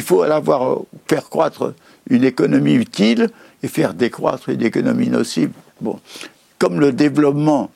faut 0.02 0.24
avoir, 0.24 0.80
faire 1.08 1.30
croître 1.30 1.74
une 2.10 2.24
économie 2.24 2.74
utile 2.74 3.30
et 3.62 3.68
faire 3.68 3.94
décroître 3.94 4.50
une 4.50 4.64
économie 4.64 5.10
nocive. 5.10 5.52
Bon. 5.82 6.00
Comme 6.60 6.80
le 6.80 6.92
développement 6.92 7.72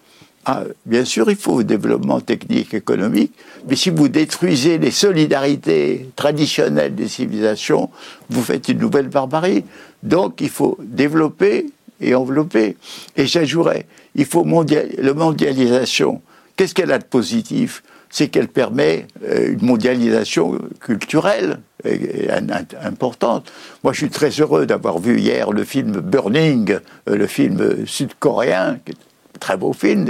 ah, 0.49 0.63
bien 0.85 1.03
sûr, 1.03 1.29
il 1.29 1.35
faut 1.35 1.61
développement 1.61 2.21
technique, 2.21 2.73
économique, 2.73 3.33
mais 3.67 3.75
si 3.75 3.89
vous 3.89 4.07
détruisez 4.07 4.77
les 4.77 4.91
solidarités 4.91 6.09
traditionnelles 6.15 6.95
des 6.95 7.09
civilisations, 7.09 7.89
vous 8.29 8.41
faites 8.41 8.69
une 8.69 8.77
nouvelle 8.77 9.09
barbarie. 9.09 9.65
Donc, 10.07 10.41
il 10.41 10.49
faut 10.49 10.77
développer 10.81 11.67
et 11.99 12.15
envelopper. 12.15 12.77
Et 13.15 13.25
j'ajouterais, 13.25 13.85
il 14.15 14.25
faut 14.25 14.45
la 14.45 15.13
mondialisation. 15.13 16.21
Qu'est-ce 16.55 16.73
qu'elle 16.73 16.91
a 16.91 16.97
de 16.97 17.03
positif? 17.03 17.83
C'est 18.09 18.29
qu'elle 18.29 18.47
permet 18.47 19.05
euh, 19.23 19.53
une 19.53 19.65
mondialisation 19.65 20.57
culturelle 20.79 21.59
importante. 22.81 23.51
Moi, 23.83 23.91
je 23.91 23.97
suis 23.97 24.09
très 24.09 24.29
heureux 24.29 24.65
d'avoir 24.65 24.99
vu 24.99 25.19
hier 25.19 25.51
le 25.51 25.65
film 25.65 25.99
Burning, 25.99 26.77
euh, 27.09 27.15
le 27.17 27.27
film 27.27 27.85
sud-coréen, 27.85 28.79
très 29.37 29.57
beau 29.57 29.73
film, 29.73 30.05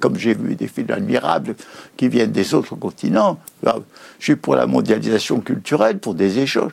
comme 0.00 0.16
j'ai 0.18 0.34
vu 0.34 0.54
des 0.54 0.68
films 0.68 0.90
admirables 0.90 1.54
qui 1.96 2.08
viennent 2.08 2.32
des 2.32 2.54
autres 2.54 2.76
continents. 2.76 3.38
Je 3.64 4.24
suis 4.24 4.36
pour 4.36 4.56
la 4.56 4.66
mondialisation 4.66 5.40
culturelle, 5.40 5.98
pour 5.98 6.14
des 6.14 6.38
échanges, 6.38 6.72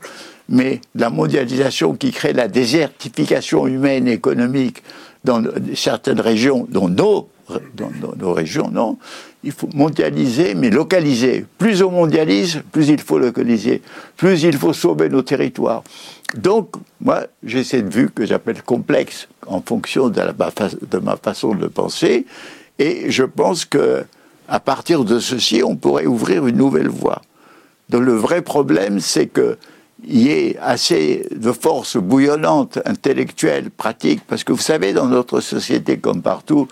mais 0.49 0.81
la 0.93 1.09
mondialisation 1.09 1.95
qui 1.95 2.11
crée 2.11 2.33
la 2.33 2.47
désertification 2.47 3.67
humaine 3.67 4.07
et 4.07 4.13
économique 4.13 4.83
dans 5.25 5.43
certaines 5.73 6.21
régions, 6.21 6.65
dont 6.69 6.88
nos, 6.88 7.27
dans, 7.75 7.91
nos 8.17 8.33
régions, 8.33 8.69
non. 8.71 8.97
Il 9.43 9.51
faut 9.51 9.69
mondialiser, 9.73 10.55
mais 10.55 10.69
localiser. 10.69 11.45
Plus 11.57 11.83
on 11.83 11.91
mondialise, 11.91 12.61
plus 12.71 12.89
il 12.89 13.01
faut 13.01 13.19
localiser, 13.19 13.81
plus 14.15 14.43
il 14.43 14.57
faut 14.57 14.73
sauver 14.73 15.09
nos 15.09 15.21
territoires. 15.21 15.83
Donc, 16.35 16.69
moi, 17.01 17.25
j'ai 17.43 17.63
cette 17.63 17.93
vue 17.93 18.09
que 18.09 18.25
j'appelle 18.25 18.61
complexe 18.63 19.27
en 19.47 19.61
fonction 19.61 20.09
de, 20.09 20.21
de, 20.21 20.97
ma 20.97 21.17
façon 21.17 21.53
de 21.53 21.67
penser, 21.67 22.25
et 22.79 23.11
je 23.11 23.23
pense 23.23 23.65
que 23.65 24.05
à 24.47 24.59
partir 24.59 25.03
de 25.03 25.19
ceci, 25.19 25.63
on 25.63 25.75
pourrait 25.75 26.05
ouvrir 26.05 26.45
une 26.45 26.57
nouvelle 26.57 26.89
voie. 26.89 27.21
Donc, 27.89 28.03
le 28.03 28.13
vrai 28.13 28.41
problème, 28.41 28.99
c'est 28.99 29.27
que 29.27 29.57
y 30.03 30.29
ait 30.29 30.58
assez 30.62 31.25
de 31.31 31.51
force 31.51 31.97
bouillonnante, 31.97 32.79
intellectuelle, 32.86 33.69
pratique, 33.69 34.21
parce 34.27 34.43
que 34.43 34.51
vous 34.51 34.60
savez, 34.60 34.93
dans 34.93 35.08
notre 35.08 35.39
société 35.39 35.97
comme 35.97 36.21
partout, 36.21 36.67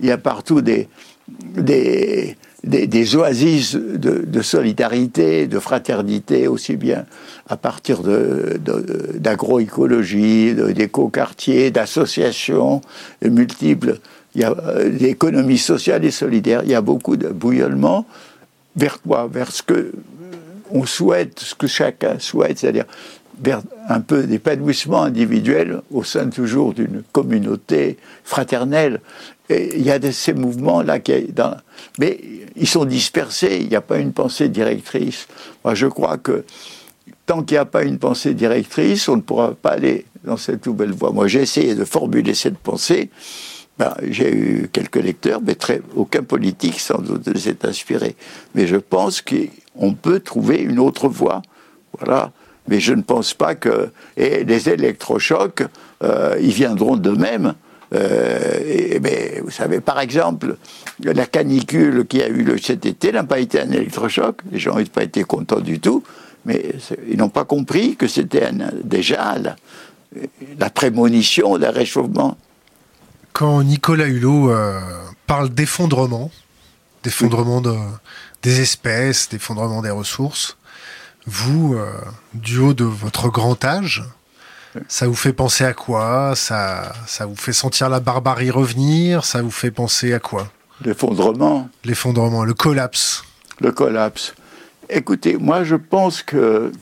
il 0.00 0.06
y 0.06 0.10
a 0.10 0.18
partout 0.18 0.62
des, 0.62 0.88
des, 1.28 2.36
des, 2.64 3.16
oasis 3.16 3.74
de, 3.74 4.42
solidarité, 4.42 5.46
de 5.46 5.58
fraternité, 5.58 6.46
aussi 6.48 6.76
bien 6.76 7.06
à 7.48 7.56
partir 7.56 8.02
d'agroécologie, 8.02 10.54
de, 10.54 10.72
d'éco-quartiers, 10.72 11.70
d'associations 11.70 12.82
multiples. 13.22 13.98
Il 14.34 14.42
y 14.42 14.44
a 14.44 14.54
l'économie 14.84 15.54
euh, 15.54 15.58
sociale 15.58 16.04
et 16.04 16.12
solidaire. 16.12 16.62
Il 16.64 16.70
y 16.70 16.74
a 16.74 16.80
beaucoup 16.80 17.16
de 17.16 17.28
bouillonnement. 17.28 18.06
Vers 18.76 19.02
quoi? 19.02 19.28
Vers 19.30 19.50
ce 19.50 19.62
que 19.62 19.92
on 20.72 20.84
souhaite, 20.86 21.40
ce 21.40 21.54
que 21.54 21.66
chacun 21.66 22.18
souhaite, 22.18 22.58
c'est-à-dire 22.58 22.86
un 23.88 24.00
peu 24.00 24.24
d'épanouissement 24.24 25.02
individuel 25.02 25.80
au 25.90 26.04
sein 26.04 26.28
toujours 26.28 26.74
d'une 26.74 27.02
communauté 27.12 27.96
fraternelle. 28.24 29.00
Et 29.48 29.76
il 29.76 29.82
y 29.82 29.90
a 29.90 29.98
de 29.98 30.10
ces 30.10 30.32
mouvements-là 30.32 31.00
qui, 31.00 31.12
mais 31.98 32.20
ils 32.56 32.68
sont 32.68 32.84
dispersés, 32.84 33.58
il 33.60 33.68
n'y 33.68 33.76
a 33.76 33.80
pas 33.80 33.98
une 33.98 34.12
pensée 34.12 34.48
directrice. 34.48 35.26
Moi, 35.64 35.74
je 35.74 35.86
crois 35.86 36.18
que 36.18 36.44
tant 37.26 37.42
qu'il 37.42 37.56
n'y 37.56 37.58
a 37.60 37.64
pas 37.64 37.82
une 37.82 37.98
pensée 37.98 38.34
directrice, 38.34 39.08
on 39.08 39.16
ne 39.16 39.22
pourra 39.22 39.54
pas 39.54 39.70
aller 39.70 40.04
dans 40.24 40.36
cette 40.36 40.66
nouvelle 40.66 40.92
voie. 40.92 41.10
Moi, 41.10 41.26
j'ai 41.26 41.40
essayé 41.40 41.74
de 41.74 41.84
formuler 41.84 42.34
cette 42.34 42.58
pensée. 42.58 43.10
Ben, 43.80 43.94
j'ai 44.10 44.30
eu 44.30 44.68
quelques 44.70 45.02
lecteurs, 45.02 45.40
mais 45.42 45.56
aucun 45.96 46.22
politique 46.22 46.78
sans 46.78 46.98
doute 46.98 47.26
ne 47.26 47.38
s'est 47.38 47.64
inspiré. 47.64 48.14
Mais 48.54 48.66
je 48.66 48.76
pense 48.76 49.22
qu'on 49.22 49.94
peut 49.94 50.20
trouver 50.20 50.58
une 50.58 50.78
autre 50.78 51.08
voie. 51.08 51.40
Voilà. 51.98 52.30
Mais 52.68 52.78
je 52.78 52.92
ne 52.92 53.00
pense 53.00 53.32
pas 53.32 53.54
que. 53.54 53.88
Et 54.18 54.44
les 54.44 54.68
électrochocs, 54.68 55.62
euh, 56.04 56.36
ils 56.42 56.52
viendront 56.52 56.96
d'eux-mêmes. 56.96 57.54
Euh, 57.94 58.98
mais 59.02 59.40
vous 59.42 59.50
savez, 59.50 59.80
par 59.80 59.98
exemple, 59.98 60.58
la 61.02 61.24
canicule 61.24 62.04
qui 62.06 62.20
a 62.20 62.28
eu 62.28 62.42
le 62.42 62.58
cet 62.58 62.84
été 62.84 63.12
n'a 63.12 63.24
pas 63.24 63.38
été 63.38 63.62
un 63.62 63.70
électrochoc. 63.70 64.42
Les 64.52 64.58
gens 64.58 64.78
n'ont 64.78 64.84
pas 64.84 65.04
été 65.04 65.24
contents 65.24 65.60
du 65.60 65.80
tout, 65.80 66.02
mais 66.44 66.74
ils 67.08 67.16
n'ont 67.16 67.30
pas 67.30 67.46
compris 67.46 67.96
que 67.96 68.06
c'était 68.06 68.50
déjà 68.84 69.36
la, 70.58 70.68
prémonition 70.68 71.56
d'un 71.56 71.70
réchauffement. 71.70 72.36
Quand 73.32 73.62
Nicolas 73.62 74.06
Hulot 74.06 74.52
parle 75.26 75.50
d'effondrement, 75.50 76.30
d'effondrement 77.02 77.60
de, 77.60 77.74
des 78.42 78.60
espèces, 78.60 79.28
d'effondrement 79.28 79.82
des 79.82 79.90
ressources, 79.90 80.56
vous, 81.26 81.78
du 82.34 82.58
haut 82.58 82.74
de 82.74 82.84
votre 82.84 83.28
grand 83.28 83.64
âge, 83.64 84.02
ça 84.88 85.06
vous 85.08 85.14
fait 85.14 85.32
penser 85.32 85.64
à 85.64 85.72
quoi? 85.72 86.34
Ça, 86.36 86.92
ça 87.06 87.26
vous 87.26 87.36
fait 87.36 87.52
sentir 87.52 87.88
la 87.88 88.00
barbarie 88.00 88.50
revenir? 88.50 89.24
Ça 89.24 89.42
vous 89.42 89.50
fait 89.50 89.70
penser 89.70 90.12
à 90.12 90.18
quoi? 90.20 90.50
L'effondrement. 90.84 91.68
L'effondrement, 91.84 92.44
le 92.44 92.54
collapse. 92.54 93.24
Le 93.60 93.72
collapse. 93.72 94.34
Écoutez, 94.88 95.36
moi 95.36 95.64
je 95.64 95.76
pense 95.76 96.22
que 96.22 96.72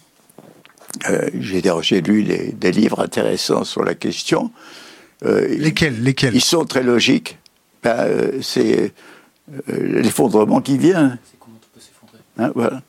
euh, 1.08 1.30
j'ai 1.34 2.00
lu 2.00 2.52
des 2.52 2.72
livres 2.72 3.00
intéressants 3.00 3.64
sur 3.64 3.84
la 3.84 3.94
question. 3.94 4.52
Euh, 5.24 5.48
lesquels, 5.48 6.02
lesquels 6.02 6.34
Ils 6.34 6.44
sont 6.44 6.64
très 6.64 6.82
logiques. 6.82 7.38
Ben, 7.82 7.96
euh, 7.96 8.38
c'est 8.42 8.92
l'effondrement 9.68 10.60
qui 10.60 10.78
vient. 10.78 11.18
C'est 11.24 11.38
comment 11.38 11.56
on 11.56 11.74
peut 11.74 11.80
s'effondrer. 11.80 12.18
Hein, 12.38 12.52
voilà. 12.54 12.82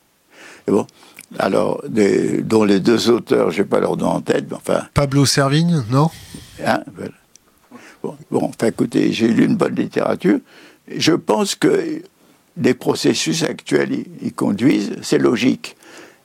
Et 0.68 0.72
bon, 0.72 0.86
alors, 1.38 1.84
dont 1.88 2.64
les 2.64 2.80
deux 2.80 3.10
auteurs, 3.10 3.52
je 3.52 3.62
n'ai 3.62 3.68
pas 3.68 3.80
leur 3.80 3.98
nom 3.98 4.08
en 4.08 4.22
tête, 4.22 4.46
mais 4.50 4.56
enfin. 4.56 4.84
Pablo 4.94 5.26
Servigne, 5.26 5.84
non? 5.90 6.10
Hein, 6.66 6.84
bon, 8.04 8.18
bon, 8.32 8.46
enfin, 8.46 8.68
écoutez, 8.68 9.12
j'ai 9.14 9.28
lu 9.28 9.46
une 9.46 9.56
bonne 9.56 9.76
littérature. 9.76 10.40
Je 10.96 11.14
pense 11.14 11.56
que 11.56 12.02
les 12.58 12.74
processus 12.74 13.44
actuels 13.44 14.06
y, 14.22 14.32
conduisent, 14.34 14.96
c'est 15.02 15.20
logique. 15.20 15.76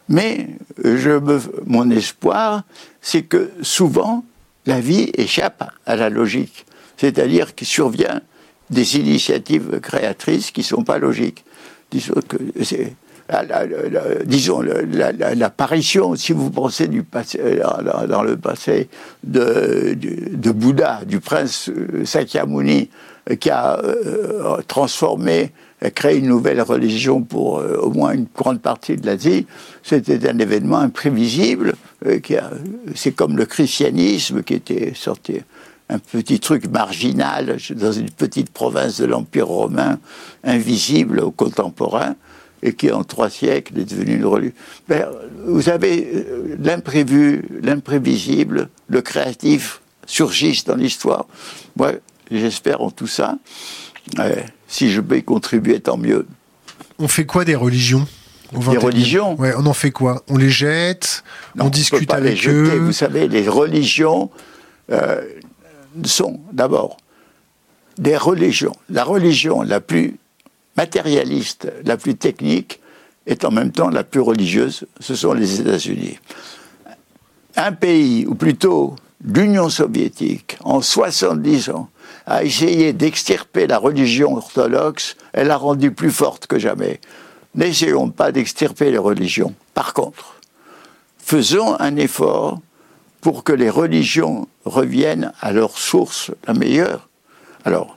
Mais 0.09 0.49
je 0.83 1.11
me, 1.11 1.41
mon 1.67 1.91
espoir, 1.91 2.65
c'est 3.01 3.23
que 3.23 3.51
souvent, 3.63 4.25
la 4.67 4.81
vie 4.81 5.11
échappe 5.15 5.71
à 5.87 5.97
la 5.97 6.11
logique. 6.11 6.67
C'est-à-dire 6.97 7.55
qu'il 7.55 7.67
survient 7.67 8.21
des 8.71 8.97
initiatives 8.97 9.81
créatrices 9.81 10.51
qui 10.51 10.61
ne 10.61 10.67
sont 10.67 10.85
pas 10.85 10.99
logiques. 10.99 11.45
Disons 11.91 12.15
que 12.27 12.37
disons, 14.25 14.61
l'apparition, 14.61 16.15
si 16.15 16.33
vous 16.33 16.51
pensez 16.51 16.89
euh, 17.39 18.07
dans, 18.07 18.23
le 18.23 18.37
passé 18.37 18.89
de, 19.23 19.97
de, 19.97 20.51
Bouddha, 20.51 21.01
du 21.07 21.21
prince 21.21 21.71
euh, 21.71 22.05
Sakyamuni, 22.05 22.91
euh, 23.31 23.37
qui 23.37 23.51
a 23.51 23.81
transformé, 24.69 25.53
créé 25.91 26.19
une 26.19 26.29
nouvelle 26.29 26.61
religion 26.63 27.23
pour 27.23 27.55
au 27.55 27.91
moins 27.91 28.13
une 28.13 28.27
grande 28.35 28.61
partie 28.61 28.97
de 28.97 29.07
l'Asie, 29.07 29.47
c'était 29.83 30.29
un 30.29 30.39
événement 30.39 30.79
imprévisible. 30.79 31.75
C'est 32.95 33.13
comme 33.13 33.37
le 33.37 33.47
christianisme 33.47 34.43
qui 34.43 34.55
était 34.55 34.93
sorti 34.95 35.41
un 35.89 35.99
petit 35.99 36.41
truc 36.41 36.67
marginal 36.71 37.59
dans 37.71 37.93
une 37.93 38.11
petite 38.11 38.51
province 38.51 39.01
de 39.01 39.07
l'Empire 39.07 39.49
romain, 39.49 39.99
invisible 40.43 41.21
aux 41.21 41.31
contemporains 41.31 42.17
et 42.63 42.73
qui 42.73 42.91
en 42.91 43.05
trois 43.05 43.29
siècles 43.29 43.79
est 43.79 43.85
devenu 43.85 44.17
une 44.17 44.25
religion. 44.25 44.55
Ben, 44.89 45.07
vous 45.45 45.69
avez 45.69 46.09
euh, 46.15 46.57
l'imprévu, 46.59 47.45
l'imprévisible, 47.63 48.71
le 48.89 49.03
créatif 49.03 49.83
surgissent 50.07 50.65
dans 50.65 50.75
l'histoire. 50.75 51.27
Moi, 51.77 51.93
j'espère 52.31 52.81
en 52.81 52.91
tout 52.91 53.07
ça. 53.07 53.37
Si 54.75 54.91
je 54.91 55.01
peux 55.01 55.19
y 55.19 55.23
contribuer, 55.23 55.79
tant 55.79 55.97
mieux. 55.97 56.27
On 56.99 57.07
fait 57.07 57.27
quoi 57.27 57.45
des 57.45 57.55
religions 57.55 58.09
des 58.53 58.77
religions? 58.77 59.35
Ouais, 59.41 59.53
On 59.57 59.67
en 59.67 59.73
fait 59.73 59.91
quoi? 59.91 60.23
On 60.29 60.37
les 60.37 60.51
jette? 60.51 61.25
On 61.59 61.69
discute 61.71 62.13
avec 62.13 62.47
eux? 62.47 62.79
Vous 62.79 62.93
savez, 62.93 63.27
les 63.27 63.49
religions 63.49 64.31
euh, 64.93 65.23
sont 66.05 66.41
d'abord 66.53 66.97
des 67.99 68.17
religions. 68.17 68.75
La 68.91 69.03
religion 69.03 69.63
la 69.63 69.81
plus 69.81 70.17
matérialiste, 70.77 71.73
la 71.85 71.97
plus 71.97 72.15
technique, 72.15 72.81
est 73.27 73.45
en 73.45 73.51
même 73.51 73.73
temps 73.73 73.91
la 73.91 74.05
plus 74.05 74.21
religieuse, 74.21 74.87
ce 75.01 75.15
sont 75.15 75.33
les 75.33 75.61
États-Unis. 75.61 76.19
Un 77.57 77.73
pays, 77.73 78.27
ou 78.27 78.35
plutôt 78.35 78.95
l'Union 79.25 79.69
soviétique, 79.69 80.59
en 80.63 80.81
70 80.81 81.71
ans, 81.71 81.89
a 82.27 82.45
essayé 82.45 82.93
d'extirper 82.93 83.67
la 83.67 83.79
religion 83.79 84.37
orthodoxe, 84.37 85.17
elle 85.33 85.49
l'a 85.49 85.57
rendue 85.57 85.93
plus 85.93 86.11
forte 86.11 86.47
que 86.47 86.59
jamais. 86.59 87.01
N'essayons 87.55 88.11
pas 88.11 88.33
d'extirper 88.33 88.91
les 88.91 88.99
religions. 88.99 89.55
Par 89.75 89.95
contre, 89.95 90.41
faisons 91.19 91.79
un 91.79 91.97
effort 91.97 92.61
pour 93.21 93.45
que 93.45 93.53
les 93.53 93.71
religions 93.71 94.49
reviennent 94.65 95.33
à 95.41 95.53
leur 95.53 95.79
source 95.79 96.31
la 96.47 96.55
meilleure. 96.55 97.09
Alors, 97.65 97.97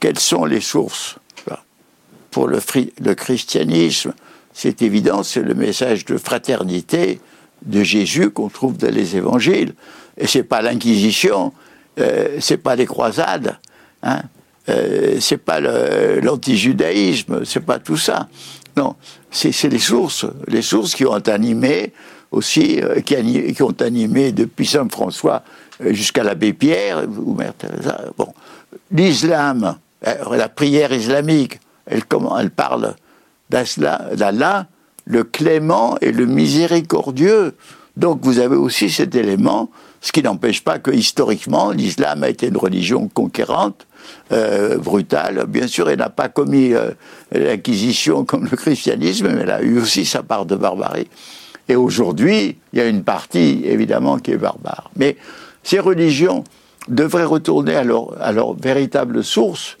quelles 0.00 0.18
sont 0.18 0.44
les 0.44 0.60
sources? 0.60 1.16
Pour 2.30 2.48
le, 2.48 2.60
le 3.00 3.14
christianisme, 3.14 4.12
c'est 4.52 4.82
évident, 4.82 5.22
c'est 5.22 5.40
le 5.42 5.54
message 5.54 6.04
de 6.04 6.18
fraternité 6.18 7.20
de 7.62 7.82
Jésus 7.82 8.30
qu'on 8.30 8.48
trouve 8.50 8.76
dans 8.76 8.94
les 8.94 9.16
évangiles. 9.16 9.72
Et 10.18 10.26
c'est 10.26 10.42
pas 10.42 10.60
l'Inquisition, 10.60 11.54
euh, 11.98 12.38
c'est 12.40 12.58
pas 12.58 12.76
les 12.76 12.86
croisades, 12.86 13.58
hein, 14.02 14.22
euh, 14.68 15.18
c'est 15.20 15.36
pas 15.36 15.60
l'antijudaïsme, 15.60 17.44
c'est 17.44 17.60
pas 17.60 17.78
tout 17.78 17.96
ça. 17.96 18.28
Non, 18.76 18.96
c'est 19.30 19.62
les 19.64 19.78
sources, 19.78 20.26
les 20.48 20.62
sources 20.62 20.94
qui 20.94 21.06
ont 21.06 21.14
animé 21.14 21.92
aussi, 22.30 22.80
euh, 22.82 23.00
qui, 23.00 23.62
ont 23.62 23.80
animé 23.80 24.32
depuis 24.32 24.66
Saint 24.66 24.88
François 24.88 25.42
euh, 25.80 25.92
jusqu'à 25.92 26.24
l'abbé 26.24 26.52
Pierre 26.52 27.04
ou 27.08 27.34
Mère 27.34 27.54
Teresa. 27.54 28.00
Bon, 28.18 28.34
l'islam, 28.90 29.76
la 30.02 30.48
prière 30.48 30.92
islamique, 30.92 31.60
comment, 32.08 32.38
elle 32.38 32.50
parle 32.50 32.94
d'Allah, 33.48 34.66
le 35.06 35.24
clément 35.24 35.96
et 36.00 36.10
le 36.10 36.26
miséricordieux. 36.26 37.54
Donc 37.96 38.20
vous 38.22 38.40
avez 38.40 38.56
aussi 38.56 38.90
cet 38.90 39.14
élément, 39.14 39.70
ce 40.00 40.12
qui 40.12 40.22
n'empêche 40.22 40.62
pas 40.62 40.78
que 40.78 40.90
historiquement 40.90 41.70
l'islam 41.70 42.22
a 42.22 42.28
été 42.28 42.48
une 42.48 42.56
religion 42.56 43.08
conquérante, 43.08 43.86
euh, 44.32 44.78
brutale. 44.78 45.46
Bien 45.48 45.66
sûr, 45.66 45.88
elle 45.90 45.98
n'a 45.98 46.10
pas 46.10 46.28
commis 46.28 46.72
euh, 46.72 46.90
l'acquisition 47.32 48.24
comme 48.24 48.46
le 48.50 48.56
christianisme, 48.56 49.28
mais 49.28 49.42
elle 49.42 49.50
a 49.50 49.62
eu 49.62 49.78
aussi 49.78 50.04
sa 50.04 50.22
part 50.22 50.46
de 50.46 50.56
barbarie. 50.56 51.08
Et 51.68 51.76
aujourd'hui, 51.76 52.58
il 52.72 52.78
y 52.78 52.82
a 52.82 52.86
une 52.86 53.02
partie 53.02 53.62
évidemment 53.64 54.18
qui 54.18 54.32
est 54.32 54.36
barbare. 54.36 54.90
Mais 54.96 55.16
ces 55.62 55.80
religions 55.80 56.44
devraient 56.88 57.24
retourner 57.24 57.74
à 57.74 57.82
leur, 57.82 58.54
véritable 58.54 59.24
source, 59.24 59.76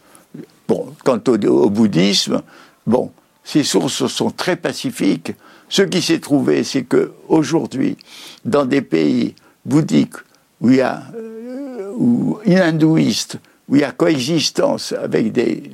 Bon, 0.68 0.92
quant 1.04 1.20
au, 1.28 1.70
bouddhisme, 1.70 2.42
bon, 2.88 3.12
ces 3.44 3.62
sources 3.62 4.08
sont 4.08 4.30
très 4.30 4.56
pacifiques. 4.56 5.32
Ce 5.68 5.82
qui 5.82 6.02
s'est 6.02 6.18
trouvé, 6.18 6.64
c'est 6.64 6.82
que 6.82 7.12
aujourd'hui, 7.28 7.96
dans 8.44 8.64
des 8.64 8.82
pays 8.82 9.36
bouddhiques 9.66 10.16
où 10.60 10.70
il 10.70 10.76
y 10.76 10.80
a 10.80 11.02
ou 11.96 12.38
hindouistes, 12.46 13.38
où 13.68 13.76
il 13.76 13.82
y 13.82 13.84
a 13.84 13.92
coexistence 13.92 14.92
avec 14.92 15.32
des 15.32 15.70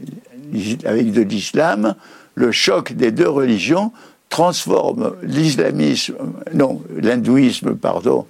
avec 0.85 1.13
de 1.13 1.23
l'islam, 1.23 1.95
le 2.35 2.53
choc 2.53 2.93
des 2.93 3.11
deux 3.11 3.29
religions 3.29 3.93
transforme 4.29 5.15
l'islamisme, 5.23 6.15
non, 6.55 6.83
l'hindouisme, 6.97 7.75
pardon, 7.75 8.27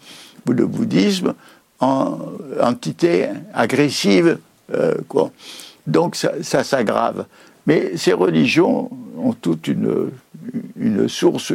ou 0.48 0.52
le 0.52 0.66
bouddhisme 0.66 1.34
en 1.78 2.18
entité 2.60 3.28
agressive, 3.54 4.38
euh, 4.74 4.96
quoi. 5.06 5.30
Donc 5.86 6.16
ça, 6.16 6.64
s'aggrave. 6.64 7.26
Mais 7.66 7.96
ces 7.96 8.12
religions 8.12 8.90
ont 9.16 9.32
toute 9.32 9.68
une, 9.68 10.10
une 10.76 11.08
source. 11.08 11.52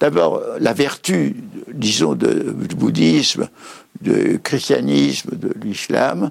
D'abord, 0.00 0.42
la 0.60 0.72
vertu, 0.72 1.36
disons, 1.72 2.14
du 2.14 2.74
bouddhisme, 2.76 3.48
du 4.00 4.40
christianisme, 4.42 5.30
de 5.36 5.52
l'islam, 5.62 6.30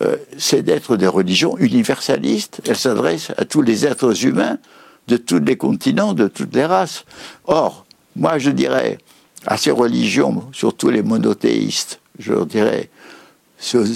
euh, 0.00 0.16
c'est 0.36 0.62
d'être 0.62 0.96
des 0.96 1.06
religions 1.06 1.56
universalistes. 1.58 2.60
Elles 2.66 2.76
s'adressent 2.76 3.32
à 3.36 3.44
tous 3.44 3.62
les 3.62 3.86
êtres 3.86 4.24
humains 4.26 4.58
de 5.06 5.16
tous 5.16 5.38
les 5.38 5.56
continents, 5.56 6.14
de 6.14 6.26
toutes 6.28 6.54
les 6.54 6.64
races. 6.64 7.04
Or, 7.44 7.86
moi, 8.16 8.38
je 8.38 8.50
dirais 8.50 8.98
à 9.46 9.56
ces 9.56 9.70
religions, 9.70 10.44
surtout 10.52 10.88
les 10.88 11.02
monothéistes, 11.02 12.00
je 12.18 12.32
leur 12.32 12.46
dirais, 12.46 12.90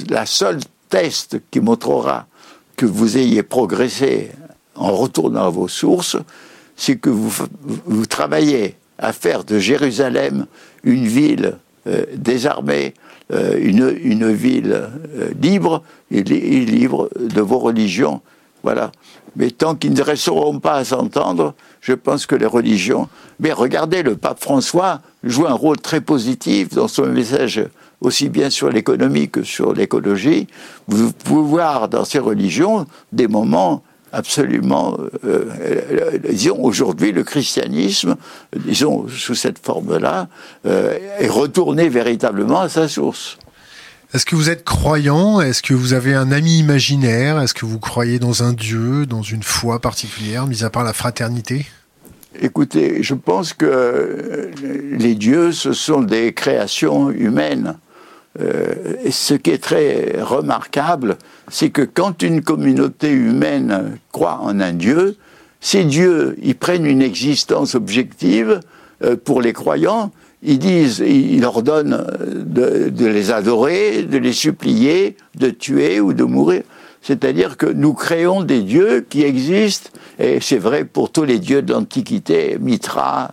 la 0.08 0.26
seule 0.26 0.60
test 0.88 1.38
qui 1.50 1.60
montrera 1.60 2.26
que 2.76 2.86
vous 2.86 3.18
ayez 3.18 3.42
progressé 3.42 4.30
en 4.74 4.92
retournant 4.92 5.46
à 5.46 5.50
vos 5.50 5.68
sources, 5.68 6.16
c'est 6.76 6.96
que 6.96 7.10
vous, 7.10 7.32
vous, 7.86 8.06
travaillez 8.06 8.76
à 8.98 9.12
faire 9.12 9.44
de 9.44 9.58
Jérusalem 9.58 10.46
une 10.84 11.06
ville 11.06 11.58
euh, 11.86 12.04
désarmée, 12.14 12.94
euh, 13.32 13.58
une, 13.60 13.96
une, 14.02 14.32
ville 14.32 14.88
euh, 15.16 15.28
libre, 15.40 15.82
et, 16.10 16.22
libre 16.22 17.08
de 17.18 17.40
vos 17.40 17.58
religions 17.58 18.20
Voilà. 18.62 18.90
Mais 19.36 19.50
tant 19.50 19.74
qu'ils 19.74 19.92
ne 19.92 20.02
resteront 20.02 20.58
pas 20.58 20.74
à 20.74 20.84
s'entendre, 20.84 21.54
je 21.80 21.92
pense 21.92 22.26
que 22.26 22.34
les 22.34 22.46
religions. 22.46 23.08
Mais 23.38 23.52
regardez, 23.52 24.02
le 24.02 24.16
pape 24.16 24.40
François 24.40 25.00
joue 25.22 25.46
un 25.46 25.52
rôle 25.52 25.78
très 25.78 26.00
positif 26.00 26.70
dans 26.70 26.88
son 26.88 27.06
message, 27.06 27.64
aussi 28.00 28.28
bien 28.28 28.50
sur 28.50 28.70
l'économie 28.70 29.28
que 29.28 29.44
sur 29.44 29.72
l'écologie. 29.72 30.48
Vous 30.88 31.12
pouvez 31.12 31.48
voir 31.48 31.88
dans 31.88 32.04
ces 32.04 32.18
religions 32.18 32.86
des 33.12 33.28
moments 33.28 33.82
absolument, 34.12 34.96
euh, 35.24 35.44
euh, 35.60 36.18
disons, 36.30 36.58
aujourd'hui, 36.62 37.12
le 37.12 37.24
christianisme, 37.24 38.16
disons, 38.56 39.06
sous 39.08 39.34
cette 39.34 39.58
forme-là, 39.58 40.28
euh, 40.66 40.98
est 41.18 41.28
retourné 41.28 41.88
véritablement 41.88 42.60
à 42.60 42.68
sa 42.68 42.88
source. 42.88 43.38
Est-ce 44.14 44.24
que 44.24 44.36
vous 44.36 44.48
êtes 44.48 44.64
croyant? 44.64 45.40
Est-ce 45.40 45.62
que 45.62 45.74
vous 45.74 45.92
avez 45.92 46.14
un 46.14 46.32
ami 46.32 46.58
imaginaire? 46.58 47.40
Est-ce 47.40 47.52
que 47.52 47.66
vous 47.66 47.78
croyez 47.78 48.18
dans 48.18 48.42
un 48.42 48.54
Dieu, 48.54 49.04
dans 49.04 49.22
une 49.22 49.42
foi 49.42 49.80
particulière, 49.80 50.46
mis 50.46 50.64
à 50.64 50.70
part 50.70 50.84
la 50.84 50.94
fraternité? 50.94 51.66
Écoutez, 52.40 53.02
je 53.02 53.14
pense 53.14 53.52
que 53.52 54.50
les 54.92 55.14
dieux, 55.14 55.52
ce 55.52 55.72
sont 55.72 56.00
des 56.00 56.32
créations 56.32 57.10
humaines. 57.10 57.76
Euh, 58.40 58.94
ce 59.10 59.34
qui 59.34 59.50
est 59.50 59.62
très 59.62 60.20
remarquable, 60.20 61.16
c'est 61.50 61.70
que 61.70 61.82
quand 61.82 62.22
une 62.22 62.42
communauté 62.42 63.10
humaine 63.10 63.98
croit 64.12 64.38
en 64.42 64.60
un 64.60 64.72
Dieu, 64.72 65.16
ces 65.60 65.84
dieux, 65.84 66.36
ils 66.40 66.54
prennent 66.54 66.86
une 66.86 67.02
existence 67.02 67.74
objective 67.74 68.60
euh, 69.02 69.16
pour 69.16 69.42
les 69.42 69.52
croyants, 69.52 70.12
ils 70.42 70.60
disent, 70.60 71.02
ils 71.04 71.44
ordonnent 71.44 72.06
de, 72.46 72.90
de, 72.90 73.06
les 73.06 73.32
adorer, 73.32 74.04
de 74.04 74.18
les 74.18 74.32
supplier, 74.32 75.16
de 75.36 75.50
tuer 75.50 75.98
ou 75.98 76.12
de 76.12 76.22
mourir. 76.22 76.62
C'est-à-dire 77.02 77.56
que 77.56 77.66
nous 77.66 77.92
créons 77.92 78.44
des 78.44 78.62
dieux 78.62 79.04
qui 79.08 79.24
existent, 79.24 79.90
et 80.20 80.38
c'est 80.40 80.58
vrai 80.58 80.84
pour 80.84 81.10
tous 81.10 81.24
les 81.24 81.40
dieux 81.40 81.62
de 81.62 81.72
l'Antiquité, 81.72 82.56
Mitra 82.60 83.32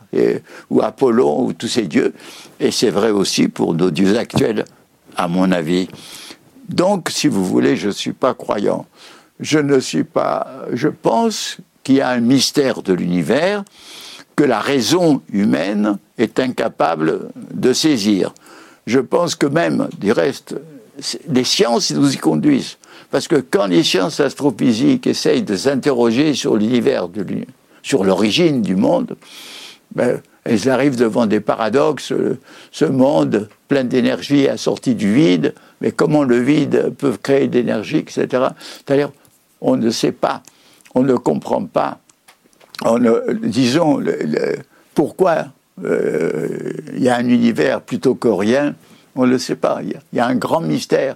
ou 0.69 0.81
Apollon 0.81 1.45
ou 1.45 1.53
tous 1.53 1.67
ces 1.67 1.83
dieux, 1.83 2.13
et 2.59 2.71
c'est 2.71 2.91
vrai 2.91 3.11
aussi 3.11 3.49
pour 3.49 3.73
nos 3.75 3.91
dieux 3.91 4.17
actuels 4.17 4.65
à 5.15 5.27
mon 5.27 5.51
avis. 5.51 5.87
Donc, 6.69 7.09
si 7.09 7.27
vous 7.27 7.45
voulez, 7.45 7.75
je 7.75 7.87
ne 7.87 7.93
suis 7.93 8.13
pas 8.13 8.33
croyant. 8.33 8.85
Je 9.39 9.59
ne 9.59 9.79
suis 9.79 10.03
pas. 10.03 10.65
Je 10.73 10.87
pense 10.87 11.57
qu'il 11.83 11.95
y 11.95 12.01
a 12.01 12.09
un 12.09 12.21
mystère 12.21 12.81
de 12.81 12.93
l'univers 12.93 13.63
que 14.35 14.43
la 14.43 14.59
raison 14.59 15.21
humaine 15.31 15.97
est 16.17 16.39
incapable 16.39 17.29
de 17.53 17.73
saisir. 17.73 18.33
Je 18.87 18.99
pense 18.99 19.35
que 19.35 19.45
même, 19.45 19.87
du 19.99 20.11
reste, 20.11 20.55
les 21.27 21.43
sciences 21.43 21.91
nous 21.91 22.13
y 22.13 22.17
conduisent. 22.17 22.77
Parce 23.11 23.27
que 23.27 23.35
quand 23.35 23.67
les 23.67 23.83
sciences 23.83 24.19
astrophysiques 24.19 25.07
essayent 25.07 25.43
de 25.43 25.55
s'interroger 25.55 26.33
sur 26.33 26.57
l'univers, 26.57 27.07
sur 27.83 28.03
l'origine 28.03 28.61
du 28.61 28.75
monde, 28.75 29.15
ben, 29.93 30.21
elles 30.45 30.69
arrivent 30.69 30.95
devant 30.95 31.25
des 31.25 31.39
paradoxes. 31.39 32.13
Ce 32.71 32.85
monde 32.85 33.49
plein 33.67 33.83
d'énergie 33.83 34.47
assorti 34.47 34.95
du 34.95 35.13
vide, 35.13 35.53
mais 35.81 35.91
comment 35.91 36.23
le 36.23 36.39
vide 36.39 36.93
peut 36.97 37.17
créer 37.21 37.47
de 37.47 37.57
l'énergie, 37.57 37.97
etc. 37.97 38.27
C'est-à-dire, 38.77 39.11
on 39.59 39.75
ne 39.75 39.89
sait 39.89 40.11
pas, 40.11 40.43
on 40.93 41.01
ne 41.01 41.15
comprend 41.15 41.65
pas. 41.65 41.99
On 42.83 42.99
disons, 43.41 44.03
pourquoi 44.93 45.47
euh, 45.83 46.71
il 46.93 47.03
y 47.03 47.09
a 47.09 47.17
un 47.17 47.27
univers 47.27 47.81
plutôt 47.81 48.15
que 48.15 48.27
rien, 48.27 48.75
on 49.15 49.25
ne 49.25 49.31
le 49.31 49.37
sait 49.37 49.55
pas. 49.55 49.79
Il 49.81 49.97
y, 50.13 50.19
a 50.19 50.27
un 50.27 50.35
grand 50.35 50.61
mystère. 50.61 51.15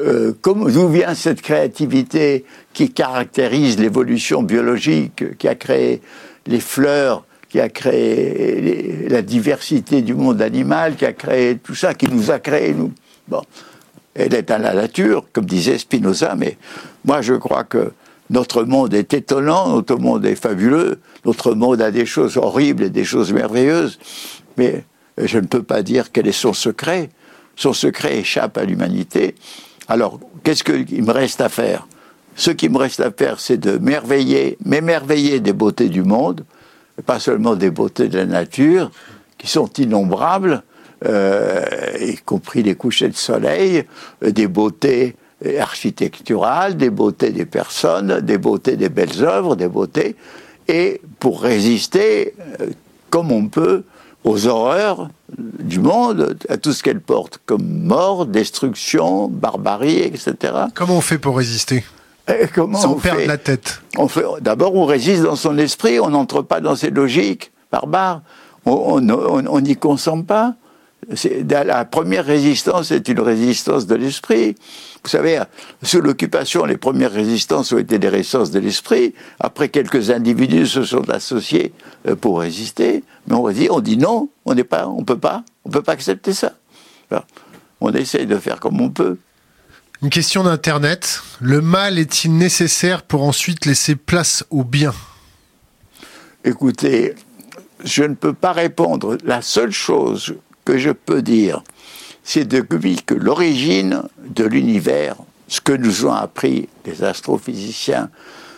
Euh, 0.00 0.32
d'où 0.42 0.88
vient 0.88 1.14
cette 1.14 1.42
créativité 1.42 2.44
qui 2.72 2.90
caractérise 2.92 3.78
l'évolution 3.78 4.42
biologique, 4.42 5.36
qui 5.36 5.48
a 5.48 5.54
créé 5.54 6.00
les 6.46 6.60
fleurs, 6.60 7.24
qui 7.50 7.60
a 7.60 7.68
créé 7.68 9.08
la 9.08 9.22
diversité 9.22 10.00
du 10.02 10.14
monde 10.14 10.40
animal, 10.40 10.96
qui 10.96 11.04
a 11.04 11.12
créé 11.12 11.58
tout 11.58 11.74
ça, 11.74 11.92
qui 11.94 12.06
nous 12.08 12.30
a 12.30 12.38
créé, 12.38 12.72
nous. 12.72 12.92
Bon. 13.28 13.42
Elle 14.14 14.34
est 14.34 14.50
à 14.50 14.58
la 14.58 14.74
nature, 14.74 15.26
comme 15.32 15.44
disait 15.44 15.78
Spinoza, 15.78 16.34
mais 16.36 16.56
moi 17.04 17.22
je 17.22 17.34
crois 17.34 17.64
que 17.64 17.92
notre 18.28 18.64
monde 18.64 18.94
est 18.94 19.14
étonnant, 19.14 19.68
notre 19.68 19.96
monde 19.96 20.24
est 20.24 20.34
fabuleux, 20.34 21.00
notre 21.24 21.54
monde 21.54 21.80
a 21.82 21.90
des 21.90 22.06
choses 22.06 22.36
horribles 22.36 22.84
et 22.84 22.90
des 22.90 23.04
choses 23.04 23.32
merveilleuses, 23.32 23.98
mais 24.56 24.84
je 25.16 25.38
ne 25.38 25.46
peux 25.46 25.62
pas 25.62 25.82
dire 25.82 26.12
quel 26.12 26.26
est 26.26 26.32
son 26.32 26.52
secret. 26.52 27.10
Son 27.56 27.72
secret 27.72 28.18
échappe 28.18 28.56
à 28.56 28.64
l'humanité. 28.64 29.34
Alors, 29.86 30.18
qu'est-ce 30.44 30.64
qu'il 30.64 31.04
me 31.04 31.12
reste 31.12 31.40
à 31.40 31.48
faire? 31.48 31.86
Ce 32.34 32.50
qui 32.50 32.68
me 32.68 32.78
reste 32.78 33.00
à 33.00 33.10
faire, 33.10 33.38
c'est 33.38 33.58
de 33.58 33.76
merveiller, 33.76 34.56
m'émerveiller 34.64 35.40
des 35.40 35.52
beautés 35.52 35.88
du 35.88 36.02
monde, 36.02 36.44
pas 37.00 37.18
seulement 37.18 37.56
des 37.56 37.70
beautés 37.70 38.08
de 38.08 38.18
la 38.18 38.26
nature, 38.26 38.90
qui 39.38 39.48
sont 39.48 39.70
innombrables, 39.78 40.62
euh, 41.06 41.64
y 42.00 42.16
compris 42.16 42.62
les 42.62 42.74
couchers 42.74 43.08
de 43.08 43.16
soleil, 43.16 43.84
euh, 44.22 44.30
des 44.30 44.48
beautés 44.48 45.16
architecturales, 45.58 46.76
des 46.76 46.90
beautés 46.90 47.30
des 47.30 47.46
personnes, 47.46 48.20
des 48.20 48.36
beautés 48.36 48.76
des 48.76 48.90
belles 48.90 49.24
œuvres, 49.24 49.56
des 49.56 49.68
beautés, 49.68 50.16
et 50.68 51.00
pour 51.18 51.42
résister 51.42 52.34
euh, 52.60 52.66
comme 53.08 53.32
on 53.32 53.48
peut 53.48 53.84
aux 54.24 54.46
horreurs 54.46 55.08
du 55.38 55.78
monde, 55.78 56.36
à 56.48 56.58
tout 56.58 56.72
ce 56.72 56.82
qu'elle 56.82 57.00
porte, 57.00 57.40
comme 57.46 57.66
mort, 57.66 58.26
destruction, 58.26 59.28
barbarie, 59.28 60.00
etc. 60.00 60.34
Comment 60.74 60.98
on 60.98 61.00
fait 61.00 61.18
pour 61.18 61.38
résister? 61.38 61.84
Comment 62.54 62.78
Sans 62.78 62.92
on 62.92 62.98
perdre 62.98 63.26
la 63.26 63.38
tête. 63.38 63.82
On 63.96 64.08
fait, 64.08 64.24
d'abord, 64.40 64.74
on 64.74 64.84
résiste 64.84 65.22
dans 65.22 65.36
son 65.36 65.58
esprit, 65.58 66.00
on 66.00 66.10
n'entre 66.10 66.42
pas 66.42 66.60
dans 66.60 66.76
ses 66.76 66.90
logiques 66.90 67.52
barbares, 67.70 68.22
on 68.66 69.60
n'y 69.60 69.76
consent 69.76 70.22
pas. 70.22 70.54
La 71.48 71.84
première 71.84 72.24
résistance 72.24 72.90
est 72.90 73.08
une 73.08 73.20
résistance 73.20 73.86
de 73.86 73.94
l'esprit. 73.94 74.54
Vous 75.02 75.08
savez, 75.08 75.40
sous 75.82 76.00
l'occupation, 76.00 76.64
les 76.66 76.76
premières 76.76 77.12
résistances 77.12 77.72
ont 77.72 77.78
été 77.78 77.98
des 77.98 78.08
résistances 78.08 78.50
de 78.50 78.60
l'esprit. 78.60 79.14
Après, 79.38 79.70
quelques 79.70 80.10
individus 80.10 80.66
se 80.66 80.84
sont 80.84 81.08
associés 81.08 81.72
euh, 82.06 82.16
pour 82.16 82.40
résister, 82.40 83.02
mais 83.26 83.34
on 83.34 83.48
dit, 83.48 83.68
on 83.70 83.80
dit 83.80 83.96
non, 83.96 84.28
on 84.44 84.54
n'est 84.54 84.64
pas, 84.64 84.86
on 84.86 85.02
peut 85.02 85.18
pas, 85.18 85.42
on 85.64 85.70
peut 85.70 85.82
pas 85.82 85.92
accepter 85.92 86.34
ça. 86.34 86.52
on 87.80 87.92
essaye 87.92 88.26
de 88.26 88.36
faire 88.36 88.60
comme 88.60 88.80
on 88.80 88.90
peut. 88.90 89.16
Une 90.02 90.08
question 90.08 90.44
d'Internet. 90.44 91.22
Le 91.42 91.60
mal 91.60 91.98
est-il 91.98 92.34
nécessaire 92.34 93.02
pour 93.02 93.22
ensuite 93.22 93.66
laisser 93.66 93.96
place 93.96 94.44
au 94.48 94.64
bien? 94.64 94.94
Écoutez, 96.42 97.14
je 97.84 98.04
ne 98.04 98.14
peux 98.14 98.32
pas 98.32 98.52
répondre. 98.52 99.18
La 99.24 99.42
seule 99.42 99.72
chose 99.72 100.36
que 100.64 100.78
je 100.78 100.88
peux 100.88 101.20
dire, 101.20 101.62
c'est 102.24 102.46
depuis 102.46 103.02
que 103.04 103.12
l'origine 103.12 104.02
de 104.26 104.44
l'univers, 104.44 105.16
ce 105.48 105.60
que 105.60 105.74
nous 105.74 106.06
ont 106.06 106.12
appris 106.12 106.70
les 106.86 107.04
astrophysiciens, 107.04 108.08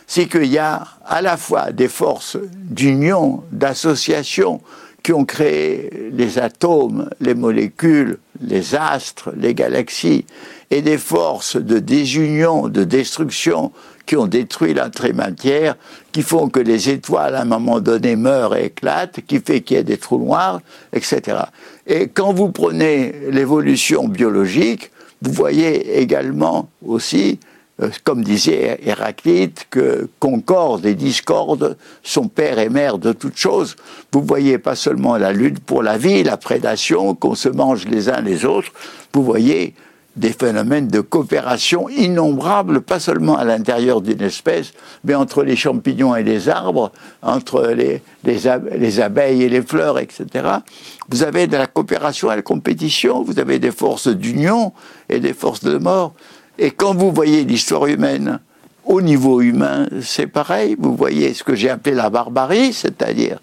c'est 0.07 0.29
qu'il 0.29 0.45
y 0.45 0.59
a 0.59 0.87
à 1.05 1.23
la 1.23 1.37
fois 1.37 1.73
des 1.73 1.89
forces 1.89 2.37
d'union, 2.55 3.43
d'association, 3.51 4.61
qui 5.03 5.13
ont 5.13 5.25
créé 5.25 6.11
les 6.13 6.39
atomes, 6.39 7.11
les 7.21 7.35
molécules, 7.35 8.19
les 8.41 8.75
astres, 8.75 9.33
les 9.37 9.55
galaxies, 9.55 10.25
et 10.71 10.81
des 10.83 10.99
forces 10.99 11.57
de 11.57 11.79
désunion, 11.79 12.69
de 12.69 12.85
destruction 12.85 13.73
qui 14.07 14.17
ont 14.17 14.27
détruit 14.27 14.75
matière, 15.15 15.77
qui 16.13 16.23
font 16.23 16.49
que 16.49 16.61
les 16.61 16.91
étoiles 16.91 17.35
à 17.35 17.43
un 17.43 17.45
moment 17.45 17.81
donné 17.81 18.17
meurent 18.17 18.57
et 18.57 18.67
éclatent, 18.67 19.21
qui 19.27 19.39
fait 19.39 19.61
qu'il 19.61 19.77
y 19.77 19.81
ait 19.81 19.85
des 19.85 19.99
trous 19.99 20.19
noirs, 20.19 20.61
etc. 20.93 21.39
Et 21.87 22.09
quand 22.09 22.33
vous 22.33 22.51
prenez 22.51 23.13
l'évolution 23.31 24.09
biologique, 24.09 24.91
vous 25.21 25.33
voyez 25.33 26.01
également 26.01 26.69
aussi 26.85 27.39
comme 28.05 28.23
disait 28.23 28.79
Héraclite, 28.83 29.67
que 29.71 30.09
concorde 30.19 30.87
et 30.87 30.95
discorde 30.95 31.77
sont 32.03 32.29
père 32.29 32.59
et 32.59 32.69
mère 32.69 32.99
de 32.99 33.13
toutes 33.13 33.37
choses. 33.37 33.77
Vous 34.13 34.23
voyez 34.23 34.59
pas 34.59 34.77
seulement 34.77 35.17
la 35.17 35.33
lutte 35.33 35.61
pour 35.61 35.83
la 35.83 35.99
vie, 35.99 36.23
la 36.23 36.37
prédation, 36.37 37.15
qu'on 37.15 37.35
se 37.35 37.49
mange 37.49 37.87
les 37.87 38.09
uns 38.09 38.21
les 38.21 38.45
autres, 38.45 38.73
vous 39.13 39.25
voyez 39.25 39.75
des 40.17 40.33
phénomènes 40.33 40.89
de 40.89 41.01
coopération 41.01 41.89
innombrables, 41.89 42.83
pas 42.83 43.01
seulement 43.01 43.37
à 43.39 43.45
l'intérieur 43.45 44.03
d'une 44.03 44.21
espèce, 44.21 44.73
mais 45.05 45.15
entre 45.15 45.43
les 45.43 45.57
champignons 45.57 46.15
et 46.15 46.23
les 46.23 46.51
arbres, 46.51 46.93
entre 47.23 47.69
les, 47.69 48.03
les, 48.25 49.01
abeilles 49.01 49.45
et 49.45 49.49
les 49.49 49.63
fleurs, 49.63 49.99
etc. 49.99 50.27
Vous 51.09 51.23
avez 51.23 51.47
de 51.47 51.57
la 51.57 51.67
coopération 51.67 52.31
et 52.31 52.37
la 52.37 52.43
compétition, 52.43 53.23
vous 53.23 53.39
avez 53.39 53.59
des 53.59 53.71
forces 53.71 54.09
d'union 54.09 54.73
et 55.09 55.19
des 55.19 55.33
forces 55.33 55.65
de 55.65 55.79
mort. 55.79 56.13
Et 56.59 56.71
quand 56.71 56.95
vous 56.95 57.13
voyez 57.13 57.45
l'histoire 57.45 57.87
humaine, 57.87 58.41
au 58.85 59.01
niveau 59.01 59.41
humain, 59.41 59.87
c'est 60.03 60.27
pareil. 60.27 60.77
Vous 60.79 60.95
voyez 60.95 61.35
ce 61.35 61.45
que 61.45 61.55
j'ai 61.55 61.71
appelé 61.71 61.95
la 61.95 62.11
barbarie, 62.11 62.73
c'est-à-dire 62.73 63.39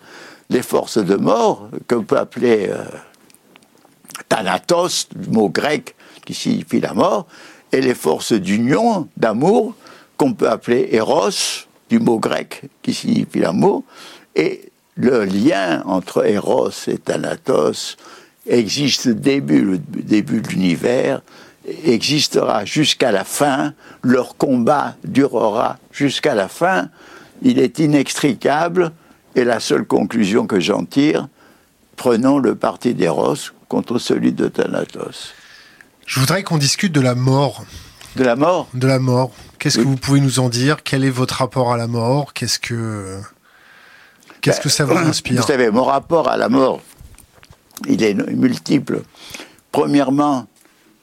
les 0.49 0.61
forces 0.61 0.97
de 0.97 1.15
mort, 1.15 1.69
qu'on 1.87 2.03
peut 2.03 2.17
appeler 2.17 2.67
euh, 2.69 2.83
thanatos, 4.27 5.07
du 5.15 5.29
mot 5.29 5.49
grec 5.49 5.95
qui 6.25 6.33
signifie 6.33 6.79
la 6.79 6.93
mort, 6.93 7.27
et 7.71 7.81
les 7.81 7.95
forces 7.95 8.33
d'union, 8.33 9.07
d'amour, 9.15 9.75
qu'on 10.17 10.33
peut 10.33 10.49
appeler 10.49 10.89
Eros, 10.91 11.65
du 11.89 11.99
mot 11.99 12.19
grec 12.19 12.63
qui 12.81 12.93
signifie 12.93 13.39
l'amour, 13.39 13.83
et 14.35 14.71
le 14.95 15.23
lien 15.23 15.81
entre 15.85 16.25
Eros 16.27 16.71
et 16.87 16.97
Thanatos 16.97 17.95
existe 18.47 19.05
le 19.05 19.13
début 19.15 20.41
de 20.41 20.49
l'univers, 20.49 21.21
existera 21.83 22.65
jusqu'à 22.65 23.11
la 23.11 23.23
fin, 23.23 23.73
leur 24.03 24.37
combat 24.37 24.95
durera 25.03 25.77
jusqu'à 25.91 26.35
la 26.35 26.47
fin, 26.47 26.89
il 27.41 27.59
est 27.59 27.79
inextricable, 27.79 28.91
et 29.35 29.43
la 29.43 29.59
seule 29.59 29.85
conclusion 29.85 30.47
que 30.47 30.59
j'en 30.59 30.85
tire, 30.85 31.27
prenons 31.95 32.39
le 32.39 32.55
parti 32.55 32.93
d'Eros 32.93 33.51
contre 33.67 33.99
celui 33.99 34.31
de 34.31 34.47
Thanatos. 34.47 35.33
Je 36.05 36.19
voudrais 36.19 36.43
qu'on 36.43 36.57
discute 36.57 36.91
de 36.91 37.01
la 37.01 37.15
mort. 37.15 37.63
De 38.15 38.23
la 38.23 38.35
mort? 38.35 38.67
De 38.73 38.87
la 38.87 38.99
mort. 38.99 39.31
Qu'est-ce 39.59 39.77
que 39.77 39.83
vous 39.83 39.95
pouvez 39.95 40.19
nous 40.19 40.39
en 40.39 40.49
dire? 40.49 40.83
Quel 40.83 41.03
est 41.03 41.09
votre 41.11 41.35
rapport 41.35 41.71
à 41.71 41.77
la 41.77 41.87
mort? 41.87 42.33
Qu'est-ce 42.33 42.59
que 42.59 43.21
qu'est-ce 44.41 44.61
que 44.61 44.69
ça 44.69 44.85
vous 44.85 44.95
ben, 44.95 45.07
inspire? 45.07 45.41
Vous 45.41 45.47
savez, 45.47 45.69
mon 45.69 45.83
rapport 45.83 46.29
à 46.29 46.37
la 46.37 46.49
mort, 46.49 46.81
il 47.87 48.01
est 48.03 48.13
multiple. 48.13 49.03
Premièrement, 49.71 50.47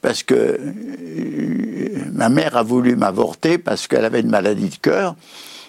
parce 0.07 0.23
que 0.23 0.35
euh, 0.37 1.99
ma 2.13 2.29
mère 2.29 2.57
a 2.57 2.63
voulu 2.63 2.95
m'avorter 2.95 3.59
parce 3.59 3.89
qu'elle 3.89 4.05
avait 4.05 4.21
une 4.21 4.31
maladie 4.31 4.69
de 4.69 4.77
cœur. 4.77 5.17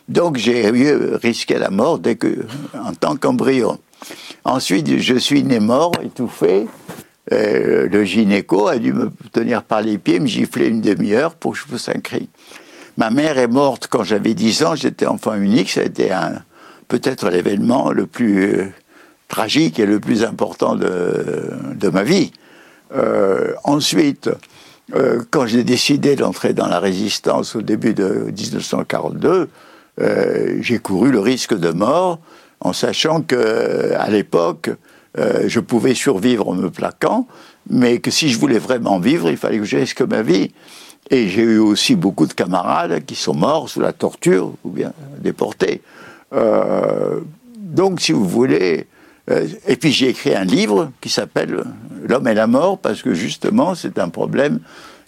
Donc 0.10 0.38
j'ai 0.38 0.70
risqué 0.70 1.58
la 1.58 1.72
mort 1.72 1.98
dès 1.98 2.18
que, 2.18 2.46
en 2.76 2.94
tant 2.94 3.16
qu'embryon. 3.16 3.80
Ensuite, 4.44 5.00
je 5.00 5.16
suis 5.16 5.44
né 5.44 5.60
mort, 5.60 5.92
étouffé. 6.04 6.68
Euh, 7.34 7.90
le 7.90 8.04
gynéco 8.04 8.68
a 8.68 8.78
dû 8.78 8.94
me 8.94 9.10
tenir 9.32 9.64
par 9.64 9.82
les 9.82 9.98
pieds, 9.98 10.20
me 10.20 10.28
gifler 10.28 10.68
une 10.68 10.82
demi-heure 10.82 11.34
pour 11.34 11.54
que 11.54 11.58
je 11.58 11.66
pousse 11.66 11.90
un 11.90 12.00
cri. 12.00 12.30
Ma 12.96 13.10
mère 13.10 13.40
est 13.40 13.48
morte 13.48 13.88
quand 13.90 14.04
j'avais 14.04 14.36
10 14.36 14.64
ans, 14.66 14.76
j'étais 14.76 15.08
enfant 15.08 15.34
unique, 15.34 15.72
ça 15.72 15.82
a 15.82 15.86
été 15.86 16.10
peut-être 16.88 17.32
l'événement 17.32 17.90
le 17.92 18.06
plus 18.06 18.44
euh, 18.44 18.66
tragique 19.30 19.80
et 19.80 19.88
le 19.88 20.00
plus 20.00 20.24
important 20.24 20.76
de 20.76 21.90
ma 21.92 22.04
vie. 22.04 22.32
Euh, 22.96 23.54
ensuite, 23.64 24.30
euh, 24.96 25.22
quand 25.30 25.46
j'ai 25.46 25.64
décidé 25.64 26.16
d'entrer 26.16 26.54
dans 26.54 26.68
la 26.68 26.80
résistance 26.80 27.56
au 27.56 27.62
début 27.62 27.94
de 27.94 28.32
1942, 28.36 29.50
euh, 30.00 30.58
j'ai 30.62 30.80
couru 30.80 31.12
le 31.12 31.20
risque 31.20 31.58
de 31.58 31.72
mort 31.72 32.20
en 32.60 32.74
sachant 32.74 33.22
que 33.22 33.94
à 33.96 34.10
l'époque, 34.10 34.70
je 35.48 35.60
pouvais 35.60 35.96
survivre 35.96 36.48
en 36.48 36.54
me 36.54 36.70
plaquant, 36.70 37.28
mais 37.72 37.98
que 37.98 38.12
si 38.12 38.30
je 38.30 38.38
voulais 38.38 38.60
vraiment 38.60 39.00
vivre, 39.00 39.32
il 39.32 39.38
fallait 39.38 39.58
que 39.58 39.64
je 39.64 39.78
risque 39.78 40.02
ma 40.02 40.22
vie. 40.22 40.52
Et 41.10 41.28
j'ai 41.28 41.42
eu 41.42 41.58
aussi 41.58 41.96
beaucoup 41.96 42.28
de 42.28 42.34
camarades 42.34 43.04
qui 43.04 43.16
sont 43.16 43.34
morts 43.34 43.68
sous 43.68 43.80
la 43.80 43.94
torture 43.94 44.54
ou 44.64 44.70
bien 44.70 44.94
déportés. 45.20 45.82
donc, 46.32 48.00
si 48.00 48.12
vous 48.12 48.28
voulez, 48.28 48.86
euh, 48.86 48.97
et 49.30 49.76
puis 49.76 49.92
j'ai 49.92 50.10
écrit 50.10 50.36
un 50.36 50.46
livre 50.46 50.92
qui 51.02 51.10
s'appelle 51.10 51.64
L'homme 52.08 52.28
et 52.28 52.34
la 52.34 52.48
mort, 52.48 52.78
parce 52.78 53.02
que 53.02 53.14
justement 53.14 53.76
c'est 53.76 54.00
un 54.00 54.10
problème 54.10 54.60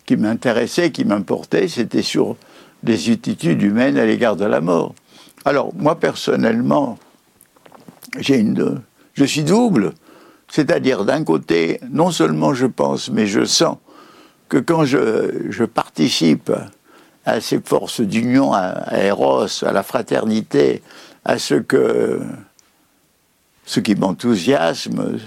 qui 0.05 0.17
m'intéressait, 0.17 0.91
qui 0.91 1.05
m'importait, 1.05 1.67
c'était 1.67 2.01
sur 2.01 2.35
les 2.83 3.11
attitudes 3.11 3.61
humaines 3.61 3.97
à 3.97 4.05
l'égard 4.05 4.35
de 4.35 4.45
la 4.45 4.59
mort. 4.59 4.93
Alors 5.45 5.73
moi 5.75 5.99
personnellement, 5.99 6.97
j'ai 8.17 8.37
une, 8.37 8.81
je 9.13 9.23
suis 9.23 9.43
double, 9.43 9.93
c'est-à-dire 10.49 11.05
d'un 11.05 11.23
côté, 11.23 11.79
non 11.91 12.11
seulement 12.11 12.53
je 12.53 12.65
pense, 12.65 13.09
mais 13.09 13.27
je 13.27 13.45
sens 13.45 13.77
que 14.49 14.57
quand 14.57 14.83
je, 14.83 15.49
je 15.49 15.63
participe 15.63 16.51
à 17.25 17.39
ces 17.39 17.61
forces 17.61 18.01
d'union, 18.01 18.51
à, 18.51 18.59
à 18.59 18.97
Eros, 19.03 19.63
à 19.63 19.71
la 19.71 19.83
fraternité, 19.83 20.81
à 21.23 21.37
ce 21.37 21.55
que 21.55 22.19
ce 23.69 23.79
qui 23.79 23.93
m'enthousiasme, 23.93 25.19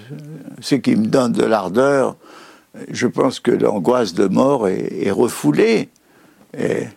ce 0.60 0.74
qui 0.74 0.96
me 0.96 1.06
donne 1.06 1.30
de 1.30 1.44
l'ardeur. 1.44 2.16
Je 2.90 3.06
pense 3.06 3.38
que 3.38 3.52
l'angoisse 3.52 4.14
de 4.14 4.26
mort 4.26 4.66
est, 4.66 5.12
refoulée. 5.12 5.90
Et 6.58 6.88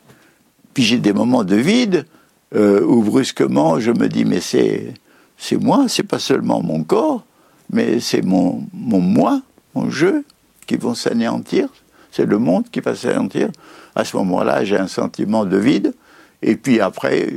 puis 0.73 0.81
j'ai 0.81 0.97
des 0.97 1.13
moments 1.13 1.43
de 1.43 1.55
vide 1.55 2.07
euh, 2.55 2.83
où 2.83 3.03
brusquement 3.03 3.79
je 3.79 3.91
me 3.91 4.07
dis 4.07 4.25
mais 4.25 4.39
c'est 4.39 4.95
c'est 5.37 5.57
moi, 5.57 5.85
c'est 5.87 6.01
pas 6.01 6.17
seulement 6.17 6.63
mon 6.63 6.83
corps, 6.83 7.23
mais 7.71 7.99
c'est 7.99 8.23
mon, 8.23 8.63
mon 8.73 8.99
moi, 8.99 9.39
mon 9.75 9.91
jeu 9.91 10.25
qui 10.65 10.77
vont 10.77 10.95
s'anéantir. 10.95 11.69
C'est 12.11 12.25
le 12.25 12.39
monde 12.39 12.71
qui 12.71 12.79
va 12.79 12.95
s'anéantir. 12.95 13.49
À 13.93 14.03
ce 14.03 14.17
moment-là, 14.17 14.63
j'ai 14.63 14.77
un 14.77 14.87
sentiment 14.87 15.45
de 15.45 15.57
vide. 15.57 15.93
Et 16.41 16.55
puis 16.55 16.79
après, 16.79 17.27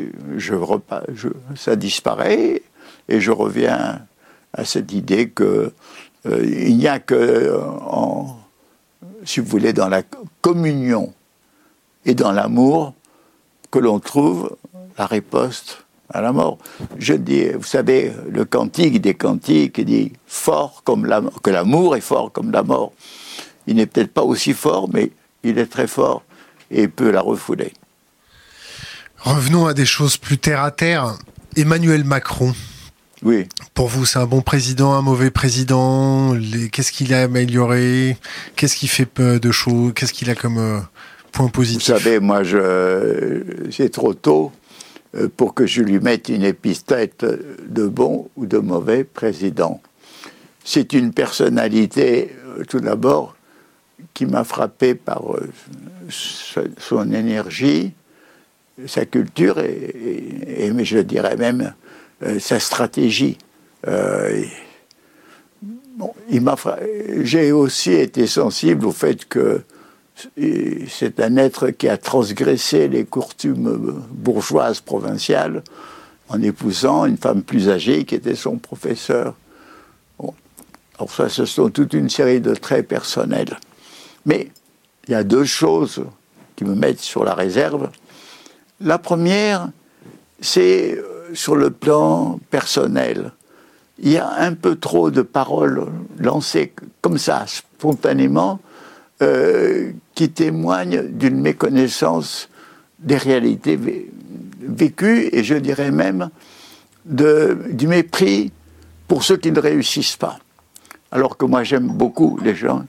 ça 1.56 1.76
disparaît 1.76 2.62
et 3.08 3.20
je 3.20 3.30
reviens 3.30 4.06
à 4.52 4.64
cette 4.64 4.92
idée 4.92 5.28
que 5.28 5.72
euh, 6.26 6.44
il 6.44 6.76
n'y 6.76 6.88
a 6.88 6.98
que 6.98 7.54
en, 7.56 8.36
si 9.24 9.40
vous 9.40 9.46
voulez, 9.46 9.72
dans 9.72 9.88
la 9.88 10.02
communion 10.40 11.12
et 12.04 12.14
dans 12.14 12.32
l'amour 12.32 12.94
que 13.70 13.78
l'on 13.78 14.00
trouve 14.00 14.56
la 14.96 15.06
riposte 15.06 15.84
à 16.10 16.20
la 16.20 16.32
mort. 16.32 16.58
Je 16.98 17.14
dis, 17.14 17.50
vous 17.50 17.64
savez, 17.64 18.12
le 18.28 18.44
cantique 18.44 19.00
des 19.00 19.14
cantiques 19.14 19.80
dit 19.80 20.12
fort 20.26 20.82
comme 20.84 21.04
la, 21.04 21.22
que 21.42 21.50
l'amour 21.50 21.96
est 21.96 22.00
fort 22.00 22.32
comme 22.32 22.50
la 22.50 22.62
mort. 22.62 22.92
Il 23.66 23.76
n'est 23.76 23.86
peut-être 23.86 24.12
pas 24.12 24.22
aussi 24.22 24.54
fort, 24.54 24.88
mais 24.92 25.12
il 25.42 25.58
est 25.58 25.66
très 25.66 25.86
fort 25.86 26.22
et 26.70 26.88
peut 26.88 27.10
la 27.10 27.20
refouler. 27.20 27.72
Revenons 29.18 29.66
à 29.66 29.74
des 29.74 29.84
choses 29.84 30.16
plus 30.16 30.38
terre 30.38 30.62
à 30.62 30.70
terre. 30.70 31.18
Emmanuel 31.56 32.04
Macron, 32.04 32.54
oui. 33.22 33.46
Pour 33.74 33.88
vous, 33.88 34.06
c'est 34.06 34.18
un 34.18 34.26
bon 34.26 34.42
président, 34.42 34.94
un 34.94 35.02
mauvais 35.02 35.30
président? 35.30 36.36
Qu'est-ce 36.72 36.92
qu'il 36.92 37.12
a 37.14 37.22
amélioré? 37.22 38.16
Qu'est-ce 38.56 38.76
qui 38.76 38.88
fait 38.88 39.08
de 39.20 39.50
choses 39.50 39.92
Qu'est-ce 39.94 40.12
qu'il 40.12 40.30
a 40.30 40.34
comme 40.34 40.58
euh, 40.58 40.80
point 41.32 41.48
positif? 41.48 41.88
Vous 41.88 41.98
savez, 41.98 42.20
moi, 42.20 42.42
je, 42.44 43.42
c'est 43.70 43.90
trop 43.90 44.14
tôt 44.14 44.52
euh, 45.14 45.28
pour 45.36 45.54
que 45.54 45.66
je 45.66 45.82
lui 45.82 45.98
mette 45.98 46.28
une 46.28 46.44
épithète 46.44 47.26
de 47.68 47.86
bon 47.88 48.28
ou 48.36 48.46
de 48.46 48.58
mauvais 48.58 49.04
président. 49.04 49.80
C'est 50.64 50.92
une 50.92 51.12
personnalité, 51.12 52.36
euh, 52.46 52.64
tout 52.64 52.80
d'abord, 52.80 53.34
qui 54.14 54.26
m'a 54.26 54.44
frappé 54.44 54.94
par 54.94 55.22
son 56.08 57.12
énergie, 57.12 57.92
sa 58.86 59.04
culture 59.06 59.58
et, 59.58 60.70
mais 60.72 60.84
je 60.84 60.98
dirais 60.98 61.36
même 61.36 61.74
euh, 62.22 62.38
sa 62.38 62.58
stratégie. 62.58 63.38
Euh, 63.86 64.44
j'ai 67.22 67.52
aussi 67.52 67.92
été 67.92 68.26
sensible 68.26 68.86
au 68.86 68.92
fait 68.92 69.26
que 69.26 69.62
c'est 70.88 71.20
un 71.20 71.36
être 71.36 71.70
qui 71.70 71.88
a 71.88 71.96
transgressé 71.96 72.88
les 72.88 73.04
coutumes 73.04 74.02
bourgeoises 74.10 74.80
provinciales 74.80 75.62
en 76.28 76.42
épousant 76.42 77.06
une 77.06 77.16
femme 77.16 77.42
plus 77.42 77.68
âgée 77.68 78.04
qui 78.04 78.16
était 78.16 78.34
son 78.34 78.56
professeur. 78.56 79.34
Alors 80.98 81.12
ça, 81.12 81.28
ce 81.28 81.44
sont 81.44 81.70
toute 81.70 81.92
une 81.92 82.10
série 82.10 82.40
de 82.40 82.54
traits 82.54 82.88
personnels. 82.88 83.58
Mais 84.26 84.50
il 85.06 85.12
y 85.12 85.14
a 85.14 85.22
deux 85.22 85.44
choses 85.44 86.04
qui 86.56 86.64
me 86.64 86.74
mettent 86.74 87.00
sur 87.00 87.22
la 87.22 87.34
réserve. 87.34 87.90
La 88.80 88.98
première, 88.98 89.68
c'est 90.40 91.00
sur 91.34 91.56
le 91.56 91.70
plan 91.70 92.38
personnel. 92.50 93.32
Il 94.00 94.10
y 94.10 94.18
a 94.18 94.30
un 94.38 94.54
peu 94.54 94.76
trop 94.76 95.10
de 95.10 95.22
paroles 95.22 95.86
lancées 96.18 96.72
comme 97.00 97.18
ça, 97.18 97.44
spontanément, 97.46 98.60
euh, 99.22 99.90
qui 100.14 100.30
témoignent 100.30 101.02
d'une 101.02 101.40
méconnaissance 101.40 102.48
des 103.00 103.16
réalités 103.16 103.78
vécues 104.60 105.28
et 105.32 105.42
je 105.42 105.54
dirais 105.54 105.90
même 105.90 106.30
du 107.04 107.86
mépris 107.86 108.52
pour 109.08 109.24
ceux 109.24 109.36
qui 109.36 109.50
ne 109.50 109.60
réussissent 109.60 110.16
pas. 110.16 110.38
Alors 111.10 111.36
que 111.36 111.46
moi 111.46 111.64
j'aime 111.64 111.88
beaucoup 111.88 112.38
les 112.42 112.54
gens 112.54 112.84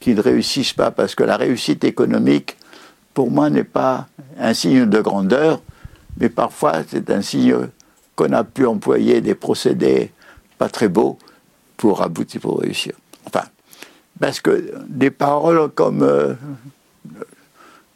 qui 0.00 0.14
ne 0.14 0.20
réussissent 0.20 0.72
pas 0.72 0.90
parce 0.90 1.14
que 1.14 1.22
la 1.22 1.36
réussite 1.36 1.84
économique, 1.84 2.56
pour 3.14 3.30
moi, 3.30 3.50
n'est 3.50 3.64
pas 3.64 4.08
un 4.38 4.54
signe 4.54 4.86
de 4.86 5.00
grandeur, 5.00 5.60
mais 6.18 6.28
parfois 6.28 6.82
c'est 6.88 7.10
un 7.10 7.22
signe 7.22 7.68
qu'on 8.20 8.32
a 8.32 8.44
pu 8.44 8.66
employer 8.66 9.22
des 9.22 9.34
procédés 9.34 10.10
pas 10.58 10.68
très 10.68 10.88
beaux 10.88 11.16
pour 11.78 12.02
aboutir, 12.02 12.42
pour 12.42 12.60
réussir. 12.60 12.92
Enfin, 13.24 13.44
parce 14.20 14.40
que 14.40 14.74
des 14.88 15.10
paroles 15.10 15.70
comme 15.70 16.02
euh, 16.02 16.34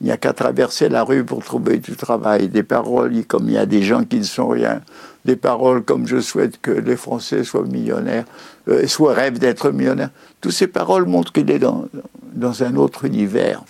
il 0.00 0.06
n'y 0.06 0.10
a 0.10 0.16
qu'à 0.16 0.32
traverser 0.32 0.88
la 0.88 1.04
rue 1.04 1.24
pour 1.24 1.44
trouver 1.44 1.76
du 1.76 1.94
travail, 1.94 2.48
des 2.48 2.62
paroles 2.62 3.24
comme 3.26 3.48
il 3.48 3.54
y 3.54 3.58
a 3.58 3.66
des 3.66 3.82
gens 3.82 4.04
qui 4.04 4.16
ne 4.16 4.24
sont 4.24 4.48
rien, 4.48 4.80
des 5.26 5.36
paroles 5.36 5.82
comme 5.82 6.06
je 6.06 6.20
souhaite 6.20 6.58
que 6.62 6.70
les 6.70 6.96
Français 6.96 7.44
soient 7.44 7.64
millionnaires, 7.64 8.24
euh, 8.68 8.86
soient 8.86 9.12
rêvent 9.12 9.38
d'être 9.38 9.70
millionnaires. 9.72 10.10
Toutes 10.40 10.52
ces 10.52 10.68
paroles 10.68 11.04
montrent 11.04 11.32
qu'il 11.32 11.50
est 11.50 11.58
dans, 11.58 11.86
dans 12.32 12.62
un 12.62 12.76
autre 12.76 13.04
univers. 13.04 13.62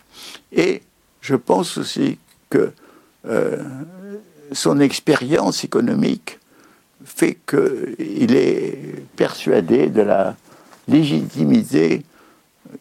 Et 0.53 0.83
je 1.21 1.35
pense 1.35 1.79
aussi 1.79 2.19
que 2.49 2.71
son 4.53 4.79
expérience 4.81 5.65
économique 5.65 6.39
fait 7.05 7.39
qu'il 7.47 8.35
est 8.35 8.79
persuadé 9.17 9.89
de 9.89 10.03
la 10.03 10.37
légitimité 10.89 12.03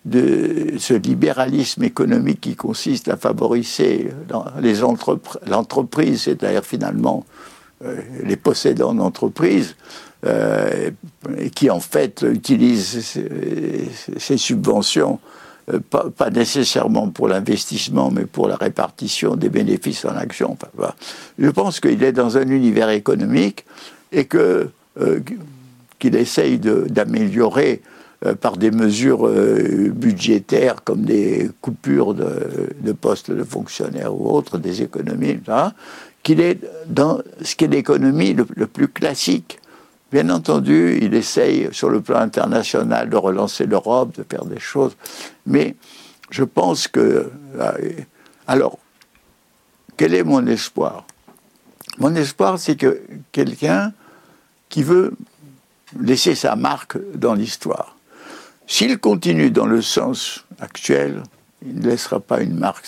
de 0.06 0.74
ce 0.80 0.94
libéralisme 0.94 1.84
économique 1.84 2.42
qui 2.42 2.56
consiste 2.56 3.08
à 3.10 3.18
favoriser 3.18 4.10
l'entreprise, 5.48 6.24
c'est-à-dire 6.24 6.66
finalement 6.66 7.26
euh, 7.84 7.98
les 8.24 8.36
possédants 8.36 8.94
d'entreprises, 8.94 9.76
euh, 10.26 10.92
qui 11.54 11.70
en 11.70 11.80
fait 11.80 12.22
utilisent 12.22 13.20
ces, 14.18 14.38
subventions 14.38 15.20
euh, 15.72 15.80
pas, 15.90 16.30
nécessairement 16.30 17.10
pour 17.10 17.28
l'investissement, 17.28 18.10
mais 18.10 18.26
pour 18.26 18.48
la 18.48 18.56
répartition 18.56 19.36
des 19.36 19.50
bénéfices 19.50 20.06
en 20.06 20.16
actions. 20.16 20.58
Je 21.38 21.50
pense 21.50 21.80
qu'il 21.80 22.04
est 22.04 22.14
dans 22.14 22.38
un 22.38 22.48
univers 22.48 22.90
économique 22.90 23.66
et 24.14 24.26
que 24.26 24.70
qu'il 26.04 26.16
essaye 26.16 26.60
d'améliorer 26.60 27.82
euh, 28.26 28.36
par 28.36 28.58
des 28.58 28.72
mesures 28.72 29.28
euh, 29.28 29.90
budgétaires 29.90 30.84
comme 30.84 31.04
des 31.04 31.50
coupures 31.62 32.14
de, 32.14 32.92
postes 32.92 33.32
de 33.32 33.44
fonctionnaires 33.44 34.14
ou 34.14 34.30
autres, 34.30 34.58
des 34.58 34.82
économies, 34.82 35.40
qu'il 36.24 36.40
est 36.40 36.60
dans 36.88 37.22
ce 37.42 37.56
qui 37.56 37.66
est 37.66 37.68
l'économie 37.68 38.34
le, 38.34 38.68
plus 38.68 38.88
classique. 38.88 39.60
Bien 40.12 40.30
entendu, 40.30 41.00
il 41.02 41.14
essaye 41.16 41.70
sur 41.72 41.90
le 41.90 42.02
plan 42.02 42.20
international 42.20 43.10
de 43.10 43.16
relancer 43.18 43.66
l'Europe, 43.66 44.16
de 44.18 44.26
faire 44.30 44.46
des 44.46 44.60
choses, 44.60 44.96
mais 45.46 45.76
je 46.30 46.44
pense 46.44 46.88
que... 46.88 47.30
Euh, 47.60 47.72
alors, 48.48 48.78
quel 49.98 50.14
est 50.14 50.24
mon 50.24 50.46
espoir? 50.48 51.06
Mon 51.98 52.14
espoir, 52.16 52.60
c'est 52.60 52.76
que 52.76 53.02
quelqu'un 53.32 53.94
qui 54.74 54.82
veut 54.82 55.14
laisser 56.02 56.34
sa 56.34 56.56
marque 56.56 56.98
dans 57.14 57.36
l'histoire, 57.36 57.96
s'il 58.66 58.98
continue 58.98 59.52
dans 59.52 59.68
le 59.68 59.84
sens 59.84 60.46
actuel, 60.60 61.22
il 61.64 61.76
ne 61.76 61.90
laissera 61.90 62.20
pas 62.20 62.42
une 62.42 62.58
marque 62.58 62.88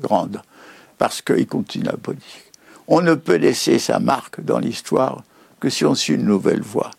grande, 0.00 0.40
parce 0.96 1.20
qu'il 1.20 1.46
continue 1.46 1.84
la 1.84 1.98
politique. 1.98 2.50
On 2.88 3.02
ne 3.02 3.12
peut 3.12 3.34
laisser 3.34 3.78
sa 3.78 3.98
marque 3.98 4.42
dans 4.42 4.58
l'histoire 4.58 5.22
que 5.60 5.68
si 5.68 5.84
on 5.84 5.94
suit 5.94 6.14
une 6.14 6.24
nouvelle 6.24 6.62
voie. 6.62 6.92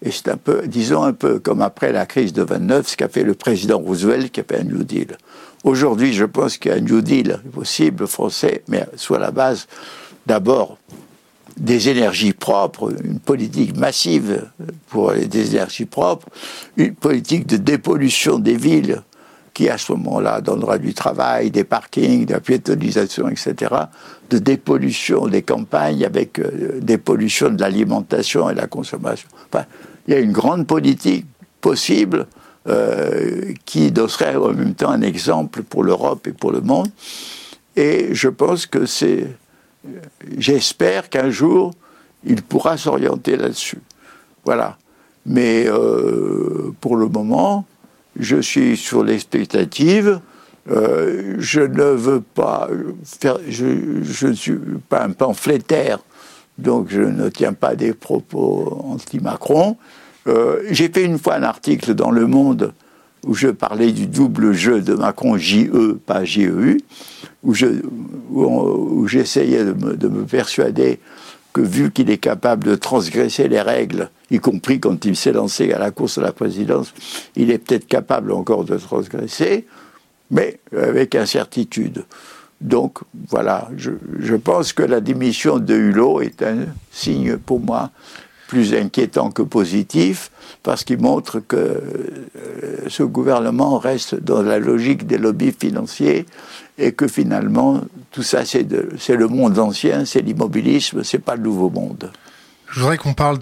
Et 0.00 0.10
c'est 0.10 0.28
un 0.28 0.38
peu, 0.38 0.66
disons 0.66 1.02
un 1.02 1.12
peu 1.12 1.38
comme 1.38 1.60
après 1.60 1.92
la 1.92 2.06
crise 2.06 2.32
de 2.32 2.42
29, 2.42 2.88
ce 2.88 2.96
qu'a 2.96 3.10
fait 3.10 3.24
le 3.24 3.34
président 3.34 3.76
Roosevelt 3.76 4.32
qui 4.32 4.40
a 4.40 4.44
fait 4.44 4.60
un 4.60 4.64
New 4.64 4.84
Deal. 4.84 5.18
Aujourd'hui, 5.64 6.14
je 6.14 6.24
pense 6.24 6.56
qu'il 6.56 6.70
y 6.70 6.74
a 6.74 6.78
un 6.78 6.80
New 6.80 7.02
Deal 7.02 7.42
possible 7.52 8.06
français, 8.06 8.62
mais 8.68 8.86
soit 8.96 9.18
la 9.18 9.32
base 9.32 9.66
d'abord 10.24 10.78
des 11.56 11.88
énergies 11.88 12.32
propres, 12.32 12.92
une 13.04 13.18
politique 13.18 13.76
massive 13.76 14.46
pour 14.88 15.12
les 15.12 15.54
énergies 15.54 15.86
propres, 15.86 16.28
une 16.76 16.94
politique 16.94 17.46
de 17.46 17.56
dépollution 17.56 18.38
des 18.38 18.56
villes 18.56 19.02
qui 19.54 19.68
à 19.68 19.78
ce 19.78 19.92
moment-là 19.92 20.40
donnera 20.40 20.78
du 20.78 20.94
travail, 20.94 21.50
des 21.50 21.64
parkings, 21.64 22.24
de 22.24 22.32
la 22.32 22.40
piétonisation, 22.40 23.28
etc., 23.28 23.74
de 24.30 24.38
dépollution 24.38 25.26
des 25.26 25.42
campagnes 25.42 26.04
avec 26.04 26.38
euh, 26.38 26.78
des 26.80 26.98
pollutions 26.98 27.50
de 27.50 27.60
l'alimentation 27.60 28.48
et 28.48 28.54
de 28.54 28.60
la 28.60 28.68
consommation. 28.68 29.28
Enfin, 29.52 29.64
il 30.06 30.14
y 30.14 30.16
a 30.16 30.20
une 30.20 30.32
grande 30.32 30.66
politique 30.66 31.26
possible 31.60 32.26
euh, 32.68 33.52
qui 33.64 33.92
serait 34.08 34.36
en 34.36 34.52
même 34.52 34.74
temps 34.74 34.90
un 34.90 35.02
exemple 35.02 35.62
pour 35.62 35.82
l'Europe 35.82 36.26
et 36.26 36.32
pour 36.32 36.52
le 36.52 36.60
monde. 36.60 36.88
Et 37.76 38.14
je 38.14 38.28
pense 38.28 38.66
que 38.66 38.86
c'est 38.86 39.26
j'espère 40.38 41.08
qu'un 41.08 41.30
jour, 41.30 41.72
il 42.24 42.42
pourra 42.42 42.76
s'orienter 42.76 43.36
là-dessus. 43.36 43.78
Voilà. 44.44 44.78
Mais 45.26 45.66
euh, 45.66 46.72
pour 46.80 46.96
le 46.96 47.08
moment, 47.08 47.66
je 48.18 48.40
suis 48.40 48.76
sur 48.76 49.04
l'expectative. 49.04 50.20
Euh, 50.70 51.36
je 51.38 51.60
ne 51.60 51.82
veux 51.82 52.20
pas 52.20 52.68
faire. 53.04 53.38
Je 53.48 54.26
ne 54.26 54.32
suis 54.32 54.58
pas 54.88 55.02
un 55.02 55.10
pamphlétaire, 55.10 56.00
donc 56.58 56.88
je 56.90 57.00
ne 57.00 57.28
tiens 57.28 57.52
pas 57.52 57.74
des 57.74 57.92
propos 57.94 58.82
anti-Macron. 58.84 59.76
Euh, 60.26 60.62
j'ai 60.70 60.88
fait 60.88 61.04
une 61.04 61.18
fois 61.18 61.34
un 61.34 61.42
article 61.42 61.94
dans 61.94 62.10
Le 62.10 62.26
Monde 62.26 62.74
où 63.24 63.34
je 63.34 63.48
parlais 63.48 63.92
du 63.92 64.06
double 64.06 64.52
jeu 64.52 64.80
de 64.80 64.94
Macron, 64.94 65.36
JE, 65.36 65.98
pas 66.06 66.24
GEU, 66.24 66.78
où, 67.42 67.54
je, 67.54 67.66
où, 68.30 69.06
j'essayais 69.06 69.64
de 69.64 69.72
me, 69.72 69.96
de 69.96 70.08
me, 70.08 70.24
persuader 70.24 71.00
que 71.52 71.60
vu 71.60 71.90
qu'il 71.90 72.10
est 72.10 72.18
capable 72.18 72.64
de 72.64 72.74
transgresser 72.74 73.48
les 73.48 73.60
règles, 73.60 74.10
y 74.30 74.38
compris 74.38 74.80
quand 74.80 75.04
il 75.04 75.16
s'est 75.16 75.32
lancé 75.32 75.72
à 75.72 75.78
la 75.78 75.90
course 75.90 76.18
de 76.18 76.22
la 76.22 76.32
présidence, 76.32 76.94
il 77.36 77.50
est 77.50 77.58
peut-être 77.58 77.86
capable 77.86 78.32
encore 78.32 78.64
de 78.64 78.76
transgresser, 78.76 79.66
mais 80.30 80.60
avec 80.76 81.14
incertitude. 81.14 82.04
Donc 82.60 82.98
voilà, 83.28 83.70
je 83.76 84.36
pense 84.36 84.72
que 84.72 84.82
la 84.82 85.00
démission 85.00 85.58
de 85.58 85.74
Hulot 85.74 86.20
est 86.20 86.42
un 86.42 86.66
signe 86.92 87.38
pour 87.38 87.58
moi 87.58 87.90
plus 88.50 88.74
inquiétant 88.74 89.30
que 89.30 89.42
positif, 89.42 90.32
parce 90.64 90.82
qu'il 90.82 90.98
montre 90.98 91.38
que 91.38 91.56
euh, 91.56 92.88
ce 92.88 93.04
gouvernement 93.04 93.78
reste 93.78 94.16
dans 94.16 94.42
la 94.42 94.58
logique 94.58 95.06
des 95.06 95.18
lobbies 95.18 95.54
financiers 95.56 96.26
et 96.76 96.90
que 96.90 97.06
finalement, 97.06 97.80
tout 98.10 98.24
ça, 98.24 98.44
c'est 98.44 98.66
le 99.16 99.28
monde 99.28 99.56
ancien, 99.60 100.04
c'est 100.04 100.22
l'immobilisme, 100.22 101.04
c'est 101.04 101.20
pas 101.20 101.36
le 101.36 101.42
nouveau 101.42 101.70
monde. 101.70 102.10
Je 102.72 102.80
voudrais 102.80 102.96
qu'on 102.96 103.14
parle 103.14 103.38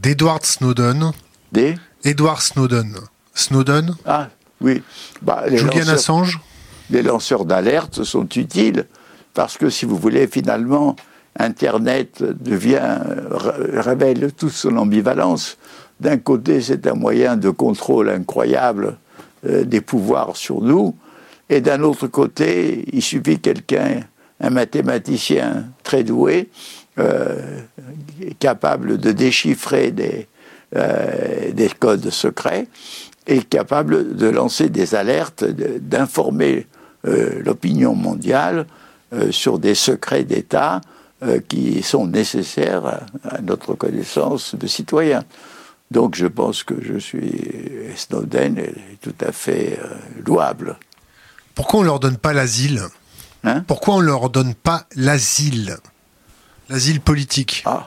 d'Edward 0.00 0.44
Snowden. 0.44 1.10
Des? 1.50 1.74
Edward 2.04 2.40
Snowden. 2.40 2.94
Snowden 3.34 3.96
Ah, 4.06 4.28
oui. 4.60 4.80
Bah, 5.22 5.42
Julian 5.48 5.88
Assange 5.88 6.38
Les 6.88 7.02
lanceurs 7.02 7.46
d'alerte 7.46 8.04
sont 8.04 8.28
utiles 8.36 8.86
parce 9.34 9.58
que, 9.58 9.70
si 9.70 9.86
vous 9.86 9.96
voulez, 9.96 10.28
finalement, 10.28 10.94
Internet 11.38 12.22
devient, 12.22 12.98
révèle 13.30 14.32
toute 14.32 14.52
son 14.52 14.76
ambivalence. 14.76 15.56
D'un 16.00 16.18
côté, 16.18 16.60
c'est 16.60 16.86
un 16.86 16.94
moyen 16.94 17.36
de 17.36 17.50
contrôle 17.50 18.10
incroyable 18.10 18.96
euh, 19.46 19.64
des 19.64 19.80
pouvoirs 19.80 20.36
sur 20.36 20.60
nous, 20.60 20.94
et 21.48 21.60
d'un 21.60 21.82
autre 21.82 22.06
côté, 22.06 22.84
il 22.92 23.02
suffit 23.02 23.38
quelqu'un, 23.38 24.00
un 24.40 24.50
mathématicien 24.50 25.66
très 25.82 26.04
doué, 26.04 26.48
euh, 26.98 27.60
capable 28.38 28.98
de 28.98 29.12
déchiffrer 29.12 29.90
des, 29.90 30.26
euh, 30.76 31.52
des 31.52 31.68
codes 31.68 32.10
secrets, 32.10 32.66
et 33.26 33.42
capable 33.42 34.16
de 34.16 34.26
lancer 34.26 34.68
des 34.68 34.94
alertes, 34.96 35.44
d'informer 35.44 36.66
l'opinion 37.04 37.94
mondiale 37.94 38.66
sur 39.30 39.60
des 39.60 39.74
secrets 39.76 40.24
d'État 40.24 40.80
euh, 41.22 41.40
qui 41.46 41.82
sont 41.82 42.08
nécessaires 42.08 43.06
à, 43.24 43.40
notre 43.42 43.74
connaissance 43.74 44.56
de 44.56 44.66
citoyens. 44.66 45.24
Donc 45.92 46.16
je 46.16 46.26
pense 46.26 46.64
que 46.64 46.74
je 46.82 46.98
suis 46.98 47.32
Snowden 47.94 48.58
est 48.58 49.00
tout 49.00 49.14
à 49.20 49.30
fait 49.30 49.78
euh, 49.80 49.94
louable. 50.26 50.76
Pourquoi 51.54 51.80
on 51.80 51.82
leur 51.84 52.00
donne 52.00 52.16
pas 52.16 52.32
l'asile? 52.32 52.82
Hein? 53.44 53.62
Pourquoi 53.68 53.94
on 53.96 54.00
leur 54.00 54.30
donne 54.30 54.54
pas 54.54 54.86
l'asile? 54.96 55.76
L'asile 56.68 57.00
politique 57.00 57.62
Ah, 57.66 57.86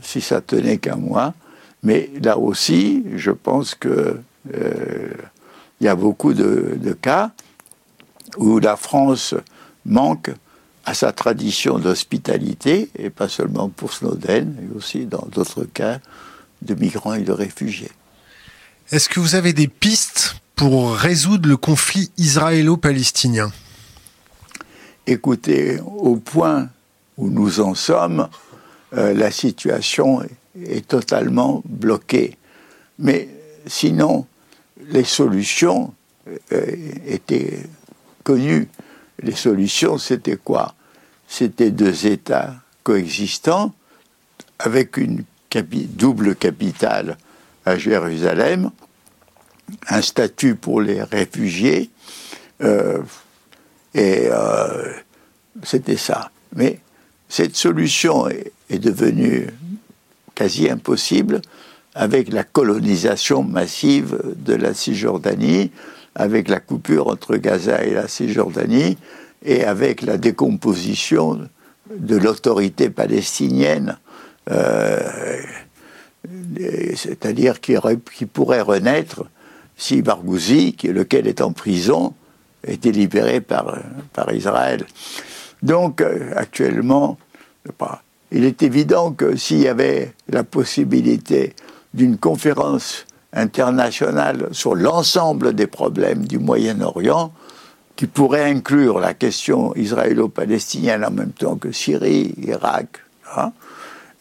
si 0.00 0.22
ça 0.22 0.40
tenait 0.40 0.78
qu'à 0.78 0.96
moi. 0.96 1.34
Mais 1.82 2.10
là 2.22 2.38
aussi, 2.38 3.04
je 3.16 3.32
pense 3.32 3.74
que 3.74 4.20
euh, 4.54 5.12
il 5.80 5.84
y 5.84 5.88
a 5.88 5.94
beaucoup 5.94 6.32
de, 6.32 6.78
de, 6.80 6.92
cas 6.92 7.32
où 8.38 8.58
la 8.58 8.76
France 8.76 9.34
manque 9.84 10.30
à 10.88 10.94
sa 10.94 11.12
tradition 11.12 11.78
d'hospitalité, 11.78 12.88
et 12.98 13.10
pas 13.10 13.28
seulement 13.28 13.68
pour 13.68 13.92
Snowden, 13.92 14.56
mais 14.58 14.74
aussi 14.74 15.04
dans 15.04 15.28
d'autres 15.30 15.64
cas 15.64 15.98
de 16.62 16.74
migrants 16.74 17.12
et 17.12 17.20
de 17.20 17.32
réfugiés. 17.32 17.90
Est-ce 18.90 19.10
que 19.10 19.20
vous 19.20 19.34
avez 19.34 19.52
des 19.52 19.68
pistes 19.68 20.36
pour 20.56 20.94
résoudre 20.94 21.46
le 21.46 21.58
conflit 21.58 22.10
israélo-palestinien? 22.16 23.52
Écoutez, 25.06 25.78
au 25.80 26.16
point 26.16 26.70
où 27.18 27.28
nous 27.28 27.60
en 27.60 27.74
sommes, 27.74 28.26
euh, 28.96 29.12
la 29.12 29.30
situation 29.30 30.22
est 30.58 30.88
totalement 30.88 31.62
bloquée. 31.66 32.38
Mais 32.98 33.28
sinon, 33.66 34.26
les 34.88 35.04
solutions 35.04 35.92
euh, 36.50 36.76
étaient 37.06 37.58
connues. 38.24 38.68
Les 39.22 39.36
solutions, 39.36 39.98
c'était 39.98 40.36
quoi? 40.36 40.74
C'était 41.28 41.70
deux 41.70 42.06
États 42.06 42.54
coexistants 42.82 43.74
avec 44.58 44.96
une 44.96 45.24
double 45.52 46.34
capitale 46.34 47.16
à 47.64 47.78
Jérusalem, 47.78 48.70
un 49.88 50.02
statut 50.02 50.54
pour 50.54 50.80
les 50.80 51.02
réfugiés 51.02 51.90
euh, 52.62 53.02
et 53.94 54.28
euh, 54.30 54.92
c'était 55.62 55.96
ça. 55.96 56.30
Mais 56.54 56.80
cette 57.28 57.56
solution 57.56 58.28
est, 58.28 58.52
devenue 58.78 59.48
quasi 60.34 60.68
impossible 60.68 61.40
avec 61.94 62.32
la 62.32 62.44
colonisation 62.44 63.42
massive 63.42 64.20
de 64.36 64.54
la 64.54 64.74
Cisjordanie, 64.74 65.70
avec 66.14 66.48
la 66.48 66.60
coupure 66.60 67.08
entre 67.08 67.36
Gaza 67.36 67.82
et 67.82 67.94
la 67.94 68.08
Cisjordanie, 68.08 68.98
et 69.44 69.64
avec 69.64 70.02
la 70.02 70.16
décomposition 70.16 71.48
de 71.90 72.16
l'autorité 72.16 72.90
palestinienne, 72.90 73.98
euh, 74.50 75.40
c'est-à-dire 76.94 77.60
qui, 77.60 77.76
pourrait 78.26 78.60
renaître 78.60 79.24
si 79.76 80.02
Barghouzi, 80.02 80.76
lequel 80.84 81.26
est 81.26 81.40
en 81.40 81.52
prison, 81.52 82.14
était 82.66 82.90
libéré 82.90 83.40
par, 83.40 83.78
par 84.12 84.32
Israël. 84.32 84.84
Donc, 85.62 86.00
euh, 86.00 86.32
actuellement, 86.36 87.18
il 88.30 88.44
est 88.44 88.62
évident 88.62 89.12
que 89.12 89.36
s'il 89.36 89.60
y 89.60 89.68
avait 89.68 90.12
la 90.28 90.44
possibilité 90.44 91.54
d'une 91.94 92.18
conférence 92.18 93.06
internationale 93.32 94.48
sur 94.52 94.74
l'ensemble 94.74 95.54
des 95.54 95.66
problèmes 95.66 96.26
du 96.26 96.38
Moyen-Orient, 96.38 97.32
qui 97.98 98.06
pourrait 98.06 98.44
inclure 98.44 99.00
la 99.00 99.12
question 99.12 99.74
israélo-palestinienne 99.74 101.04
en 101.04 101.10
même 101.10 101.32
temps 101.32 101.56
que 101.56 101.72
Syrie, 101.72 102.32
Irak, 102.40 103.00
hein, 103.36 103.50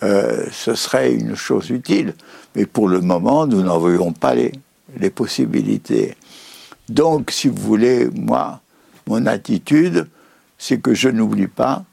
euh, 0.02 0.48
ce 0.52 0.74
serait 0.74 1.14
une 1.14 1.36
chose 1.36 1.70
utile. 1.70 2.16
Mais 2.56 2.66
pour 2.66 2.90
le 2.90 3.02
moment, 3.02 3.46
nous 3.46 3.62
n'en 3.62 3.78
voyons 3.78 4.14
pas 4.14 4.34
les, 4.34 4.52
possibilités. 5.12 6.16
Donc, 6.90 7.30
si 7.30 7.50
vous 7.50 7.62
voulez, 7.62 8.10
moi, 8.16 8.62
mon 9.06 9.28
attitude, 9.28 10.08
c'est 10.58 10.82
que 10.82 10.96
je 10.96 11.10
n'oublie 11.10 11.46
pas 11.46 11.86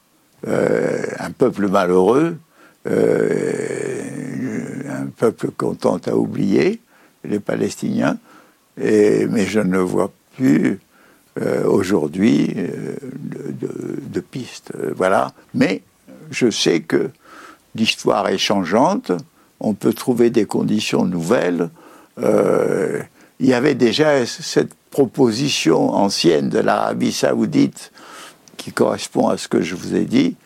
euh, 0.48 1.04
un 1.18 1.32
peuple 1.32 1.68
malheureux, 1.68 2.38
euh, 2.86 4.00
un 4.88 5.08
peuple 5.08 5.50
content 5.50 6.00
à 6.06 6.14
oublier, 6.14 6.80
les 7.24 7.40
Palestiniens, 7.40 8.16
mais 8.78 9.44
je 9.44 9.60
ne 9.60 9.78
vois 9.78 10.10
plus 10.38 10.80
euh, 11.40 11.64
aujourd'hui 11.64 12.54
de, 12.54 14.00
de, 14.00 14.20
pistes. 14.20 14.72
voilà. 14.96 15.32
Mais 15.54 15.82
je 16.30 16.50
sais 16.50 16.80
que 16.80 17.10
l'histoire 17.74 18.28
est 18.28 18.38
changeante, 18.38 19.12
on 19.60 19.74
peut 19.74 19.92
trouver 19.92 20.30
des 20.30 20.44
conditions 20.46 21.04
nouvelles. 21.04 21.70
il 22.18 23.46
y 23.46 23.52
avait 23.52 23.74
déjà 23.74 24.24
cette 24.26 24.74
proposition 24.90 25.90
ancienne 25.90 26.48
de 26.48 26.60
l'Arabie 26.60 27.12
saoudite 27.12 27.90
qui 28.56 28.72
correspond 28.72 29.28
à 29.28 29.36
ce 29.36 29.48
que 29.48 29.60
je 29.60 29.74
vous 29.74 29.96
ai 29.96 30.04
dit, 30.04 30.36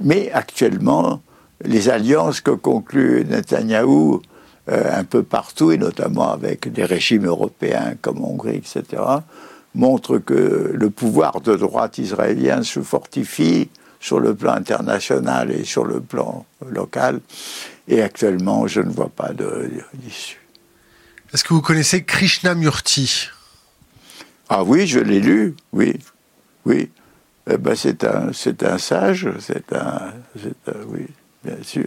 mais 0.00 0.30
actuellement, 0.32 1.22
les 1.64 1.88
alliances 1.88 2.40
que 2.40 2.50
conclut 2.50 3.24
Netanyahou 3.24 4.14
euh, 4.14 4.20
un 4.68 5.04
peu 5.04 5.22
partout, 5.22 5.70
et 5.72 5.78
notamment 5.78 6.30
avec 6.30 6.70
des 6.70 6.84
régimes 6.84 7.26
européens 7.26 7.94
comme 8.00 8.22
Hongrie, 8.22 8.56
etc., 8.56 9.02
montrent 9.74 10.18
que 10.18 10.72
le 10.74 10.90
pouvoir 10.90 11.40
de 11.40 11.54
droite 11.56 11.98
israélien 11.98 12.62
se 12.62 12.80
fortifie 12.80 13.68
sur 14.00 14.20
le 14.20 14.34
plan 14.34 14.52
international 14.52 15.50
et 15.50 15.64
sur 15.64 15.84
le 15.84 16.00
plan 16.00 16.44
local. 16.68 17.20
Et 17.86 18.02
actuellement, 18.02 18.66
je 18.66 18.80
ne 18.80 18.90
vois 18.90 19.08
pas 19.08 19.30
d'issue. 19.94 20.40
Est-ce 21.32 21.44
que 21.44 21.54
vous 21.54 21.62
connaissez 21.62 22.04
Krishnamurti? 22.04 23.28
Ah 24.48 24.64
oui, 24.64 24.86
je 24.86 24.98
l'ai 24.98 25.20
lu, 25.20 25.54
oui, 25.72 25.98
oui. 26.64 26.90
Eh 27.50 27.56
ben, 27.56 27.74
c'est 27.74 28.04
un, 28.04 28.32
c'est 28.32 28.62
un 28.62 28.78
sage, 28.78 29.28
c'est 29.40 29.72
un, 29.72 30.12
oui, 30.88 31.06
bien 31.44 31.56
sûr. 31.62 31.86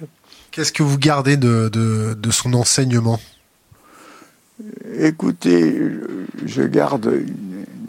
Qu'est-ce 0.52 0.74
que 0.74 0.84
vous 0.84 0.98
gardez 0.98 1.38
de, 1.38 1.70
de, 1.70 2.32
son 2.32 2.54
enseignement 2.54 3.20
Écoutez, 5.00 5.82
je 6.46 6.64
garde 6.64 7.10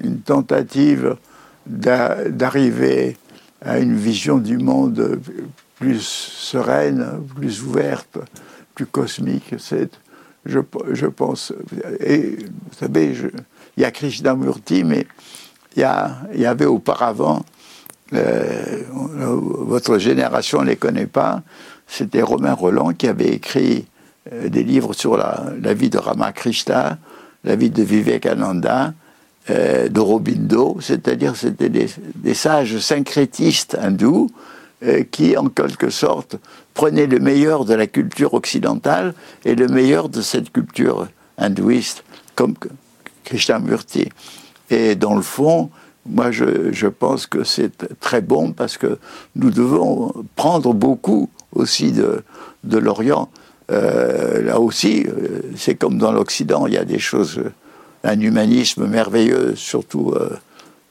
une, 0.02 0.20
tentative 0.20 1.16
d'arriver 1.66 3.16
à 3.60 3.80
une 3.80 3.96
vision 3.96 4.38
du 4.38 4.58
monde 4.58 5.20
plus 5.76 6.02
sereine, 6.02 7.24
plus 7.34 7.62
ouverte, 7.64 8.18
plus 8.76 8.86
cosmique. 8.86 9.54
Je, 10.46 10.60
je, 10.92 11.06
pense. 11.06 11.52
Et 11.98 12.36
vous 12.36 12.78
savez, 12.78 13.16
il 13.76 13.82
y 13.82 13.84
a 13.84 13.90
Krishnamurti, 13.90 14.84
mais 14.84 15.06
il 15.74 15.80
y, 15.80 16.40
y 16.40 16.46
avait 16.46 16.66
auparavant, 16.66 17.44
euh, 18.14 18.82
votre 18.90 19.98
génération 19.98 20.62
ne 20.62 20.68
les 20.68 20.76
connaît 20.76 21.06
pas, 21.06 21.42
c'était 21.93 22.22
Romain 22.22 22.55
Roland 22.55 22.95
qui 22.95 23.07
avait 23.07 23.34
écrit 23.34 23.84
euh, 24.32 24.49
des 24.49 24.64
livres 24.64 24.95
sur 24.95 25.18
la, 25.18 25.74
vie 25.74 25.90
de 25.90 25.99
Ramakrishna, 25.99 26.99
la 27.45 27.55
vie 27.55 27.68
de 27.68 27.82
Vivekananda, 27.82 28.95
euh, 29.51 29.88
d'Aurobindo, 29.88 30.78
c'est-à-dire 30.80 31.36
c'était 31.36 31.68
des, 31.68 32.34
sages 32.34 32.78
syncrétistes 32.78 33.76
hindous 33.78 34.30
euh, 34.84 35.05
qui, 35.11 35.36
en 35.36 35.49
quelque 35.49 35.90
sorte, 35.90 36.36
prenaient 36.72 37.07
le 37.07 37.18
meilleur 37.18 37.66
de 37.66 37.74
la 37.74 37.86
culture 37.86 38.32
occidentale 38.32 39.12
et 39.45 39.55
le 39.55 39.68
meilleur 39.68 40.09
de 40.09 40.22
cette 40.22 40.51
culture 40.51 41.09
hindouiste, 41.36 42.05
comme 42.34 42.55
Krishnamurti. 43.24 44.09
Et 44.70 44.95
dans 44.95 45.14
le 45.14 45.22
fond, 45.22 45.68
moi, 46.07 46.30
je 46.30 46.86
pense 46.86 47.26
que 47.26 47.45
c'est 47.45 47.99
très 48.01 48.22
bon 48.22 48.53
parce 48.53 48.78
que 48.78 48.99
nous 49.36 49.51
devons 49.51 50.12
prendre 50.36 50.72
beaucoup 50.72 51.28
aussi 51.53 51.92
de, 51.92 52.22
de 52.64 52.78
l'Orient. 52.78 53.30
Euh, 53.70 54.42
là 54.42 54.61
aussi, 54.61 55.07
euh, 55.07 55.40
c'est 55.57 55.74
comme 55.74 55.98
dans 55.98 56.12
l'Occident, 56.12 56.66
il 56.66 56.74
y 56.74 56.78
a 56.78 56.84
des 56.84 56.98
choses, 56.98 57.40
un 58.05 58.20
humanisme 58.20 58.86
merveilleux, 58.86 59.55
surtout 59.55 60.14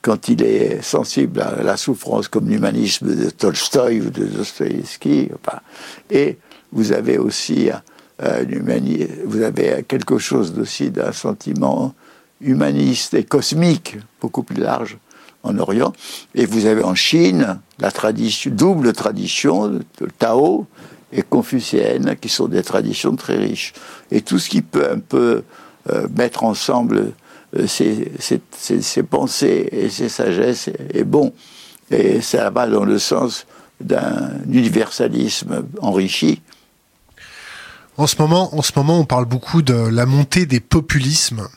quand 0.02 0.30
il 0.30 0.44
est 0.44 0.82
sensible 0.82 1.42
à 1.42 1.62
la 1.62 1.78
souffrance 1.78 2.28
comme 2.28 2.50
l'humanisme 2.50 3.16
de 3.16 3.30
Tolstoï 3.30 4.02
ou 4.02 4.10
de 4.10 4.24
Dostoïevski. 4.24 5.30
Et 6.10 6.38
vous 6.72 6.94
avez 6.94 7.18
aussi 7.18 7.70
euh, 8.24 8.46
vous 9.26 9.42
avez 9.42 9.84
quelque 9.88 10.18
chose 10.18 10.54
d'un 10.54 11.12
sentiment 11.12 11.94
humaniste 12.40 13.14
et 13.14 13.24
cosmique 13.24 13.98
beaucoup 14.20 14.44
plus 14.44 14.62
large 14.62 14.98
en 15.44 15.58
Orient. 15.58 15.94
Et 16.36 16.46
vous 16.46 16.66
avez 16.66 16.84
en 16.84 16.96
Chine 16.96 17.60
la 17.80 17.92
tradition, 17.92 18.52
double 18.52 18.94
tradition 18.94 19.68
de 19.70 19.84
Tao 20.18 20.68
et 21.12 21.24
confucéenne, 21.24 22.16
qui 22.20 22.30
sont 22.30 22.48
des 22.48 22.64
traditions 22.64 23.16
très 23.16 23.38
riches. 23.38 23.74
Et 24.12 24.22
tout 24.22 24.40
ce 24.40 24.50
qui 24.50 24.62
peut 24.62 24.90
un 24.90 25.00
peu 25.00 25.44
euh, 25.90 26.08
mettre 26.16 26.44
ensemble 26.44 27.12
euh, 27.58 27.68
pensées 29.10 29.70
et 29.72 29.90
ses 29.90 30.10
sagesses 30.10 30.70
est 30.94 31.04
bon. 31.04 31.34
Et 31.90 32.22
ça 32.22 32.50
va 32.50 32.68
dans 32.68 32.86
le 32.86 33.00
sens 33.00 33.46
d'un 33.82 34.32
universalisme 34.50 35.66
enrichi. 35.82 36.42
En 37.98 38.08
ce, 38.08 38.16
moment, 38.18 38.56
en 38.56 38.62
ce 38.62 38.72
moment, 38.76 39.00
on 39.00 39.06
parle 39.06 39.26
beaucoup 39.26 39.62
de 39.62 39.74
la 39.74 40.06
montée 40.06 40.46
des 40.46 40.60
populismes. 40.60 41.48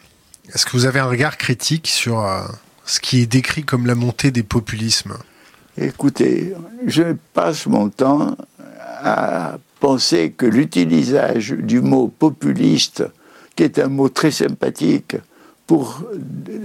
Est-ce 0.53 0.67
que 0.67 0.73
vous 0.73 0.85
avez 0.85 1.01
un 1.01 1.07
regard 1.07 1.37
critique 1.37 1.87
sur 1.87 2.21
euh, 2.21 2.43
ce 2.87 3.01
qui 3.01 3.23
est 3.23 3.27
décrit 3.27 3.65
comme 3.65 3.87
la 3.87 3.95
montée 3.95 4.31
des 4.31 4.43
populismes. 4.43 5.15
Écoutez, 5.77 6.55
je 6.87 7.15
passe 7.33 7.67
mon 7.67 7.89
temps 7.89 8.37
à 8.79 9.59
penser 9.81 10.33
que 10.37 10.47
l'utilisation 10.47 11.57
du 11.57 11.81
mot 11.81 12.09
populiste, 12.09 13.05
qui 13.57 13.65
est 13.65 13.79
un 13.79 13.89
mot 13.89 14.09
très 14.09 14.31
sympathique, 14.31 15.17
pour 15.67 16.03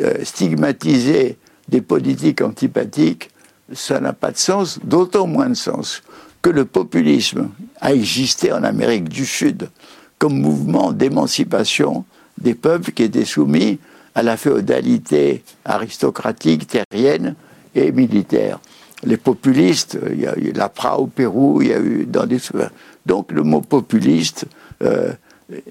euh, 0.01 0.23
stigmatiser 0.23 1.37
des 1.67 1.81
politiques 1.81 2.41
antipathiques, 2.41 3.29
ça 3.73 3.99
n'a 3.99 4.13
pas 4.13 4.31
de 4.31 4.37
sens, 4.37 4.79
d'autant 4.83 5.27
moins 5.27 5.49
de 5.49 5.53
sens 5.53 6.01
que 6.41 6.49
le 6.49 6.65
populisme 6.65 7.49
a 7.81 7.93
existé 7.93 8.51
en 8.51 8.63
Amérique 8.63 9.09
du 9.09 9.25
Sud 9.25 9.69
comme 10.17 10.39
mouvement 10.39 10.91
d'émancipation 10.91 12.05
des 12.37 12.53
peuples 12.53 12.91
qui 12.91 13.03
étaient 13.03 13.25
soumis 13.25 13.79
à 14.19 14.23
la 14.23 14.37
féodalité 14.37 15.43
aristocratique, 15.65 16.67
terrienne 16.67 17.35
et 17.73 17.91
militaire. 17.91 18.59
Les 19.03 19.17
populistes, 19.17 19.97
il 20.11 20.19
y 20.19 20.27
a 20.27 20.37
eu 20.37 20.51
la 20.51 20.67
PRA 20.67 20.99
au 20.99 21.07
Pérou, 21.07 21.61
il 21.61 21.69
y 21.69 21.73
a 21.73 21.79
eu 21.79 22.05
dans 22.05 22.25
des... 22.25 22.39
Donc 23.05 23.31
le 23.31 23.43
mot 23.43 23.61
populiste 23.61 24.45
euh, 24.81 25.13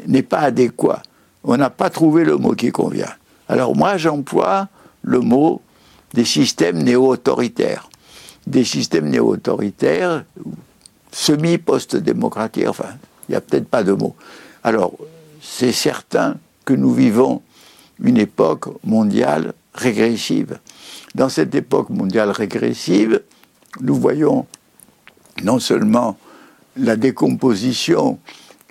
n'est 0.06 0.22
pas 0.22 0.40
adéquat 0.40 1.02
on 1.44 1.56
n'a 1.56 1.70
pas 1.70 1.88
trouvé 1.88 2.24
le 2.24 2.36
mot 2.36 2.52
qui 2.52 2.70
convient. 2.70 3.12
Alors 3.48 3.74
moi, 3.74 3.96
j'emploie 3.96 4.68
le 5.02 5.20
mot 5.20 5.62
des 6.14 6.24
systèmes 6.24 6.82
néo-autoritaires. 6.82 7.88
Des 8.46 8.64
systèmes 8.64 9.08
néo-autoritaires, 9.08 10.24
semi-post-démocratiques, 11.12 12.68
enfin, 12.68 12.90
il 13.28 13.32
n'y 13.32 13.36
a 13.36 13.40
peut-être 13.40 13.68
pas 13.68 13.82
de 13.82 13.92
mot. 13.92 14.14
Alors, 14.64 14.92
c'est 15.40 15.72
certain 15.72 16.36
que 16.64 16.74
nous 16.74 16.92
vivons 16.92 17.42
une 18.02 18.18
époque 18.18 18.66
mondiale 18.84 19.52
régressive. 19.74 20.58
dans 21.14 21.28
cette 21.28 21.54
époque 21.54 21.90
mondiale 21.90 22.30
régressive, 22.30 23.22
nous 23.80 23.94
voyons 23.94 24.46
non 25.42 25.58
seulement 25.58 26.18
la 26.76 26.96
décomposition 26.96 28.18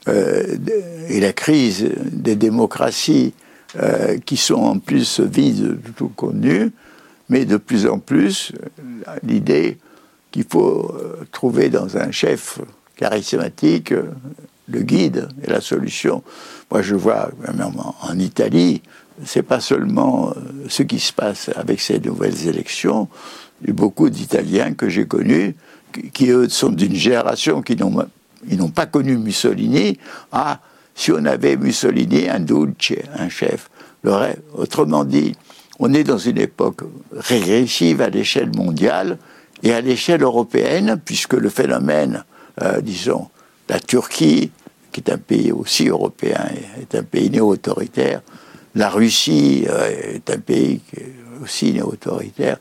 euh, 0.07 0.57
et 1.09 1.19
la 1.19 1.33
crise 1.33 1.89
des 2.11 2.35
démocraties 2.35 3.33
euh, 3.81 4.17
qui 4.25 4.37
sont 4.37 4.55
en 4.55 4.79
plus 4.79 5.19
vides 5.19 5.81
de 5.81 5.91
tout 5.95 6.09
connu, 6.09 6.71
mais 7.29 7.45
de 7.45 7.57
plus 7.57 7.85
en 7.87 7.99
plus 7.99 8.53
l'idée 9.23 9.77
qu'il 10.31 10.45
faut 10.49 10.95
euh, 10.95 11.25
trouver 11.31 11.69
dans 11.69 11.97
un 11.97 12.11
chef 12.11 12.59
charismatique 12.95 13.93
le 14.67 14.81
guide 14.81 15.29
et 15.43 15.49
la 15.49 15.61
solution. 15.61 16.23
Moi, 16.71 16.81
je 16.81 16.95
vois 16.95 17.29
en 18.01 18.19
Italie, 18.19 18.81
c'est 19.25 19.43
pas 19.43 19.59
seulement 19.59 20.33
ce 20.67 20.83
qui 20.83 20.99
se 20.99 21.13
passe 21.13 21.49
avec 21.55 21.81
ces 21.81 21.99
nouvelles 21.99 22.47
élections. 22.47 23.07
Beaucoup 23.67 24.09
d'Italiens 24.09 24.73
que 24.73 24.89
j'ai 24.89 25.07
connus 25.07 25.55
qui, 26.13 26.29
eux, 26.29 26.49
sont 26.49 26.69
d'une 26.69 26.95
génération 26.95 27.61
qui 27.61 27.75
n'ont 27.75 28.69
pas 28.69 28.85
connu 28.85 29.17
Mussolini. 29.17 29.97
Ah, 30.31 30.59
si 30.93 31.11
on 31.11 31.25
avait 31.25 31.57
Mussolini, 31.57 32.29
un 32.29 32.39
dulce, 32.39 32.93
un 33.17 33.29
chef. 33.29 33.69
Autrement 34.53 35.03
dit, 35.03 35.35
on 35.79 35.93
est 35.93 36.03
dans 36.03 36.17
une 36.17 36.37
époque 36.37 36.81
régressive 37.15 38.01
à 38.01 38.09
l'échelle 38.09 38.51
mondiale 38.55 39.17
et 39.63 39.73
à 39.73 39.81
l'échelle 39.81 40.23
européenne, 40.23 40.99
puisque 41.03 41.33
le 41.33 41.49
phénomène, 41.49 42.23
euh, 42.61 42.81
disons, 42.81 43.27
la 43.69 43.79
Turquie, 43.79 44.51
qui 44.97 45.11
est 45.11 45.13
un 45.13 45.19
pays 45.19 45.51
aussi 45.51 45.89
européen, 45.89 46.43
est 46.81 46.95
un 46.95 47.03
pays 47.03 47.29
néo-autoritaire, 47.29 48.21
la 48.73 48.89
Russie 48.89 49.65
euh, 49.69 50.15
est 50.15 50.27
un 50.31 50.39
pays 50.39 50.81
aussi 51.43 51.71
néo-autoritaire, 51.71 52.57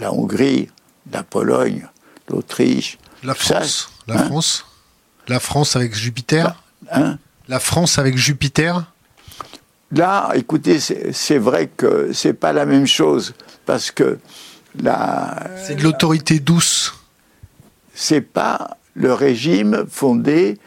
la 0.00 0.10
Hongrie, 0.10 0.70
la 1.12 1.22
Pologne, 1.22 1.86
l'Autriche. 2.30 2.96
La 3.22 3.34
France 3.34 3.90
La 4.06 4.14
hein 4.14 4.24
France 4.24 4.64
la 5.28 5.38
France 5.38 5.76
avec 5.76 5.94
Jupiter 5.94 6.62
hein 6.90 7.18
La 7.46 7.60
France 7.60 7.98
avec 7.98 8.16
Jupiter 8.16 8.90
Là, 9.92 10.30
écoutez, 10.34 10.80
c'est 10.80 11.38
vrai 11.38 11.68
que 11.76 12.10
c'est 12.14 12.32
pas 12.32 12.54
la 12.54 12.64
même 12.64 12.86
chose 12.86 13.34
parce 13.66 13.90
que 13.90 14.18
la. 14.80 15.46
C'est 15.66 15.74
de 15.74 15.82
l'autorité 15.82 16.38
douce. 16.38 16.94
C'est 17.92 18.22
pas 18.22 18.78
le 18.94 19.12
régime 19.12 19.84
fondé 19.90 20.58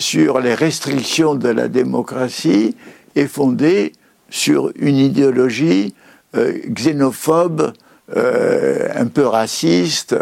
sur 0.00 0.40
les 0.40 0.54
restrictions 0.54 1.36
de 1.36 1.48
la 1.48 1.68
démocratie 1.68 2.74
et 3.14 3.28
fondé 3.28 3.92
sur 4.30 4.72
une 4.76 4.96
idéologie 4.96 5.94
euh, 6.34 6.58
xénophobe, 6.68 7.72
euh, 8.16 8.88
un 8.94 9.06
peu 9.06 9.26
raciste, 9.26 10.16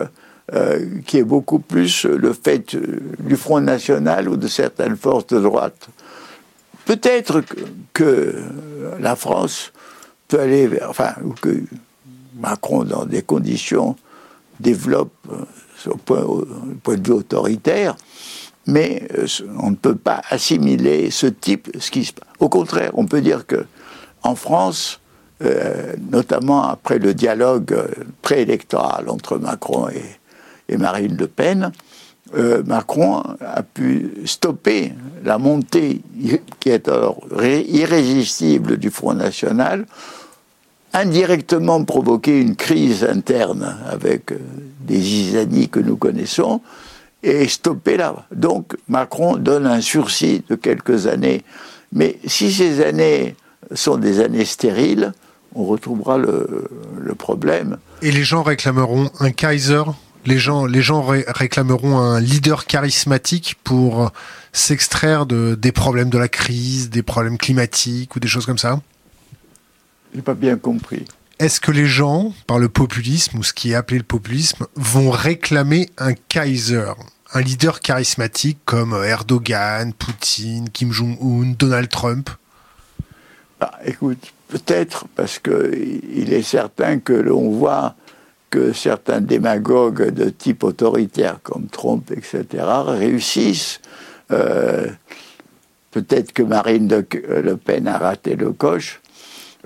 euh, 0.54 1.00
qui 1.06 1.18
est 1.18 1.24
beaucoup 1.24 1.58
plus 1.58 2.04
le 2.04 2.32
fait 2.32 2.74
du 2.74 3.36
Front 3.36 3.60
National 3.60 4.28
ou 4.28 4.36
de 4.36 4.48
certaines 4.48 4.96
forces 4.96 5.26
de 5.28 5.40
droite. 5.40 5.88
Peut-être 6.86 7.42
que, 7.92 8.34
la 8.98 9.14
France 9.14 9.72
peut 10.26 10.40
aller 10.40 10.66
vers, 10.66 10.88
enfin, 10.88 11.12
ou 11.22 11.34
que 11.34 11.50
Macron, 12.40 12.84
dans 12.84 13.04
des 13.04 13.22
conditions, 13.22 13.96
développe 14.58 15.12
euh, 15.30 15.90
au 15.90 15.96
point, 15.96 16.24
point 16.82 16.96
de 16.96 17.06
vue 17.06 17.14
autoritaire, 17.14 17.96
mais 18.68 19.02
euh, 19.18 19.26
on 19.58 19.70
ne 19.70 19.76
peut 19.76 19.96
pas 19.96 20.22
assimiler 20.30 21.10
ce 21.10 21.26
type, 21.26 21.68
ce 21.80 21.90
qui 21.90 22.08
Au 22.38 22.48
contraire, 22.48 22.92
on 22.94 23.06
peut 23.06 23.20
dire 23.20 23.46
que 23.46 23.66
en 24.22 24.34
France, 24.34 25.00
notamment 26.10 26.64
après 26.64 26.98
le 26.98 27.14
dialogue 27.14 27.76
préélectoral 28.22 29.08
entre 29.08 29.38
Macron 29.38 29.88
et, 29.88 30.76
Marine 30.76 31.16
Le 31.16 31.28
Pen, 31.28 31.70
euh, 32.36 32.62
Macron 32.66 33.22
a 33.40 33.62
pu 33.62 34.12
stopper 34.26 34.92
la 35.24 35.38
montée 35.38 36.02
qui 36.60 36.68
est 36.68 36.88
alors 36.88 37.20
irrésistible 37.40 38.76
du 38.76 38.90
Front 38.90 39.14
National, 39.14 39.86
indirectement 40.92 41.82
provoquer 41.84 42.40
une 42.40 42.56
crise 42.56 43.04
interne 43.04 43.76
avec 43.88 44.32
euh, 44.32 44.38
des 44.80 44.98
isanies 44.98 45.68
que 45.68 45.80
nous 45.80 45.96
connaissons, 45.96 46.60
et 47.22 47.48
stopper 47.48 47.96
là. 47.96 48.26
Donc 48.32 48.76
Macron 48.88 49.36
donne 49.36 49.66
un 49.66 49.80
sursis 49.80 50.42
de 50.48 50.54
quelques 50.54 51.06
années. 51.06 51.44
Mais 51.92 52.18
si 52.26 52.52
ces 52.52 52.84
années 52.84 53.34
sont 53.74 53.96
des 53.96 54.20
années 54.20 54.44
stériles, 54.44 55.12
on 55.54 55.64
retrouvera 55.64 56.18
le, 56.18 56.68
le 56.98 57.14
problème. 57.14 57.78
Et 58.02 58.12
les 58.12 58.22
gens 58.22 58.42
réclameront 58.42 59.10
un 59.20 59.30
Kaiser? 59.30 59.82
Les 60.26 60.38
gens, 60.38 60.66
les 60.66 60.82
gens 60.82 61.02
réclameront 61.02 61.98
un 61.98 62.20
leader 62.20 62.66
charismatique 62.66 63.56
pour 63.64 64.12
s'extraire 64.52 65.24
de, 65.24 65.54
des 65.54 65.72
problèmes 65.72 66.10
de 66.10 66.18
la 66.18 66.28
crise, 66.28 66.90
des 66.90 67.02
problèmes 67.02 67.38
climatiques 67.38 68.14
ou 68.14 68.20
des 68.20 68.28
choses 68.28 68.44
comme 68.44 68.58
ça? 68.58 68.80
J'ai 70.14 70.20
pas 70.20 70.34
bien 70.34 70.56
compris. 70.56 71.04
Est-ce 71.38 71.60
que 71.60 71.70
les 71.70 71.86
gens, 71.86 72.32
par 72.48 72.58
le 72.58 72.68
populisme 72.68 73.38
ou 73.38 73.42
ce 73.44 73.52
qui 73.52 73.70
est 73.70 73.74
appelé 73.76 73.98
le 73.98 74.04
populisme, 74.04 74.66
vont 74.74 75.10
réclamer 75.10 75.88
un 75.96 76.14
Kaiser, 76.14 76.90
un 77.32 77.40
leader 77.40 77.78
charismatique 77.78 78.58
comme 78.64 78.92
Erdogan, 79.04 79.92
Poutine, 79.92 80.68
Kim 80.70 80.90
Jong-un, 80.90 81.54
Donald 81.56 81.88
Trump? 81.88 82.30
Bah, 83.60 83.70
Écoute, 83.84 84.32
peut-être 84.48 85.06
parce 85.14 85.38
que 85.38 85.72
il 85.74 86.32
est 86.32 86.42
certain 86.42 86.98
que 86.98 87.12
l'on 87.12 87.50
voit 87.50 87.94
que 88.50 88.72
certains 88.72 89.20
démagogues 89.20 90.10
de 90.10 90.30
type 90.30 90.64
autoritaire 90.64 91.38
comme 91.44 91.68
Trump, 91.68 92.10
etc., 92.10 92.64
réussissent. 92.84 93.80
Euh, 94.32 94.88
peut-être 95.92 96.32
que 96.32 96.42
Marine 96.42 96.88
Le 96.88 97.56
Pen 97.56 97.86
a 97.86 97.98
raté 97.98 98.34
le 98.34 98.50
coche. 98.50 99.00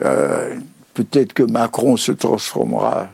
Euh, 0.02 0.56
peut-être 0.95 1.32
que 1.32 1.43
Macron 1.43 1.97
se 1.97 2.12
transformera 2.12 3.09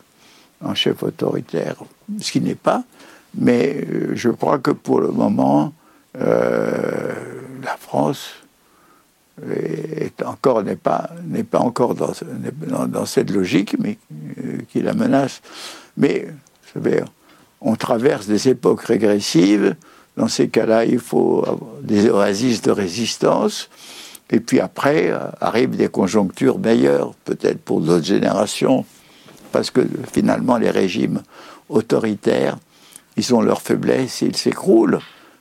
en 0.63 0.75
chef 0.75 1.03
autoritaire, 1.03 1.77
ce 2.21 2.33
qui 2.33 2.41
n'est 2.41 2.55
pas. 2.55 2.85
Mais 3.35 3.85
euh, 3.89 4.13
je 4.15 4.31
crois 4.31 4.59
que 4.59 4.71
pour 4.71 5.01
le 5.01 5.09
moment, 5.09 5.73
la 6.15 7.77
France 7.77 8.31
est 9.47 10.23
encore 10.23 10.63
n'est 10.63 10.77
pas 10.77 11.11
n'est 11.25 11.45
pas 11.45 11.61
encore 11.61 11.95
dans, 11.95 12.13
dans, 12.87 13.07
cette 13.07 13.31
logique, 13.31 13.77
mais 13.79 13.99
euh, 14.39 14.59
qui 14.69 14.83
la 14.83 14.95
menace. 14.95 15.41
Mais 15.97 16.29
on 17.61 17.77
traverse 17.77 18.27
des 18.27 18.49
époques 18.49 18.83
régressives. 18.83 19.77
Dans 20.17 20.29
ces 20.29 20.49
cas-là, 20.49 20.85
il 20.85 20.99
faut 20.99 21.45
des 21.83 22.09
oasis 22.09 22.63
de 22.63 22.71
résistance. 22.71 23.69
Et 24.31 24.41
puis 24.41 24.61
après, 24.61 25.11
euh, 25.11 25.19
arrivent 25.41 25.77
des 25.77 25.89
conjonctures 25.89 26.59
meilleures, 26.59 27.15
peut-être 27.25 27.61
pour 27.61 27.81
d'autres 27.81 28.05
générations, 28.05 28.85
parce 29.53 29.71
que 29.71 29.81
finalement, 30.13 30.59
les 30.59 30.71
régimes 30.71 31.23
autoritaires, 31.69 32.59
ils 33.17 33.35
ont 33.35 33.41
leur 33.41 33.63
faiblesse, 33.63 34.21
ils 34.23 34.37
s'écroulent. 34.37 35.01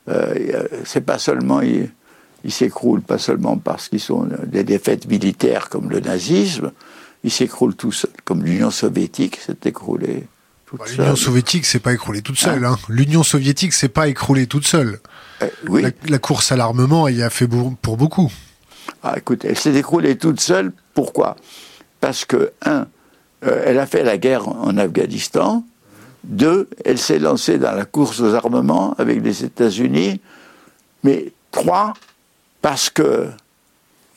Euh, 0.09 0.63
c'est 0.85 1.01
pas 1.01 1.17
seulement 1.17 1.61
ils 1.61 2.51
s'écroulent 2.51 3.01
pas 3.01 3.17
seulement 3.17 3.57
parce 3.57 3.89
qu'ils 3.89 3.99
sont 3.99 4.27
des 4.45 4.63
défaites 4.63 5.05
militaires 5.07 5.67
comme 5.67 5.89
le 5.89 5.99
nazisme, 5.99 6.71
ils 7.23 7.31
s'écroulent 7.31 7.75
tous 7.75 7.91
seuls, 7.91 8.11
comme 8.23 8.43
l'Union 8.43 8.71
soviétique 8.71 9.37
s'est 9.37 9.57
écroulée. 9.65 10.23
Bah, 10.73 10.85
L'Union 10.97 11.15
soviétique 11.15 11.65
s'est 11.65 11.79
pas 11.79 11.93
écroulée 11.93 12.21
toute 12.21 12.37
seule. 12.37 12.63
Hein. 12.65 12.77
L'Union 12.89 13.23
soviétique 13.23 13.73
s'est 13.73 13.89
pas 13.89 14.07
écroulée 14.07 14.47
toute 14.47 14.65
seule. 14.65 14.99
Euh, 15.41 15.47
oui. 15.67 15.83
la, 16.07 16.19
course 16.19 16.51
à 16.51 16.55
l'armement 16.55 17.07
y 17.07 17.21
a 17.21 17.29
fait 17.29 17.47
pour 17.47 17.97
beaucoup. 17.97 18.31
Ah, 19.03 19.15
écoute, 19.17 19.45
elle 19.45 19.57
s'est 19.57 19.73
écroulée 19.73 20.17
toute 20.17 20.39
seule. 20.39 20.71
Pourquoi? 20.93 21.35
Parce 21.99 22.25
que, 22.25 22.51
un, 22.65 22.87
euh, 23.45 23.63
elle 23.65 23.79
a 23.79 23.85
fait 23.85 24.03
la 24.03 24.17
guerre 24.17 24.47
en 24.47 24.77
Afghanistan. 24.77 25.63
Deux, 26.23 26.69
elle 26.83 26.97
s'est 26.97 27.19
lancée 27.19 27.57
dans 27.57 27.71
la 27.71 27.85
course 27.85 28.19
aux 28.19 28.33
armements 28.33 28.95
avec 28.97 29.23
les 29.23 29.43
États-Unis. 29.43 30.19
Mais 31.03 31.31
trois, 31.51 31.93
parce 32.61 32.89
que 32.89 33.27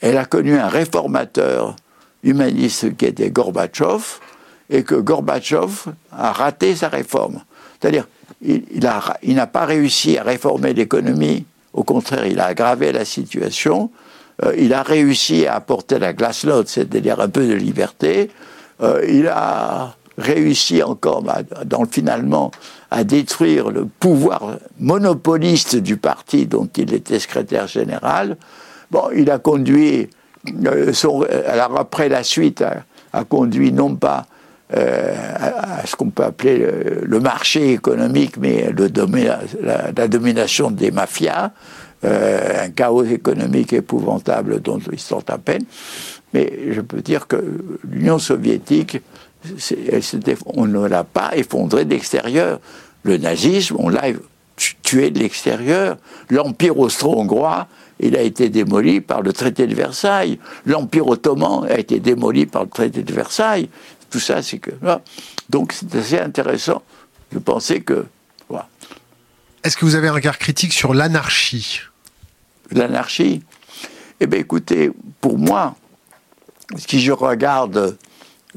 elle 0.01 0.17
a 0.17 0.25
connu 0.25 0.57
un 0.57 0.67
réformateur 0.67 1.75
humaniste 2.23 2.97
qui 2.97 3.05
était 3.05 3.29
Gorbatchev, 3.29 4.19
et 4.69 4.83
que 4.83 4.95
Gorbatchev 4.95 5.91
a 6.11 6.31
raté 6.31 6.75
sa 6.75 6.89
réforme. 6.89 7.43
C'est-à-dire, 7.79 8.07
il, 8.41 8.63
il 9.23 9.35
n'a 9.35 9.47
pas 9.47 9.65
réussi 9.65 10.17
à 10.17 10.23
réformer 10.23 10.73
l'économie, 10.73 11.45
au 11.73 11.83
contraire, 11.83 12.25
il 12.25 12.39
a 12.39 12.45
aggravé 12.45 12.91
la 12.91 13.05
situation, 13.05 13.91
euh, 14.43 14.53
il 14.57 14.73
a 14.73 14.83
réussi 14.83 15.45
à 15.45 15.55
apporter 15.55 15.99
la 15.99 16.13
glasnost, 16.13 16.69
c'est-à-dire 16.69 17.19
un 17.19 17.29
peu 17.29 17.45
de 17.45 17.53
liberté, 17.53 18.31
euh, 18.81 19.05
il 19.07 19.27
a 19.27 19.95
réussi 20.17 20.83
encore, 20.83 21.21
bah, 21.21 21.39
finalement, 21.89 22.51
à 22.89 23.03
détruire 23.03 23.69
le 23.69 23.85
pouvoir 23.85 24.57
monopoliste 24.79 25.75
du 25.75 25.97
parti 25.97 26.47
dont 26.47 26.69
il 26.75 26.93
était 26.93 27.19
secrétaire 27.19 27.67
général. 27.67 28.37
Bon, 28.89 29.03
il 29.15 29.31
a 29.31 29.39
conduit, 29.39 30.09
euh, 30.65 30.91
alors 31.47 31.79
après 31.79 32.09
la 32.09 32.23
suite, 32.23 32.63
a, 33.13 33.23
conduit 33.23 33.71
non 33.71 33.95
pas 33.95 34.25
à, 34.73 35.85
ce 35.85 35.97
qu'on 35.97 36.09
peut 36.09 36.23
appeler 36.23 36.65
le, 37.03 37.19
marché 37.19 37.73
économique, 37.73 38.37
mais 38.37 38.73
la, 39.61 40.07
domination 40.07 40.71
des 40.71 40.91
mafias, 40.91 41.51
un 42.03 42.69
chaos 42.69 43.03
économique 43.03 43.73
épouvantable 43.73 44.61
dont 44.61 44.79
ils 44.91 44.99
sortent 44.99 45.29
à 45.29 45.37
peine. 45.37 45.63
Mais 46.33 46.51
je 46.71 46.81
peux 46.81 47.01
dire 47.01 47.27
que 47.27 47.43
l'Union 47.87 48.19
soviétique, 48.19 49.01
on 50.45 50.65
ne 50.65 50.87
l'a 50.87 51.03
pas 51.03 51.31
effondrée 51.35 51.85
d'extérieur. 51.85 52.59
Le 53.03 53.17
nazisme, 53.17 53.75
on 53.79 53.89
l'a 53.89 54.07
tué 54.83 55.09
de 55.11 55.19
l'extérieur. 55.19 55.97
L'Empire 56.29 56.77
austro-hongrois, 56.77 57.67
il 57.99 58.15
a 58.15 58.21
été 58.21 58.49
démoli 58.49 59.01
par 59.01 59.21
le 59.21 59.33
traité 59.33 59.67
de 59.67 59.75
Versailles. 59.75 60.39
L'Empire 60.65 61.07
ottoman 61.07 61.65
a 61.69 61.77
été 61.77 61.99
démoli 61.99 62.45
par 62.45 62.63
le 62.63 62.69
traité 62.69 63.03
de 63.03 63.13
Versailles. 63.13 63.69
Tout 64.09 64.19
ça, 64.19 64.41
c'est 64.41 64.59
que. 64.59 64.71
Donc, 65.49 65.73
c'est 65.73 65.95
assez 65.95 66.19
intéressant 66.19 66.81
de 67.31 67.39
penser 67.39 67.81
que. 67.81 68.05
Est-ce 69.63 69.77
que 69.77 69.85
vous 69.85 69.93
avez 69.93 70.07
un 70.07 70.13
regard 70.13 70.39
critique 70.39 70.73
sur 70.73 70.93
l'anarchie? 70.93 71.81
L'anarchie 72.71 73.41
Eh 74.19 74.27
bien, 74.27 74.39
écoutez, 74.39 74.91
pour 75.19 75.37
moi, 75.37 75.75
si 76.77 77.01
je 77.01 77.11
regarde 77.11 77.97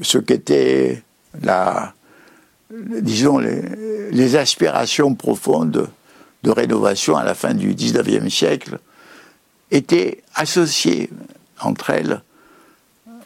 ce 0.01 0.17
qu'était 0.17 1.03
la, 1.41 1.93
disons, 2.71 3.39
les, 3.39 4.35
aspirations 4.35 5.15
profondes 5.15 5.89
de 6.43 6.49
rénovation 6.49 7.15
à 7.15 7.23
la 7.23 7.33
fin 7.33 7.53
du 7.53 7.73
19e 7.73 8.29
siècle, 8.29 8.79
étaient 9.71 10.23
associées 10.35 11.09
entre 11.59 11.89
elles 11.89 12.21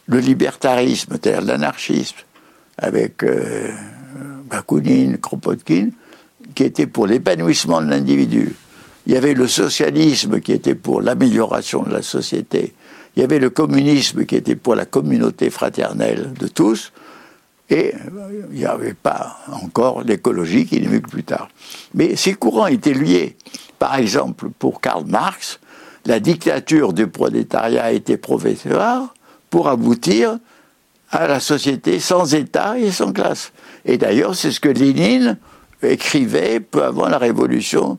le 0.06 0.18
libertarisme, 0.18 1.12
c'est-à-dire 1.12 1.42
l'anarchisme, 1.42 2.16
avec 2.78 3.22
euh, 3.22 3.70
Bakounine, 4.46 5.18
Kropotkin, 5.18 5.90
qui 6.54 6.64
était 6.64 6.88
pour 6.88 7.06
l'épanouissement 7.06 7.80
de 7.80 7.88
l'individu. 7.88 8.56
Il 9.10 9.14
y 9.14 9.16
avait 9.16 9.34
le 9.34 9.48
socialisme 9.48 10.40
qui 10.40 10.52
était 10.52 10.76
pour 10.76 11.02
l'amélioration 11.02 11.82
de 11.82 11.90
la 11.90 12.00
société. 12.00 12.74
Il 13.16 13.20
y 13.20 13.24
avait 13.24 13.40
le 13.40 13.50
communisme 13.50 14.24
qui 14.24 14.36
était 14.36 14.54
pour 14.54 14.76
la 14.76 14.84
communauté 14.86 15.50
fraternelle 15.50 16.32
de 16.38 16.46
tous. 16.46 16.92
Et 17.70 17.92
il 18.52 18.58
n'y 18.60 18.66
avait 18.66 18.94
pas 18.94 19.36
encore 19.50 20.02
l'écologie 20.04 20.64
qui 20.64 20.76
est 20.76 20.86
venue 20.86 21.00
plus 21.00 21.24
tard. 21.24 21.48
Mais 21.92 22.14
ces 22.14 22.34
courants 22.34 22.68
étaient 22.68 22.94
liés. 22.94 23.36
Par 23.80 23.96
exemple, 23.96 24.48
pour 24.56 24.80
Karl 24.80 25.04
Marx, 25.06 25.58
la 26.06 26.20
dictature 26.20 26.92
du 26.92 27.08
prolétariat 27.08 27.90
était 27.90 28.16
provisoire 28.16 29.12
pour 29.50 29.68
aboutir 29.68 30.38
à 31.10 31.26
la 31.26 31.40
société 31.40 31.98
sans 31.98 32.32
État 32.32 32.78
et 32.78 32.92
sans 32.92 33.12
classe. 33.12 33.50
Et 33.84 33.98
d'ailleurs, 33.98 34.36
c'est 34.36 34.52
ce 34.52 34.60
que 34.60 34.68
Lénine 34.68 35.36
écrivait 35.82 36.60
peu 36.60 36.84
avant 36.84 37.08
la 37.08 37.18
révolution 37.18 37.98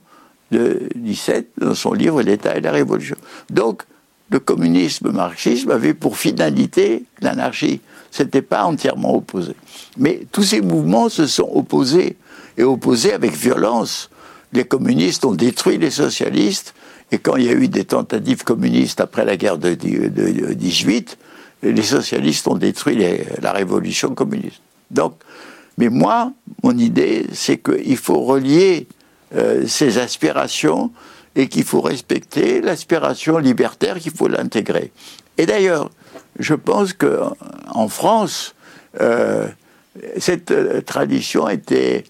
de 0.52 0.90
17 0.96 1.54
dans 1.58 1.76
son 1.76 1.94
livre 1.94 2.22
L'État 2.22 2.56
et 2.56 2.62
la 2.62 2.72
Révolution. 2.72 3.16
Donc, 3.50 3.84
le 4.30 4.40
communisme 4.40 5.12
marxisme 5.12 5.72
avait 5.72 5.94
pour 5.94 6.18
finalité 6.18 7.04
l'anarchie. 7.22 7.82
Ce 8.12 8.24
n'était 8.24 8.42
pas 8.42 8.64
entièrement 8.64 9.16
opposé. 9.16 9.54
Mais 9.98 10.22
tous 10.32 10.44
ces 10.44 10.62
mouvements 10.62 11.10
se 11.10 11.28
sont 11.28 11.50
opposés, 11.54 12.18
et 12.58 12.64
opposés 12.64 13.14
avec 13.14 13.34
violence. 13.34 14.10
Les 14.54 14.66
communistes 14.66 15.26
ont 15.26 15.34
détruit 15.34 15.78
les 15.78 15.92
socialistes, 15.92 16.74
et 17.12 17.18
quand 17.18 17.36
il 17.36 17.46
y 17.46 17.50
a 17.50 17.54
eu 17.54 17.68
des 17.68 17.86
tentatives 17.86 18.44
communistes 18.44 19.02
après 19.02 19.26
la 19.26 19.38
guerre 19.38 19.58
de, 19.58 19.74
18, 19.74 21.18
les 21.64 21.84
socialistes 21.84 22.48
ont 22.48 22.56
détruit 22.56 22.98
la 23.42 23.52
révolution 23.52 24.14
communiste. 24.16 24.62
Donc, 24.90 25.14
mais 25.78 25.90
moi, 25.90 26.32
mon 26.64 26.78
idée, 26.78 27.26
c'est 27.34 27.58
qu'il 27.58 27.98
faut 27.98 28.20
relier 28.20 28.88
euh, 29.36 29.66
ces 29.66 29.98
aspirations 29.98 30.92
et 31.36 31.48
qu'il 31.48 31.64
faut 31.64 31.80
respecter 31.80 32.60
l'aspiration 32.60 33.38
libertaire, 33.38 33.98
qu'il 33.98 34.12
faut 34.12 34.28
l'intégrer. 34.28 34.92
Et 35.38 35.46
d'ailleurs, 35.46 35.90
je 36.38 36.54
pense 36.54 36.92
que 36.92 37.22
en 37.70 37.88
France, 37.88 38.54
euh, 39.00 39.48
cette 40.18 40.52
euh, 40.52 40.82
tradition 40.82 41.48
était 41.48 42.04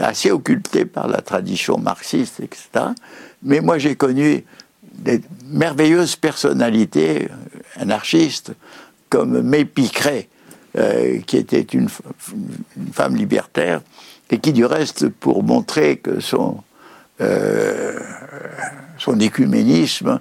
assez 0.00 0.32
occultée 0.32 0.84
par 0.84 1.06
la 1.06 1.20
tradition 1.20 1.78
marxiste, 1.78 2.40
etc. 2.40 2.86
Mais 3.44 3.60
moi, 3.60 3.78
j'ai 3.78 3.94
connu 3.94 4.44
des 4.82 5.20
merveilleuses 5.46 6.16
personnalités 6.16 7.28
anarchistes, 7.76 8.52
comme 9.08 9.42
May 9.42 9.64
Picret, 9.64 10.28
qui 11.26 11.36
était 11.36 11.60
une, 11.60 11.88
femme 12.92 13.14
libertaire, 13.14 13.80
et 14.30 14.38
qui, 14.38 14.52
du 14.52 14.64
reste, 14.64 15.08
pour 15.08 15.42
montrer 15.42 15.96
que 15.96 16.20
son 16.20 16.62
euh, 17.20 17.98
son 18.96 19.18
écuménisme, 19.18 20.20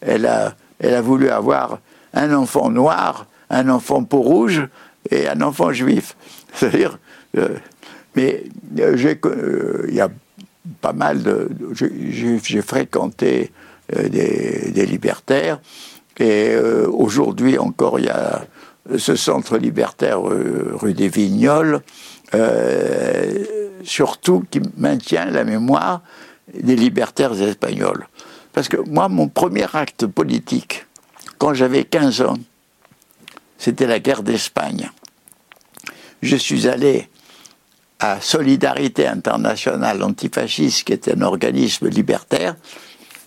elle 0.00 0.24
a, 0.26 0.54
elle 0.78 0.94
a 0.94 1.02
voulu 1.02 1.28
avoir 1.28 1.80
un 2.14 2.32
enfant 2.32 2.70
noir, 2.70 3.26
un 3.50 3.68
enfant 3.68 4.02
peau 4.04 4.22
rouge 4.22 4.66
et 5.10 5.28
un 5.28 5.42
enfant 5.42 5.72
juif. 5.72 6.16
C'est-à-dire, 6.54 6.98
euh, 7.36 7.56
mais 8.14 8.44
euh, 8.78 9.86
il 9.88 9.94
y 9.94 10.00
a 10.00 10.08
pas 10.80 10.94
mal 10.94 11.22
de. 11.22 11.50
J'ai 11.72 12.62
fréquenté 12.62 13.52
des, 13.94 14.70
des, 14.70 14.86
libertaires 14.86 15.60
et 16.18 16.54
aujourd'hui 16.92 17.58
encore 17.58 17.98
il 17.98 18.06
y 18.06 18.10
a 18.10 18.44
ce 18.98 19.16
centre 19.16 19.56
libertaire 19.56 20.20
rue 20.20 20.92
des 20.92 21.08
Vignoles, 21.08 21.80
surtout 23.84 24.44
qui 24.50 24.60
maintient 24.76 25.26
la 25.26 25.44
mémoire 25.44 26.02
des 26.52 26.76
libertaires 26.76 27.40
espagnols. 27.40 28.06
Parce 28.52 28.68
que 28.68 28.76
moi, 28.88 29.08
mon 29.08 29.28
premier 29.28 29.66
acte 29.72 30.06
politique, 30.06 30.86
quand 31.38 31.54
j'avais 31.54 31.84
15 31.84 32.22
ans, 32.22 32.38
c'était 33.58 33.86
la 33.86 33.98
guerre 33.98 34.22
d'Espagne. 34.22 34.90
Je 36.22 36.36
suis 36.36 36.66
allé 36.66 37.08
à 38.00 38.20
Solidarité 38.20 39.06
internationale 39.06 40.02
antifasciste, 40.02 40.84
qui 40.84 40.92
était 40.92 41.16
un 41.16 41.22
organisme 41.22 41.88
libertaire, 41.88 42.56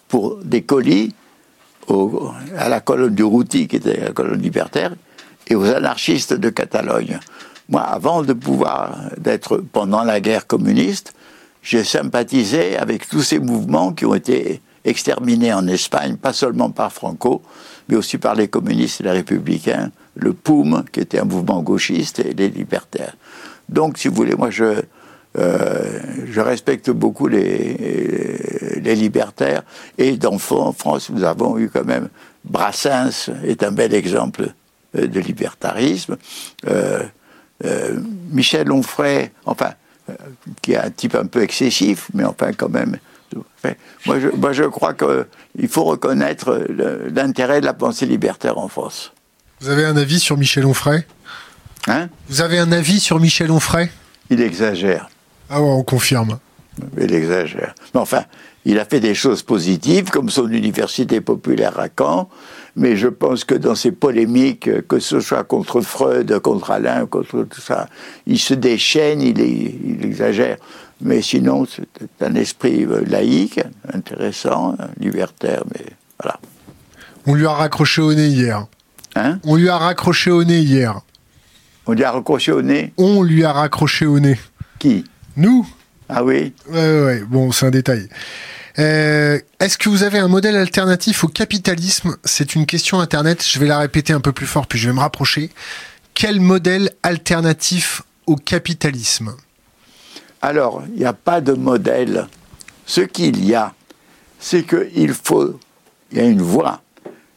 pour 0.08 0.38
des 0.44 0.64
colis 0.64 1.14
à 2.58 2.70
la 2.70 2.80
colonne 2.80 3.16
du 3.16 3.24
Routi, 3.24 3.68
qui 3.68 3.78
était 3.78 4.00
la 4.00 4.12
colonne 4.12 4.42
libertaire, 4.42 4.94
et 5.48 5.56
aux 5.56 5.66
anarchistes 5.66 6.34
de 6.34 6.50
Catalogne. 6.50 7.20
Moi, 7.72 7.82
avant 7.82 8.22
de 8.22 8.34
pouvoir, 8.34 8.98
d'être 9.18 9.58
pendant 9.58 10.04
la 10.04 10.20
guerre 10.20 10.46
communiste, 10.46 11.14
j'ai 11.64 11.84
sympathisé 11.84 12.78
avec 12.78 13.08
tous 13.08 13.22
ces 13.22 13.40
mouvements 13.40 13.94
qui 13.94 14.06
ont 14.06 14.14
été 14.14 14.62
exterminés 14.84 15.54
en 15.54 15.68
Espagne, 15.68 16.18
pas 16.18 16.34
seulement 16.34 16.70
par 16.70 16.92
Franco, 16.92 17.42
mais 17.88 17.96
aussi 17.96 18.18
par 18.18 18.36
les 18.36 18.50
communistes 18.50 19.00
et 19.02 19.06
les 19.06 19.12
républicains, 19.12 19.92
le 20.16 20.34
POUM, 20.34 20.84
qui 20.92 21.00
était 21.00 21.20
un 21.20 21.24
mouvement 21.26 21.62
gauchiste, 21.62 22.20
et 22.20 22.34
les 22.34 22.50
libertaires. 22.50 23.16
Donc, 23.70 23.98
si 23.98 24.10
vous 24.10 24.16
voulez, 24.16 24.36
moi, 24.36 24.50
je, 24.50 24.82
euh, 25.38 26.00
je 26.26 26.42
respecte 26.42 26.90
beaucoup 26.90 27.28
les, 27.28 28.82
les 28.84 28.96
libertaires. 28.96 29.64
Et 29.98 30.18
en 30.26 30.38
France, 30.74 31.10
nous 31.10 31.24
avons 31.24 31.58
eu 31.58 31.70
quand 31.70 31.86
même 31.86 32.10
Brassens 32.44 33.30
est 33.46 33.64
un 33.64 33.72
bel 33.72 33.94
exemple 33.94 34.54
euh, 34.98 35.08
de 35.08 35.20
libertarisme. 35.20 36.18
Euh, 36.68 37.04
Michel 38.32 38.72
Onfray, 38.72 39.32
enfin, 39.46 39.74
qui 40.62 40.74
est 40.74 40.78
un 40.78 40.90
type 40.90 41.16
un 41.16 41.26
peu 41.26 41.42
excessif, 41.42 42.08
mais 42.14 42.24
enfin 42.24 42.52
quand 42.54 42.70
même. 42.70 42.98
Moi 44.06 44.20
je, 44.20 44.28
moi, 44.28 44.52
je 44.52 44.64
crois 44.64 44.94
qu'il 44.94 45.68
faut 45.70 45.84
reconnaître 45.84 46.66
l'intérêt 47.14 47.62
de 47.62 47.66
la 47.66 47.74
pensée 47.74 48.06
libertaire 48.06 48.58
en 48.58 48.68
France. 48.68 49.14
Vous 49.62 49.70
avez 49.70 49.86
un 49.86 49.96
avis 49.96 50.20
sur 50.20 50.38
Michel 50.38 50.66
Onfray? 50.66 51.06
Hein? 51.88 52.10
Vous 52.28 52.42
avez 52.42 52.60
un 52.60 52.72
avis 52.72 53.00
sur 53.00 53.20
Michel 53.20 53.52
Onfray? 53.52 53.90
Il 54.30 54.42
exagère. 54.42 55.10
Ah 55.50 55.62
ouais, 55.62 55.70
on 55.70 55.84
confirme. 55.84 56.40
Il 56.98 57.14
exagère. 57.14 57.76
Mais 57.94 58.00
enfin, 58.00 58.24
il 58.66 58.80
a 58.80 58.86
fait 58.86 59.00
des 59.00 59.14
choses 59.16 59.44
positives, 59.44 60.10
comme 60.10 60.30
son 60.30 60.48
université 60.50 61.22
populaire 61.22 61.80
à 61.80 61.88
Caen, 61.96 62.30
mais 62.76 62.96
je 62.96 63.08
pense 63.08 63.44
que 63.44 63.56
dans 63.56 63.76
ces 63.76 63.92
polémiques, 63.92 64.88
que 64.88 65.00
ce 65.00 65.20
soit 65.20 65.44
contre 65.44 65.82
Freud, 65.82 66.40
contre 66.40 66.72
Alain, 66.72 67.06
contre 67.06 67.44
tout 67.44 67.62
ça, 67.62 67.88
il 68.26 68.40
se 68.40 68.54
déchaîne, 68.54 69.22
il, 69.22 69.40
il 69.40 70.06
exagère. 70.06 70.58
Mais 71.02 71.22
sinon, 71.22 71.66
c'est 71.66 72.24
un 72.24 72.36
esprit 72.36 72.86
euh, 72.86 73.04
laïque, 73.08 73.60
intéressant, 73.92 74.78
libertaire, 75.00 75.64
mais 75.74 75.86
voilà. 76.22 76.40
On 77.26 77.34
lui 77.34 77.46
a 77.46 77.52
raccroché 77.54 78.02
au 78.02 78.14
nez 78.14 78.28
hier. 78.28 78.68
Hein? 79.16 79.40
On 79.44 79.56
lui 79.56 79.70
a 79.70 79.78
raccroché 79.78 80.32
au 80.32 80.44
nez 80.44 80.60
hier. 80.60 81.02
On 81.88 81.94
lui 81.94 82.04
a 82.04 82.12
raccroché 82.12 82.52
au 82.52 82.62
nez? 82.62 82.94
On 82.98 83.24
lui 83.24 83.44
a 83.44 83.52
raccroché 83.52 84.06
au 84.06 84.20
nez. 84.20 84.40
Qui? 84.78 85.04
Nous? 85.36 85.68
Ah 86.08 86.24
oui? 86.24 86.54
Ouais, 86.70 87.04
ouais, 87.04 87.24
bon, 87.28 87.52
c'est 87.52 87.66
un 87.66 87.72
détail. 87.72 88.08
Euh, 88.80 89.40
Est-ce 89.60 89.78
que 89.78 89.90
vous 89.90 90.04
avez 90.04 90.20
un 90.20 90.28
modèle 90.28 90.56
alternatif 90.56 91.24
au 91.24 91.28
capitalisme? 91.28 92.16
C'est 92.24 92.56
une 92.56 92.66
question 92.66 93.00
Internet, 93.00 93.46
je 93.46 93.60
vais 93.60 93.68
la 93.68 93.80
répéter 93.80 94.14
un 94.14 94.20
peu 94.22 94.32
plus 94.32 94.48
fort, 94.48 94.68
puis 94.68 94.80
je 94.80 94.88
vais 94.88 94.94
me 94.94 95.00
rapprocher. 95.00 95.50
Quel 96.14 96.40
modèle 96.40 96.92
alternatif 97.04 98.02
au 98.28 98.36
capitalisme? 98.36 99.36
Alors, 100.42 100.84
il 100.94 101.00
n'y 101.00 101.06
a 101.06 101.14
pas 101.14 101.42
de 101.42 101.54
modèle. 101.54 102.28
Ce 102.86 103.02
qu'il 103.02 103.46
y 103.46 103.56
a, 103.56 103.74
c'est 104.40 104.64
qu'il 104.64 105.14
faut, 105.14 105.60
il 106.12 106.18
y 106.18 106.22
a 106.22 106.26
une 106.26 106.42
voie, 106.42 106.82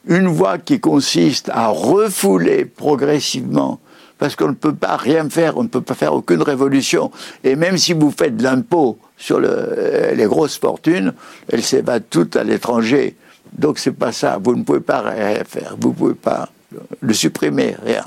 une 0.07 0.27
voie 0.29 0.59
qui 0.59 0.81
consiste 0.81 1.51
à 1.51 1.69
refouler 1.69 2.65
progressivement 2.65 3.81
parce 4.25 4.37
qu'on 4.37 4.49
ne 4.49 4.55
peut 4.55 4.75
pas 4.75 4.97
rien 4.97 5.29
faire, 5.29 5.59
on 5.59 5.65
ne 5.65 5.69
peut 5.69 5.83
pas 5.83 5.93
faire 5.93 6.15
aucune 6.15 6.41
révolution. 6.41 7.11
Et 7.45 7.57
même 7.57 7.77
si 7.77 7.93
vous 7.93 8.11
faites 8.11 8.39
de 8.39 8.43
l'impôt 8.43 8.97
sur 9.19 9.39
le, 9.39 10.15
les 10.15 10.25
grosses 10.25 10.57
fortunes, 10.57 11.13
elles 11.53 11.63
s'évadent 11.63 12.09
toutes 12.09 12.35
à 12.35 12.43
l'étranger. 12.43 13.17
Donc 13.53 13.79
c'est 13.79 13.93
pas 13.93 14.13
ça. 14.13 14.39
Vous 14.43 14.57
ne 14.57 14.63
pouvez 14.63 14.81
pas 14.81 15.03
rien 15.03 15.45
faire. 15.47 15.77
Vous 15.79 15.91
ne 15.91 15.95
pouvez 15.95 16.15
pas 16.15 16.49
le 17.03 17.13
supprimer, 17.13 17.77
rien. 17.85 18.03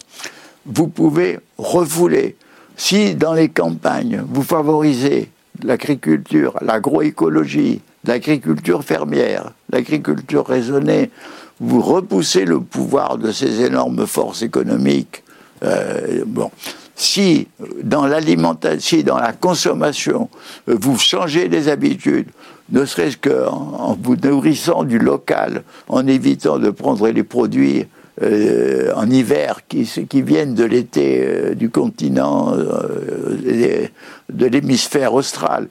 Vous 0.66 0.88
pouvez 0.88 1.38
refouler. 1.60 2.36
Si 2.76 3.14
dans 3.14 3.34
les 3.34 3.50
campagnes, 3.50 4.24
vous 4.28 4.42
favorisez 4.42 5.30
l'agriculture, 5.62 6.58
l'agroécologie, 6.62 7.82
l'agriculture 8.06 8.84
fermière, 8.84 9.52
l'agriculture 9.72 10.48
raisonnée, 10.48 11.12
vous 11.60 11.80
repoussez 11.80 12.44
le 12.44 12.60
pouvoir 12.60 13.20
de 13.20 13.32
ces 13.32 13.62
énormes 13.62 14.08
forces 14.08 14.42
économiques 14.42 15.22
euh, 15.64 16.24
bon, 16.26 16.52
si 16.96 17.48
dans 17.84 18.06
l'alimentation, 18.06 18.80
si 18.80 19.04
dans 19.04 19.18
la 19.18 19.34
consommation, 19.34 20.30
vous 20.68 20.98
changez 20.98 21.48
les 21.48 21.70
habitudes, 21.70 22.28
ne 22.72 22.86
serait-ce 22.86 23.18
qu'en 23.18 23.98
vous 24.02 24.16
nourrissant 24.16 24.84
du 24.84 25.00
local, 25.00 25.64
en 25.88 26.06
évitant 26.08 26.60
de 26.60 26.70
prendre 26.70 27.08
les 27.10 27.24
produits 27.24 27.86
euh, 28.24 28.92
en 28.96 29.08
hiver 29.12 29.62
qui, 29.68 29.88
viennent 30.24 30.56
de 30.56 30.64
l'été 30.64 31.22
euh, 31.22 31.54
du 31.54 31.70
continent, 31.70 32.56
de 32.58 34.46
l'hémisphère 34.46 35.14
austral, 35.14 35.68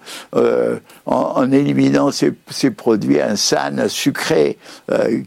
en, 1.07 1.53
éliminant 1.53 2.13
ces, 2.13 2.33
ces, 2.51 2.71
produits 2.71 3.21
insanes, 3.21 3.89
sucrés, 3.89 4.59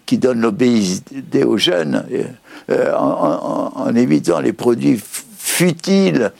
qui 0.05 0.17
donnent 0.17 0.41
l'obésité 0.41 1.43
aux 1.43 1.57
jeunes. 1.57 2.05
Euh, 2.71 2.93
en, 2.95 3.95
évitant 3.95 4.39
les 4.39 4.53
produits 4.53 5.01
futiles 5.37 6.31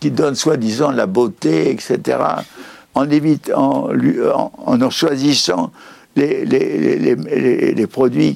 qui 0.00 0.10
donnent 0.10 0.34
soi-disant 0.34 0.90
la 0.90 1.06
beauté, 1.06 1.70
etc., 1.70 2.18
en, 2.94 3.06
en, 3.54 4.82
en 4.82 4.90
choisissant 4.90 5.70
les, 6.16 7.86
produits 7.86 8.34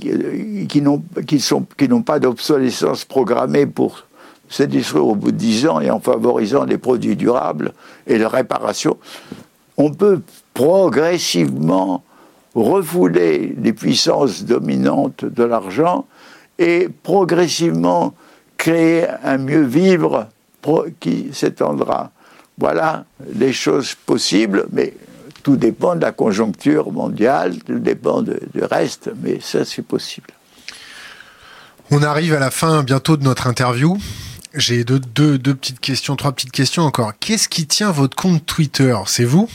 qui 0.69 0.83
n'ont 0.83 2.03
pas 2.03 2.21
d'obsolescence 2.21 3.05
programmée 3.05 3.67
pour 3.67 4.05
se 4.49 4.63
détruire 4.63 5.07
au 5.07 5.15
bout 5.15 5.33
de 5.33 5.37
10 5.37 5.67
ans 5.67 5.81
et 5.81 5.91
en 5.91 5.99
favorisant 6.01 6.65
les 6.65 6.79
produits 6.79 7.17
durables 7.17 7.73
et 8.07 8.19
la 8.19 8.29
réparation, 8.29 8.97
on 9.77 9.91
peut 9.91 10.21
progressivement 10.55 12.05
refouler 12.55 13.55
les 13.61 13.73
puissances 13.73 14.45
dominantes 14.45 15.25
de 15.25 15.45
l'argent 15.45 16.07
et 16.61 16.89
progressivement 17.03 18.15
créer 18.57 19.07
un 19.25 19.39
mieux 19.39 19.65
vivre 19.65 20.29
qui 21.01 21.31
s'étendra. 21.33 22.13
Voilà 22.59 23.07
les 23.35 23.55
choses 23.55 23.95
possibles, 23.95 24.67
mais 24.71 24.93
tout 25.43 25.57
dépend 25.57 25.97
de 25.97 26.03
la 26.03 26.13
conjoncture 26.13 26.93
mondiale, 26.93 27.57
tout 27.65 27.79
dépend 27.79 28.21
du 28.21 28.39
reste, 28.71 29.11
mais 29.23 29.41
ça 29.41 29.65
c'est 29.65 29.83
possible. 29.83 30.29
On 31.91 32.03
arrive 32.03 32.35
à 32.35 32.39
la 32.39 32.51
fin 32.51 32.83
bientôt 32.83 33.17
de 33.17 33.25
notre 33.25 33.47
interview. 33.47 33.97
J'ai 34.55 34.85
deux, 34.85 35.01
deux, 35.01 35.39
deux, 35.39 35.55
petites 35.55 35.81
questions, 35.81 36.15
trois 36.15 36.33
petites 36.33 36.53
questions 36.53 36.83
encore. 36.83 37.13
Qu'est-ce 37.19 37.49
qui 37.49 37.67
tient 37.67 37.91
votre 37.91 38.17
compte 38.17 38.45
Twitter? 38.45 38.95
C'est 39.07 39.25
vous? 39.25 39.49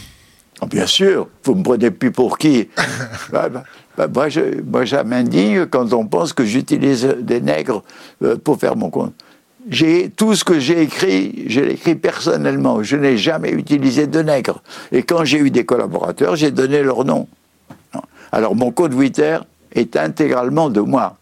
Ah, 0.61 0.65
Bien 0.65 0.87
sûr, 0.87 1.27
vous 1.43 1.53
me 1.53 1.63
prenez 1.63 1.91
plus 1.91 2.11
pour 2.11 2.37
qui? 2.37 2.69
Bah, 3.31 3.49
bah, 3.49 3.63
bah, 3.97 4.07
moi, 4.13 4.29
je, 4.29 4.61
moi, 4.61 4.83
m'indigne 5.03 5.65
quand 5.65 5.93
on 5.93 6.05
pense 6.05 6.33
que 6.33 6.45
j'utilise 6.45 7.05
des 7.19 7.41
nègres 7.41 7.83
euh, 8.23 8.35
pour 8.37 8.59
faire 8.59 8.75
mon 8.75 8.89
compte. 8.89 9.13
J'ai 9.69 10.09
tout 10.09 10.35
ce 10.35 10.43
que 10.43 10.59
j'ai 10.59 10.81
écrit, 10.81 11.45
je 11.47 11.61
l'ai 11.61 11.73
écrit 11.73 11.95
personnellement. 11.95 12.83
Je 12.83 12.97
n'ai 12.97 13.17
jamais 13.17 13.49
utilisé 13.51 14.05
de 14.05 14.21
nègres. 14.21 14.61
Et 14.91 15.03
quand 15.03 15.25
j'ai 15.25 15.39
eu 15.39 15.49
des 15.49 15.65
collaborateurs, 15.65 16.35
j'ai 16.35 16.51
donné 16.51 16.83
leur 16.83 17.03
nom. 17.03 17.27
Alors 18.31 18.55
mon 18.55 18.71
compte 18.71 18.91
Twitter 18.91 19.39
est 19.71 19.95
intégralement 19.95 20.69
de 20.69 20.81
moi. 20.81 21.17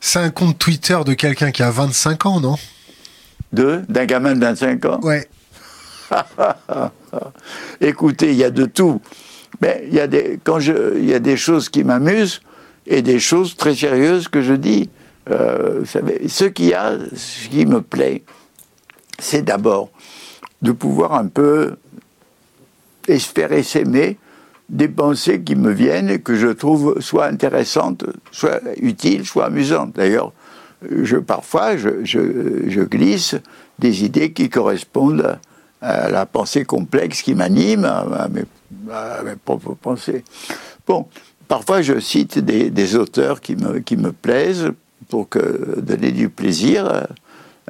C'est 0.00 0.18
un 0.18 0.30
compte 0.30 0.58
Twitter 0.58 0.98
de 1.06 1.14
quelqu'un 1.14 1.50
qui 1.50 1.62
a 1.62 1.70
25 1.70 2.26
ans, 2.26 2.40
non? 2.40 2.56
De 3.52 3.82
D'un 3.88 4.04
gamin 4.04 4.34
de 4.34 4.40
25 4.40 4.84
ans? 4.84 5.00
Ouais. 5.02 5.26
Écoutez, 7.80 8.30
il 8.32 8.36
y 8.36 8.44
a 8.44 8.50
de 8.50 8.66
tout. 8.66 9.00
Mais 9.60 9.84
il 9.88 9.94
y, 9.94 10.00
a 10.00 10.06
des, 10.06 10.38
quand 10.42 10.60
je, 10.60 10.98
il 10.98 11.06
y 11.06 11.14
a 11.14 11.18
des 11.18 11.36
choses 11.36 11.68
qui 11.68 11.84
m'amusent 11.84 12.40
et 12.86 13.02
des 13.02 13.18
choses 13.18 13.56
très 13.56 13.74
sérieuses 13.74 14.28
que 14.28 14.42
je 14.42 14.54
dis. 14.54 14.88
Euh, 15.30 15.80
vous 15.80 15.86
savez, 15.86 16.28
ce 16.28 16.44
qui, 16.44 16.72
a, 16.74 16.96
ce 17.14 17.48
qui 17.48 17.66
me 17.66 17.82
plaît, 17.82 18.22
c'est 19.18 19.42
d'abord 19.42 19.90
de 20.62 20.72
pouvoir 20.72 21.14
un 21.14 21.26
peu 21.26 21.76
espérer 23.08 23.62
s'aimer 23.62 24.16
des 24.68 24.88
pensées 24.88 25.40
qui 25.40 25.56
me 25.56 25.72
viennent 25.72 26.10
et 26.10 26.20
que 26.20 26.34
je 26.34 26.48
trouve 26.48 27.00
soit 27.00 27.26
intéressantes, 27.26 28.04
soit 28.30 28.60
utiles, 28.76 29.24
soit 29.24 29.46
amusantes. 29.46 29.94
D'ailleurs, 29.94 30.32
je, 30.90 31.16
parfois, 31.16 31.76
je, 31.76 32.04
je, 32.04 32.68
je, 32.68 32.80
glisse 32.82 33.34
des 33.78 34.04
idées 34.04 34.32
qui 34.32 34.48
correspondent 34.50 35.38
à 35.80 36.08
la 36.08 36.26
pensée 36.26 36.64
complexe 36.64 37.22
qui 37.22 37.34
m'anime, 37.34 37.84
à 37.84 38.28
mes 38.30 38.44
à 38.90 39.22
mes 39.22 39.36
propres 39.36 39.74
pensées. 39.74 40.24
Bon, 40.86 41.06
parfois 41.46 41.82
je 41.82 41.98
cite 42.00 42.38
des, 42.38 42.96
auteurs 42.96 43.40
qui 43.40 43.56
me, 43.56 43.80
qui 43.80 43.96
me 43.96 44.12
plaisent 44.12 44.70
pour 45.08 45.28
que, 45.28 45.80
donner 45.80 46.12
du 46.12 46.28
plaisir 46.28 47.06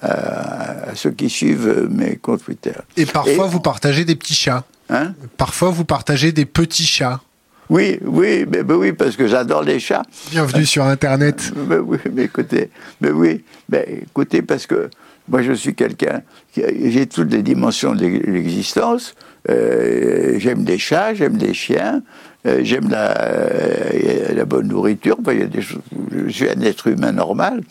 à, 0.00 0.94
ceux 0.94 1.10
qui 1.10 1.28
suivent 1.28 1.88
mes 1.90 2.16
comptes 2.16 2.44
Twitter. 2.44 2.74
Et 2.96 3.06
parfois 3.06 3.46
vous 3.46 3.60
partagez 3.60 4.04
des 4.04 4.14
petits 4.14 4.34
chats. 4.34 4.64
Hein? 4.90 5.14
Parfois 5.36 5.70
vous 5.70 5.84
partagez 5.84 6.32
des 6.32 6.46
petits 6.46 6.86
chats. 6.86 7.20
Oui, 7.68 7.98
oui, 8.02 8.46
mais, 8.50 8.62
oui, 8.62 8.92
parce 8.92 9.14
que 9.14 9.26
j'adore 9.26 9.62
les 9.62 9.78
chats. 9.78 10.02
Bienvenue 10.30 10.64
sur 10.64 10.84
Internet. 10.84 11.52
Mais 11.68 11.76
oui, 11.76 11.98
mais 12.10 12.24
écoutez, 12.24 12.70
mais 13.02 13.10
oui, 13.10 13.44
mais 13.68 14.04
écoutez, 14.08 14.40
parce 14.40 14.66
que 14.66 14.88
moi 15.28 15.42
je 15.42 15.52
suis 15.52 15.74
quelqu'un, 15.74 16.22
j'ai 16.56 17.06
toutes 17.06 17.32
les 17.32 17.42
dimensions 17.42 17.94
de 17.94 18.06
l'existence. 18.06 19.14
Euh, 19.48 20.34
j'aime 20.38 20.64
les 20.64 20.78
chats, 20.78 21.14
j'aime 21.14 21.36
les 21.38 21.54
chiens, 21.54 22.02
euh, 22.46 22.60
j'aime 22.62 22.88
la, 22.90 23.18
euh, 23.18 24.34
la, 24.34 24.44
bonne 24.44 24.68
nourriture. 24.68 25.16
il 25.28 25.38
y 25.38 25.42
a 25.42 25.46
des 25.46 25.62
choses, 25.62 25.80
je 26.12 26.28
suis 26.28 26.48
un 26.48 26.60
être 26.60 26.88
humain 26.88 27.12
normal. 27.12 27.62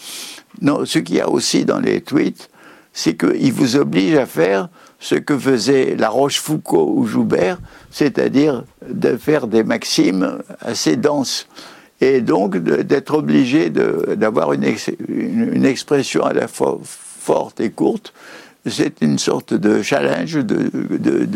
Non, 0.62 0.86
ce 0.86 1.00
qu'il 1.00 1.18
y 1.18 1.22
a 1.22 1.30
aussi 1.30 1.66
dans 1.66 1.80
les 1.80 2.02
tweets, 2.02 2.50
c'est 2.94 3.16
qu'ils 3.16 3.54
vous 3.54 3.76
obligent 3.76 4.18
à 4.18 4.26
faire 4.26 4.70
ce 5.00 5.16
que 5.16 5.38
faisait 5.38 5.96
La 5.96 6.10
Rochefoucauld 6.10 6.90
ou 6.90 7.06
Joubert, 7.06 7.60
c'est-à-dire 7.92 8.64
de 8.90 9.18
faire 9.18 9.46
des 9.46 9.64
maximes 9.64 10.40
assez 10.62 10.96
denses. 10.96 11.48
Et 12.02 12.22
donc 12.22 12.58
d'être 12.58 13.16
obligé 13.16 13.70
d'avoir 13.70 14.54
une, 14.54 14.64
expression 15.66 16.24
à 16.24 16.34
la 16.34 16.48
fois 16.48 16.80
forte 17.28 17.60
et 17.60 17.72
courte, 17.72 18.14
c'est 18.66 19.02
une 19.02 19.20
sorte 19.20 19.54
de 19.54 19.82
challenge, 19.82 20.36
de, 20.36 20.70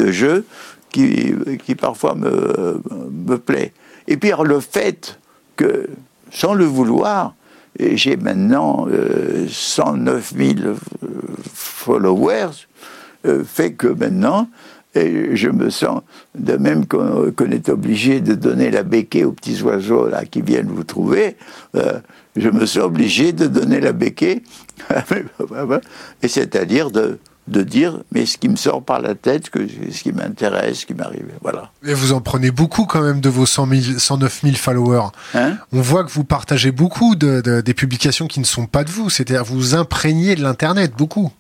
de, 0.01 0.11
jeu 0.11 0.45
qui, 0.89 1.33
qui 1.65 1.75
parfois 1.75 2.15
me, 2.15 2.81
me 3.27 3.37
plaît. 3.37 3.73
Et 4.07 4.15
puis 4.15 4.31
le 4.43 4.59
fait 4.61 5.19
que, 5.57 5.89
sans 6.31 6.53
le 6.53 6.65
vouloir, 6.65 7.35
j'ai 7.77 8.15
maintenant 8.15 8.87
109 9.49 10.33
euh, 10.39 10.53
000 10.55 10.75
followers, 11.53 12.67
euh, 13.25 13.43
fait 13.43 13.73
que 13.73 13.87
maintenant, 13.87 14.47
et 14.93 15.35
je 15.35 15.49
me 15.49 15.69
sens, 15.69 16.01
de 16.37 16.57
même 16.57 16.85
qu'on 16.85 17.51
est 17.51 17.69
obligé 17.69 18.19
de 18.19 18.35
donner 18.35 18.71
la 18.71 18.83
béquée 18.83 19.23
aux 19.23 19.31
petits 19.31 19.61
oiseaux 19.61 20.07
là 20.07 20.25
qui 20.25 20.41
viennent 20.41 20.67
vous 20.67 20.83
trouver, 20.83 21.37
euh, 21.75 21.99
je 22.35 22.49
me 22.49 22.65
sens 22.65 22.83
obligé 22.83 23.31
de 23.33 23.47
donner 23.47 23.79
la 23.79 23.93
béquille, 23.93 24.41
et 26.21 26.27
c'est-à-dire 26.27 26.91
de, 26.91 27.19
de 27.47 27.63
dire, 27.63 27.99
mais 28.11 28.25
ce 28.25 28.37
qui 28.37 28.49
me 28.49 28.55
sort 28.55 28.83
par 28.83 29.01
la 29.01 29.15
tête, 29.15 29.49
que, 29.49 29.67
ce 29.67 30.03
qui 30.03 30.11
m'intéresse, 30.11 30.79
ce 30.79 30.85
qui 30.85 30.93
m'arrive. 30.93 31.25
Voilà. 31.41 31.71
Et 31.85 31.93
vous 31.93 32.13
en 32.13 32.21
prenez 32.21 32.51
beaucoup 32.51 32.85
quand 32.85 33.01
même 33.01 33.19
de 33.19 33.29
vos 33.29 33.45
100 33.45 33.69
109 33.97 34.41
000 34.43 34.55
followers. 34.55 35.09
Hein? 35.33 35.57
On 35.71 35.81
voit 35.81 36.03
que 36.03 36.11
vous 36.11 36.23
partagez 36.23 36.71
beaucoup 36.71 37.15
de, 37.15 37.61
des 37.61 37.73
publications 37.73 38.27
qui 38.27 38.39
ne 38.39 38.45
sont 38.45 38.67
pas 38.67 38.83
de 38.83 38.91
vous, 38.91 39.09
c'est-à-dire 39.09 39.43
vous 39.43 39.75
imprégnez 39.75 40.35
de 40.35 40.43
l'Internet 40.43 40.93
beaucoup. 40.97 41.31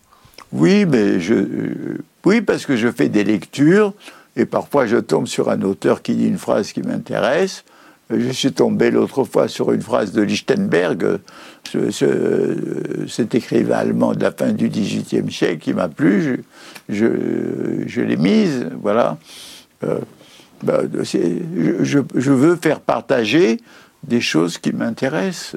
Oui, 0.51 0.85
mais 0.85 1.21
je, 1.21 1.33
euh, 1.33 2.03
oui, 2.25 2.41
parce 2.41 2.65
que 2.65 2.75
je 2.75 2.91
fais 2.91 3.07
des 3.07 3.23
lectures 3.23 3.93
et 4.35 4.45
parfois 4.45 4.85
je 4.85 4.97
tombe 4.97 5.27
sur 5.27 5.49
un 5.49 5.61
auteur 5.61 6.01
qui 6.01 6.15
dit 6.15 6.27
une 6.27 6.37
phrase 6.37 6.73
qui 6.73 6.81
m'intéresse 6.81 7.63
Je 8.11 8.31
suis 8.31 8.51
tombé 8.51 8.91
l'autre 8.91 9.23
fois 9.23 9.47
sur 9.47 9.71
une 9.71 9.81
phrase 9.81 10.11
de 10.11 10.21
Lichtenberg, 10.21 11.19
cet 13.07 13.35
écrivain 13.35 13.77
allemand 13.77 14.13
de 14.13 14.21
la 14.21 14.31
fin 14.31 14.51
du 14.51 14.69
XVIIIe 14.69 15.31
siècle 15.31 15.59
qui 15.59 15.73
m'a 15.73 15.87
plu. 15.87 16.43
Je, 16.89 17.05
je, 17.87 18.01
l'ai 18.01 18.17
mise, 18.17 18.67
voilà. 18.81 19.17
Euh, 19.83 19.99
bah, 20.63 20.81
je, 20.93 22.01
je, 22.13 22.31
veux 22.31 22.55
faire 22.55 22.81
partager 22.81 23.59
des 24.03 24.21
choses 24.21 24.57
qui 24.57 24.73
m'intéressent. 24.73 25.55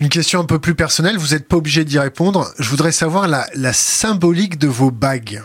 Une 0.00 0.08
question 0.08 0.40
un 0.40 0.44
peu 0.44 0.58
plus 0.58 0.74
personnelle, 0.74 1.16
vous 1.16 1.34
n'êtes 1.34 1.48
pas 1.48 1.56
obligé 1.56 1.84
d'y 1.84 1.98
répondre. 1.98 2.52
Je 2.58 2.68
voudrais 2.68 2.92
savoir 2.92 3.26
la, 3.26 3.46
la 3.54 3.72
symbolique 3.72 4.58
de 4.58 4.68
vos 4.68 4.90
bagues. 4.90 5.42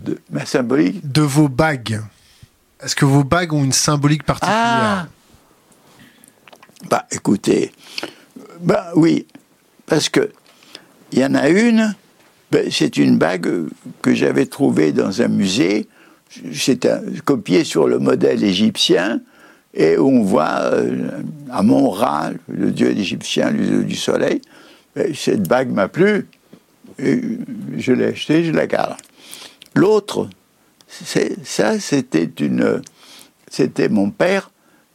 De 0.00 0.18
ma 0.30 0.44
symbolique? 0.44 1.10
De 1.10 1.22
vos 1.22 1.48
bagues. 1.48 2.00
Est-ce 2.82 2.96
que 2.96 3.04
vos 3.04 3.24
bagues 3.24 3.52
ont 3.52 3.62
une 3.62 3.72
symbolique 3.72 4.24
particulière 4.24 4.56
ah 4.58 5.08
Bah 6.88 7.06
écoutez, 7.10 7.72
bah 8.60 8.92
oui, 8.94 9.26
parce 9.86 10.08
que 10.08 10.30
il 11.12 11.18
y 11.18 11.24
en 11.24 11.34
a 11.34 11.48
une, 11.48 11.94
ben, 12.50 12.68
c'est 12.70 12.96
une 12.96 13.18
bague 13.18 13.66
que 14.00 14.14
j'avais 14.14 14.46
trouvée 14.46 14.92
dans 14.92 15.20
un 15.20 15.28
musée. 15.28 15.88
C'est 16.52 16.88
copié 17.24 17.64
sur 17.64 17.88
le 17.88 17.98
modèle 17.98 18.44
égyptien 18.44 19.20
et 19.74 19.98
on 19.98 20.22
voit 20.22 20.60
euh, 20.62 21.22
à 21.50 21.62
Mon-Ra, 21.62 22.30
le 22.48 22.70
dieu 22.70 22.96
égyptien, 22.96 23.50
le 23.50 23.66
dieu 23.66 23.84
du 23.84 23.96
soleil. 23.96 24.40
Ben, 24.94 25.12
cette 25.14 25.46
bague 25.46 25.70
m'a 25.70 25.88
plu, 25.88 26.28
je 26.98 27.92
l'ai 27.92 28.06
achetée, 28.06 28.44
je 28.44 28.52
la 28.52 28.66
garde. 28.66 28.96
L'autre, 29.74 30.28
ça, 31.44 31.78
c'était 31.78 32.28
mon 33.88 34.10
père 34.10 34.50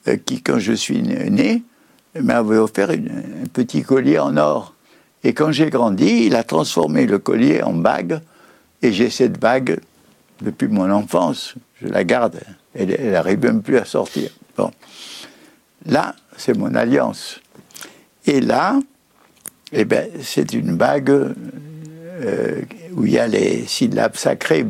euh, 0.07 0.17
qui, 0.17 0.41
quand 0.41 0.59
je 0.59 0.73
suis 0.73 1.01
né, 1.01 1.63
m'avait 2.19 2.57
offert 2.57 2.91
un 2.91 3.47
petit 3.51 3.83
collier 3.83 4.19
en 4.19 4.37
or. 4.37 4.73
Et 5.23 5.33
quand 5.33 5.51
j'ai 5.51 5.69
grandi, 5.69 6.25
il 6.25 6.35
a 6.35 6.43
transformé 6.43 7.07
le 7.07 7.17
collier 7.17 7.63
en 7.63 7.73
bague, 7.73 8.19
et 8.81 8.91
j'ai 8.91 9.09
cette 9.09 9.39
bague 9.39 9.79
depuis 10.41 10.67
mon 10.67 10.91
enfance. 10.91 11.55
Je 11.81 11.87
la 11.87 12.03
garde. 12.03 12.39
Elle 12.73 13.11
n'arrive 13.11 13.39
même 13.39 13.61
plus 13.61 13.77
à 13.77 13.85
sortir. 13.85 14.29
Bon. 14.55 14.71
Là, 15.85 16.15
c'est 16.37 16.57
mon 16.57 16.73
alliance. 16.75 17.39
Et 18.25 18.41
là, 18.41 18.79
eh 19.71 19.85
ben, 19.85 20.09
c'est 20.21 20.53
une 20.53 20.75
bague 20.75 21.09
euh, 21.09 22.61
où 22.93 23.05
il 23.05 23.13
y 23.13 23.19
a 23.19 23.27
les 23.27 23.65
syllabes 23.65 24.15
sacrées 24.15 24.63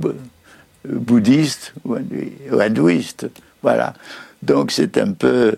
bouddhistes 0.90 1.74
ou 1.84 1.96
hindouistes. 2.60 3.28
Voilà. 3.62 3.94
Donc 4.44 4.72
c'est 4.72 4.98
un 4.98 5.12
peu 5.12 5.56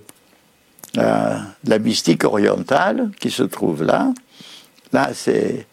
euh, 0.98 1.38
la 1.66 1.80
mystique 1.80 2.24
orientale 2.24 3.12
qui 3.20 3.30
se 3.30 3.44
trouve 3.44 3.84
là. 3.84 4.14
Là, 4.94 5.12
c'est 5.14 5.68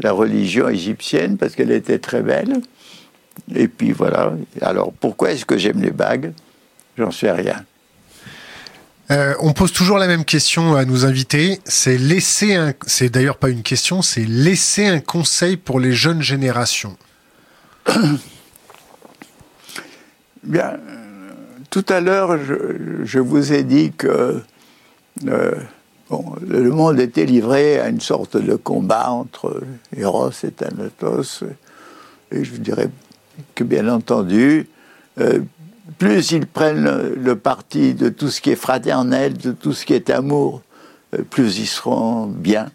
la 0.00 0.12
religion 0.12 0.68
égyptienne 0.68 1.36
parce 1.36 1.54
qu'elle 1.54 1.70
était 1.70 1.98
très 1.98 2.22
belle. 2.22 2.60
Et 3.54 3.68
puis 3.68 3.92
voilà. 3.92 4.32
Alors 4.60 4.92
pourquoi 4.92 5.32
est-ce 5.32 5.44
que 5.44 5.58
j'aime 5.58 5.80
les 5.80 5.90
bagues? 5.90 6.32
J'en 6.96 7.10
sais 7.10 7.30
rien. 7.30 7.64
Euh, 9.10 9.34
on 9.40 9.52
pose 9.52 9.72
toujours 9.72 9.98
la 9.98 10.08
même 10.08 10.24
question 10.24 10.74
à 10.74 10.84
nos 10.84 11.04
invités. 11.04 11.60
C'est 11.64 11.98
laisser 11.98 12.54
un, 12.54 12.74
c'est 12.86 13.08
d'ailleurs 13.08 13.36
pas 13.36 13.50
une 13.50 13.62
question, 13.62 14.02
c'est 14.02 14.24
laisser 14.24 14.86
un 14.86 15.00
conseil 15.00 15.56
pour 15.56 15.78
les 15.78 15.92
jeunes 15.92 16.22
générations. 16.22 16.96
Bien, 20.46 20.74
euh, 20.74 21.32
tout 21.70 21.84
à 21.88 22.00
l'heure, 22.00 22.38
je, 22.38 23.18
vous 23.18 23.52
ai 23.52 23.64
dit 23.64 23.90
que 23.90 24.40
euh, 25.26 25.54
le 26.46 26.70
monde 26.70 27.00
était 27.00 27.24
livré 27.24 27.80
à 27.80 27.88
une 27.88 28.00
sorte 28.00 28.36
de 28.36 28.54
combat 28.54 29.10
entre 29.10 29.60
Eros 29.96 30.30
et 30.44 30.52
Thanatos. 30.52 31.42
Et 32.30 32.44
je 32.44 32.52
dirais 32.52 32.90
que, 33.56 33.64
bien 33.64 33.88
entendu, 33.88 34.68
euh, 35.18 35.40
plus 35.98 36.30
ils 36.30 36.46
prennent 36.46 37.14
le, 37.16 37.34
parti 37.34 37.94
de 37.94 38.08
tout 38.08 38.30
ce 38.30 38.40
qui 38.40 38.50
est 38.50 38.56
fraternel, 38.56 39.36
de 39.36 39.50
tout 39.50 39.72
ce 39.72 39.84
qui 39.84 39.94
est 39.94 40.10
amour, 40.10 40.62
plus 41.30 41.58
ils 41.58 41.66
seront 41.66 42.26
bien, 42.26 42.68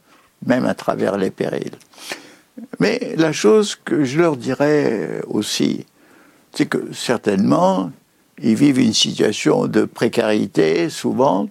même 0.45 0.65
à 0.65 0.74
travers 0.74 1.17
les 1.17 1.32
périls. 1.32 1.78
Mais 2.82 3.13
la 3.15 3.32
chose 3.32 3.76
que 3.76 4.03
je 4.03 4.19
leur 4.19 4.36
dirais 4.36 5.22
aussi, 5.28 5.86
c'est 6.54 6.68
que 6.68 6.93
certainement, 6.93 7.91
ils 8.41 8.56
vivent 8.56 8.80
une 8.80 8.93
situation 8.93 9.68
de 9.68 9.86
précarité, 9.86 10.89
souvent, 10.89 11.49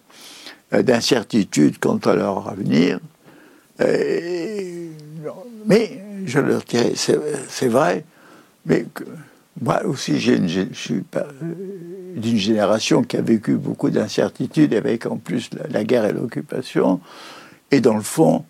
euh, 0.73 0.83
d'incertitude 0.83 1.79
quant 1.79 1.99
à 1.99 2.15
leur 2.15 2.49
avenir. 2.49 3.01
mais 5.67 6.03
je 6.27 6.39
leur 6.39 6.63
dirais, 6.63 6.93
c'est 6.97 7.69
vrai, 7.69 8.05
mais 8.67 8.85
moi 9.61 9.85
aussi, 9.85 10.19
je 10.19 10.33
suis 10.73 11.03
euh, 11.17 11.23
d'une 12.17 12.39
génération 12.39 13.03
qui 13.03 13.17
a 13.17 13.23
vécu 13.23 13.57
beaucoup 13.57 13.91
d'incertitudes, 13.91 14.75
avec 14.75 15.07
en 15.07 15.17
plus 15.17 15.51
la, 15.71 15.85
guerre 15.85 16.07
et 16.07 16.13
l'occupation. 16.13 17.01
Et 17.71 17.81
dans 17.81 17.97
le 17.97 18.03
fond, 18.03 18.45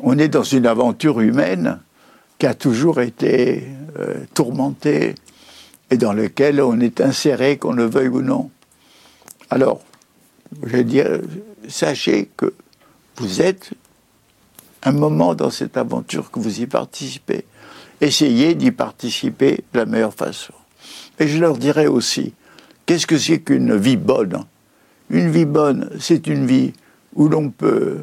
on 0.00 0.18
est 0.18 0.28
dans 0.28 0.42
une 0.42 0.66
aventure 0.66 1.20
humaine 1.20 1.80
qui 2.38 2.46
a 2.46 2.54
toujours 2.54 3.00
été 3.00 3.64
euh, 3.98 4.16
tourmentée, 4.34 5.14
et 5.90 5.96
dans 5.96 6.12
lequel 6.12 6.60
on 6.60 6.78
est 6.80 7.00
inséré, 7.00 7.56
qu'on 7.56 7.72
le 7.72 7.86
veuille 7.86 8.08
ou 8.08 8.22
non. 8.22 8.50
Alors, 9.50 9.80
je 10.62 10.76
veux 10.76 10.84
dire, 10.84 11.20
sachez 11.68 12.30
que 12.36 12.52
vous 13.16 13.40
êtes 13.40 13.70
un 14.82 14.92
moment 14.92 15.34
dans 15.34 15.50
cette 15.50 15.76
aventure 15.76 16.30
que 16.30 16.38
vous 16.38 16.60
y 16.60 16.66
participez. 16.66 17.44
Essayez 18.00 18.54
d'y 18.54 18.70
participer 18.70 19.64
de 19.72 19.78
la 19.78 19.86
meilleure 19.86 20.14
façon. 20.14 20.54
Et 21.18 21.26
je 21.26 21.38
leur 21.38 21.56
dirais 21.56 21.88
aussi, 21.88 22.34
qu'est-ce 22.86 23.06
que 23.06 23.18
c'est 23.18 23.40
qu'une 23.40 23.76
vie 23.76 23.96
bonne? 23.96 24.44
Une 25.10 25.30
vie 25.30 25.46
bonne, 25.46 25.90
c'est 25.98 26.26
une 26.26 26.46
vie 26.46 26.72
où 27.14 27.28
l'on 27.28 27.50
peut 27.50 27.98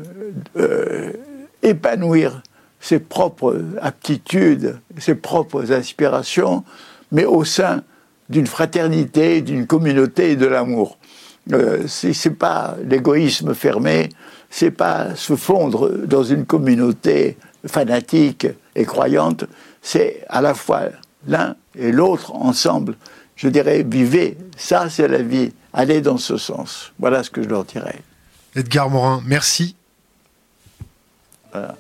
euh, 0.58 1.14
épanouir 1.62 2.42
ses 2.80 3.00
propres 3.00 3.64
aptitudes, 3.82 4.80
ses 4.98 5.16
propres 5.16 5.72
aspirations, 5.72 6.64
mais 7.16 7.24
au 7.24 7.46
sein 7.46 7.82
d'une 8.30 8.46
fraternité, 8.46 9.42
d'une 9.42 9.68
communauté 9.68 10.32
et 10.32 10.36
de 10.36 10.46
l'amour. 10.46 10.98
Euh, 11.54 11.88
c'est 11.88 12.38
pas 12.38 12.76
l'égoïsme 12.84 13.54
fermé, 13.54 14.10
c'est 14.50 14.72
pas 14.72 15.16
se 15.16 15.38
fondre 15.38 15.90
dans 16.06 16.24
une 16.24 16.46
communauté 16.46 17.38
fanatique 17.66 18.48
et 18.76 18.84
croyante, 18.84 19.46
c'est 19.82 20.26
à 20.28 20.42
la 20.42 20.54
fois 20.54 20.90
l'un 21.26 21.56
et 21.80 21.94
l'autre 21.94 22.36
ensemble. 22.36 22.98
Je 23.38 23.48
dirais, 23.48 23.86
vivez, 23.88 24.38
ça 24.58 24.90
c'est 24.90 25.08
la 25.08 25.22
vie, 25.22 25.54
allez 25.72 26.02
dans 26.02 26.18
ce 26.18 26.36
sens. 26.36 26.92
Voilà 27.00 27.24
ce 27.24 27.30
que 27.30 27.42
je 27.42 27.48
leur 27.48 27.64
dirais. 27.64 28.02
Edgar 28.56 28.90
Morin, 28.90 29.22
merci. 29.26 29.78
Voilà. 31.54 31.78